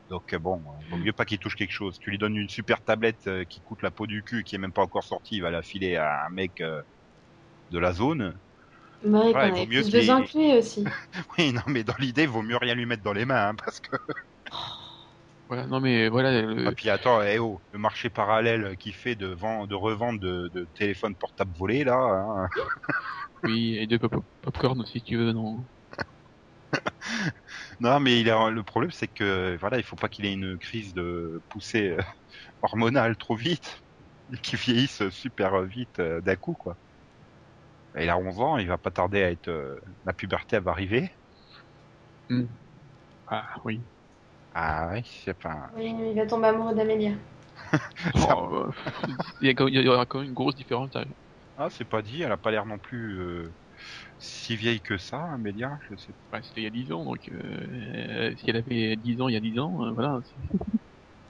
Donc 0.08 0.32
euh, 0.34 0.38
bon, 0.40 0.60
euh, 0.66 0.82
vaut 0.90 0.98
mieux 0.98 1.12
pas 1.12 1.24
qu'il 1.24 1.38
touche 1.38 1.54
quelque 1.56 1.70
chose. 1.72 1.98
Tu 2.00 2.10
lui 2.10 2.18
donnes 2.18 2.36
une 2.36 2.48
super 2.48 2.82
tablette 2.82 3.26
euh, 3.28 3.44
qui 3.44 3.62
coûte 3.62 3.82
la 3.82 3.92
peau 3.92 4.06
du 4.08 4.24
cul, 4.24 4.42
qui 4.44 4.56
est 4.56 4.58
même 4.58 4.72
pas 4.72 4.82
encore 4.82 5.04
sortie, 5.04 5.36
il 5.36 5.42
va 5.42 5.50
la 5.52 5.62
filer 5.62 5.96
à 5.96 6.26
un 6.26 6.30
mec 6.30 6.60
euh, 6.60 6.82
de 7.70 7.78
la 7.78 7.92
zone. 7.92 8.38
Ouais, 9.04 9.34
Ouais, 9.34 9.50
vaut 9.50 9.66
mieux 9.66 9.80
aussi. 9.80 10.16
Oui, 11.38 11.52
non, 11.52 11.62
mais 11.68 11.84
dans 11.84 11.94
l'idée, 11.98 12.22
il 12.24 12.28
vaut 12.28 12.42
mieux 12.42 12.56
rien 12.56 12.74
lui 12.74 12.86
mettre 12.86 13.02
dans 13.02 13.12
les 13.12 13.24
mains, 13.24 13.48
hein, 13.50 13.54
parce 13.56 13.80
que... 13.80 13.96
Voilà, 15.48 15.66
non 15.66 15.80
mais 15.80 16.08
voilà. 16.08 16.40
le- 16.42 16.68
Ah, 16.68 16.72
puis 16.72 16.88
attends, 16.88 17.22
eh 17.22 17.38
oh, 17.38 17.62
le 17.72 17.78
marché 17.78 18.08
parallèle 18.10 18.76
qui 18.78 18.92
fait 18.92 19.16
de, 19.16 19.26
vend, 19.26 19.66
de 19.66 19.74
revente 19.74 20.18
de, 20.20 20.48
de 20.52 20.64
téléphones 20.74 21.16
portables 21.16 21.52
volés, 21.56 21.84
là... 21.84 21.94
hein. 21.94 22.48
Oui, 23.44 23.76
et 23.78 23.86
de 23.86 23.96
pop 23.98 24.14
popcorn 24.40 24.80
aussi, 24.80 25.00
si 25.00 25.04
tu 25.04 25.16
veux, 25.16 25.32
non. 25.32 25.66
Non, 27.80 28.00
mais 28.00 28.20
il 28.20 28.30
a, 28.30 28.50
le 28.50 28.62
problème, 28.64 28.90
c'est 28.90 29.08
que 29.08 29.56
voilà, 29.60 29.78
il 29.78 29.84
faut 29.84 29.96
pas 29.96 30.08
qu'il 30.08 30.24
ait 30.26 30.32
une 30.32 30.58
crise 30.58 30.94
de 30.94 31.42
poussée 31.48 31.90
euh, 31.90 32.00
hormonale 32.62 33.16
trop 33.16 33.36
vite, 33.36 33.82
et 34.32 34.38
qu'il 34.38 34.58
vieillisse 34.58 35.08
super 35.10 35.62
vite 35.64 35.98
euh, 36.00 36.20
d'un 36.22 36.36
coup, 36.36 36.54
quoi. 36.54 36.78
Il 37.98 38.08
a 38.08 38.18
11 38.18 38.40
ans, 38.40 38.56
il 38.56 38.68
va 38.68 38.78
pas 38.78 38.90
tarder 38.90 39.22
à 39.22 39.30
être 39.30 39.48
euh, 39.48 39.78
la 40.04 40.12
puberté, 40.12 40.58
va 40.60 40.70
arriver. 40.70 41.10
Ah 43.26 43.46
oui. 43.64 43.82
Ah 44.54 44.88
ouais, 44.88 45.02
c'est 45.04 45.34
pas. 45.34 45.70
Oui, 45.76 45.94
il 46.10 46.14
va 46.16 46.26
tomber 46.26 46.48
amoureux 46.48 46.74
d'Amélia. 46.74 47.12
Oh, 48.28 48.66
euh, 48.66 48.70
il, 49.40 49.84
y 49.84 49.88
aura 49.88 50.04
quand 50.06 50.18
même 50.18 50.28
une 50.28 50.34
grosse 50.34 50.56
différence. 50.56 50.92
là. 50.94 51.04
Ah, 51.56 51.68
c'est 51.70 51.84
pas 51.84 52.02
dit, 52.02 52.22
elle 52.22 52.32
a 52.32 52.36
pas 52.36 52.50
l'air 52.50 52.66
non 52.66 52.78
plus 52.78 53.18
euh, 53.18 53.54
si 54.18 54.56
vieille 54.56 54.80
que 54.80 54.98
ça, 54.98 55.22
Amélia. 55.32 55.78
Je 55.88 55.96
sais. 55.96 56.12
Ouais, 56.32 56.40
C'était 56.42 56.60
il 56.60 56.64
y 56.64 56.66
a 56.66 56.70
10 56.70 56.92
ans, 56.92 57.04
donc 57.04 57.28
euh, 57.28 58.34
si 58.36 58.50
elle 58.50 58.56
avait 58.56 58.96
10 58.96 59.20
ans 59.20 59.28
il 59.28 59.34
y 59.34 59.36
a 59.36 59.40
10 59.40 59.58
ans, 59.58 59.84
euh, 59.84 59.92
voilà. 59.92 60.20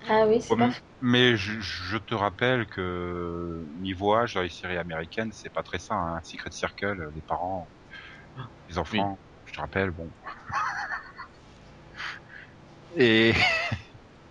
Ah 0.09 0.27
oui, 0.27 0.41
c'est. 0.41 0.57
Mais 1.01 1.37
je, 1.37 1.61
je 1.61 1.97
te 1.97 2.15
rappelle 2.15 2.67
que 2.67 3.65
niveau 3.81 4.15
âge 4.15 4.35
dans 4.35 4.43
les 4.43 4.49
séries 4.51 4.77
américaines, 4.79 5.31
c'est 5.33 5.51
pas 5.53 5.63
très 5.63 5.79
ça. 5.79 5.95
Hein. 5.95 6.21
Secret 6.23 6.51
Circle, 6.53 7.11
les 7.15 7.23
parents, 7.23 7.71
les 8.69 8.79
enfants, 8.79 9.21
je 9.45 9.55
te 9.55 9.61
rappelle, 9.61 9.91
bon. 9.93 10.13
Et 12.97 13.33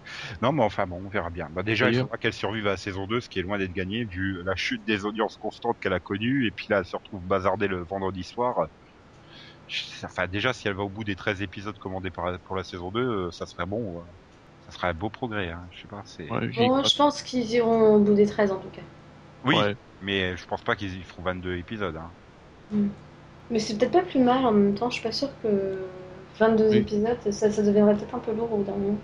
non, 0.42 0.52
mais 0.52 0.64
enfin 0.64 0.88
bon, 0.88 1.02
on 1.06 1.10
verra 1.10 1.30
bien. 1.30 1.48
Bah 1.52 1.64
déjà, 1.64 1.90
il 1.90 1.94
faudra 1.94 2.18
qu'elle 2.18 2.34
survive 2.34 2.68
à 2.68 2.72
la 2.72 2.78
saison 2.78 3.08
2, 3.08 3.22
ce 3.22 3.30
qui 3.30 3.40
est 3.40 3.42
loin 3.44 3.58
d'être 3.58 3.72
gagné 3.74 4.06
vu 4.06 4.44
la 4.44 4.56
chute 4.56 4.84
des 4.86 5.06
audiences 5.06 5.38
constantes 5.38 5.78
qu'elle 5.80 5.94
a 5.94 6.00
connues. 6.00 6.48
Et 6.48 6.52
puis 6.52 6.66
là, 6.70 6.80
elle 6.80 6.86
se 6.86 6.96
retrouve 6.96 7.24
bazardée 7.26 7.68
le 7.68 7.86
vendredi 7.90 8.24
soir. 8.24 8.56
Enfin, 10.04 10.28
déjà, 10.28 10.54
si 10.54 10.68
elle 10.68 10.76
va 10.76 10.84
au 10.84 10.90
bout 10.90 11.04
des 11.04 11.16
13 11.16 11.42
épisodes 11.42 11.78
commandés 11.80 12.12
par, 12.12 12.38
pour 12.42 12.56
la 12.56 12.64
saison 12.64 12.92
2, 12.92 13.02
euh, 13.28 13.32
ça 13.32 13.46
serait 13.46 13.66
bon. 13.66 14.02
euh, 14.02 14.06
Ça 14.72 14.78
serait 14.78 14.88
un 14.88 14.94
beau 14.94 15.10
progrès. 15.10 15.52
Hein. 15.52 15.68
Je 15.72 15.82
sais 15.82 15.88
pas. 15.88 16.02
C'est. 16.06 16.30
Ouais, 16.30 16.48
Bon, 16.48 16.84
je 16.84 16.96
pense 16.96 17.22
qu'ils 17.22 17.50
iront 17.52 17.96
au 17.96 18.00
bout 18.00 18.14
des 18.14 18.26
13 18.26 18.52
en 18.52 18.60
tout 18.60 18.70
cas. 18.70 18.82
Oui, 19.44 19.56
Ouais. 19.56 19.76
mais 20.00 20.38
je 20.38 20.46
pense 20.46 20.62
pas 20.64 20.76
qu'ils 20.76 20.98
y 20.98 21.04
feront 21.04 21.24
22 21.24 21.58
épisodes. 21.58 21.96
Hein. 21.98 22.12
Mais 23.50 23.60
c'est 23.60 23.78
peut-être 23.78 23.92
pas 23.92 24.04
plus 24.04 24.20
mal 24.20 24.46
en 24.46 24.52
même 24.52 24.76
temps, 24.76 24.90
je 24.90 24.96
suis 24.96 25.04
pas 25.04 25.12
sûre 25.12 25.30
que 25.42 25.78
22 26.40 26.70
Oui. 26.70 26.78
épisodes, 26.78 27.18
ça, 27.32 27.52
ça 27.52 27.64
deviendrait 27.64 27.96
peut-être 27.98 28.16
un 28.16 28.20
peu 28.20 28.34
lourd 28.34 28.52
au 28.54 28.58
moment. 28.64 28.98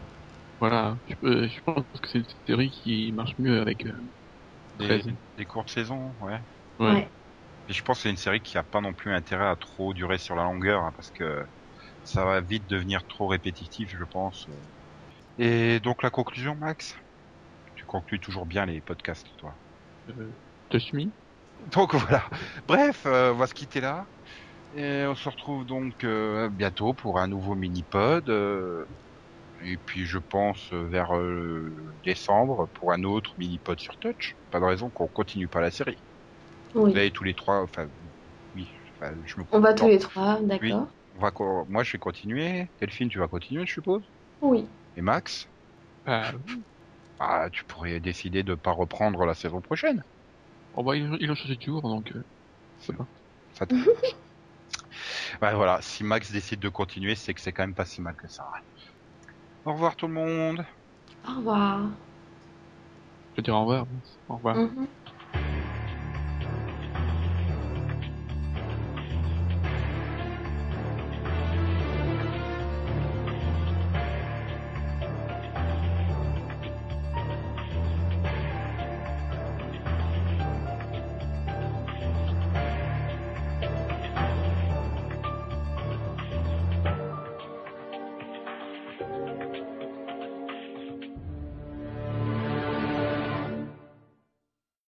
Voilà, 0.60 0.98
je, 1.06 1.16
euh, 1.24 1.48
je 1.48 1.62
pense 1.62 1.84
que 2.02 2.08
c'est 2.08 2.20
une 2.20 2.26
série 2.48 2.72
qui 2.72 3.12
marche 3.12 3.38
mieux 3.38 3.62
avec 3.62 3.86
euh, 3.86 3.92
Des, 4.76 4.86
13. 4.88 5.08
des 5.36 5.46
courtes 5.46 5.70
saisons, 5.70 6.16
ouais. 6.22 6.40
Ouais. 6.80 6.92
Ouais. 6.94 7.14
Et 7.68 7.74
je 7.74 7.84
pense 7.84 7.98
que 7.98 8.04
c'est 8.04 8.10
une 8.10 8.18
série 8.18 8.42
qui 8.42 8.58
a 8.58 8.64
pas 8.64 8.82
non 8.82 8.94
plus 8.94 9.14
intérêt 9.14 9.48
à 9.48 9.56
trop 9.56 9.94
durer 9.94 10.18
sur 10.18 10.36
la 10.36 10.44
longueur, 10.44 10.84
hein, 10.84 10.94
parce 10.96 11.12
que 11.12 11.46
ça 12.04 12.26
va 12.26 12.42
vite 12.42 12.68
devenir 12.68 13.06
trop 13.08 13.28
répétitif, 13.28 13.92
je 13.98 14.04
pense. 14.06 14.50
Et 15.38 15.80
donc 15.80 16.04
la 16.04 16.10
conclusion, 16.10 16.56
Max? 16.56 16.94
Tu 17.76 17.86
conclues 17.86 18.20
toujours 18.22 18.46
bien 18.48 18.66
les 18.66 18.82
podcasts, 18.82 19.28
toi. 19.38 19.60
Euh, 20.10 20.14
Me 20.14 20.38
Donc 21.72 21.96
voilà. 21.96 22.30
Bref, 22.66 23.06
euh, 23.06 23.34
on 23.34 23.38
va 23.38 23.48
se 23.48 23.54
quitter 23.54 23.82
là. 23.82 24.08
Et 24.72 25.06
on 25.08 25.16
se 25.16 25.30
retrouve 25.30 25.66
donc 25.66 26.04
euh, 26.04 26.50
bientôt 26.52 26.94
pour 26.94 27.20
un 27.20 27.28
nouveau 27.28 27.56
mini-pod. 27.56 28.30
euh, 28.30 28.88
et 29.62 29.78
puis 29.78 30.06
je 30.06 30.20
pense 30.20 30.72
euh, 30.74 30.88
vers 30.90 31.16
euh, 31.18 31.96
décembre 32.04 32.70
pour 32.76 32.92
un 32.94 33.04
autre 33.04 33.34
mini-pod 33.38 33.80
sur 33.80 33.98
Touch. 34.00 34.38
Pas 34.52 34.60
de 34.60 34.66
raison 34.66 34.92
qu'on 34.92 35.08
continue 35.10 35.50
pas 35.50 35.62
la 35.62 35.72
série. 35.72 36.04
Oui. 36.76 36.94
Vous 36.94 36.98
allez 37.00 37.12
tous 37.12 37.24
les 37.26 37.36
trois, 37.36 37.62
enfin, 37.64 37.90
oui, 38.56 38.72
enfin, 38.96 39.16
je 39.26 39.40
me 39.40 39.46
On 39.52 39.60
va 39.60 39.74
tous 39.74 39.88
les 39.88 40.00
trois, 40.00 40.40
d'accord 40.42 40.88
on 41.14 41.20
va 41.20 41.32
co- 41.32 41.66
moi 41.68 41.84
je 41.84 41.92
vais 41.94 42.00
continuer. 42.00 42.72
Delphine, 42.80 43.10
tu 43.10 43.20
vas 43.20 43.28
continuer, 43.28 43.66
je 43.66 43.74
suppose? 43.74 44.06
Oui. 44.42 44.68
Et 44.98 45.02
Max, 45.02 45.48
bah, 46.06 46.34
ah, 47.20 47.50
tu 47.52 47.66
pourrais 47.66 48.00
décider 48.00 48.44
de 48.44 48.56
pas 48.56 48.72
reprendre 48.72 49.26
la 49.26 49.36
saison 49.36 49.62
prochaine. 49.62 50.04
on 50.74 50.84
va, 50.84 50.96
ils 50.96 51.18
ils 51.20 51.30
ont 51.30 51.36
changé 51.36 51.58
de 51.58 51.62
jour, 51.62 51.82
donc 51.82 52.14
euh, 52.14 52.24
Ça 53.54 53.66
te- 53.68 53.76
Ouais, 55.42 55.54
voilà, 55.56 55.82
si 55.82 56.04
Max 56.04 56.32
décide 56.32 56.60
de 56.60 56.70
continuer, 56.70 57.16
c'est 57.16 57.34
que 57.34 57.42
c'est 57.42 57.54
quand 57.54 57.64
même 57.64 57.76
pas 57.76 57.86
si 57.86 58.02
mal 58.02 58.16
que 58.16 58.28
ça. 58.28 58.44
Au 59.66 59.74
revoir 59.74 59.96
tout 59.96 60.08
le 60.08 60.14
monde. 60.16 60.66
Au 61.28 61.36
revoir. 61.38 61.92
je 63.34 63.42
vais 63.42 63.44
dire 63.44 63.56
au 63.56 63.62
revoir. 63.62 63.86
Au 64.28 64.36
revoir. 64.36 64.58
Mhm. 64.58 64.88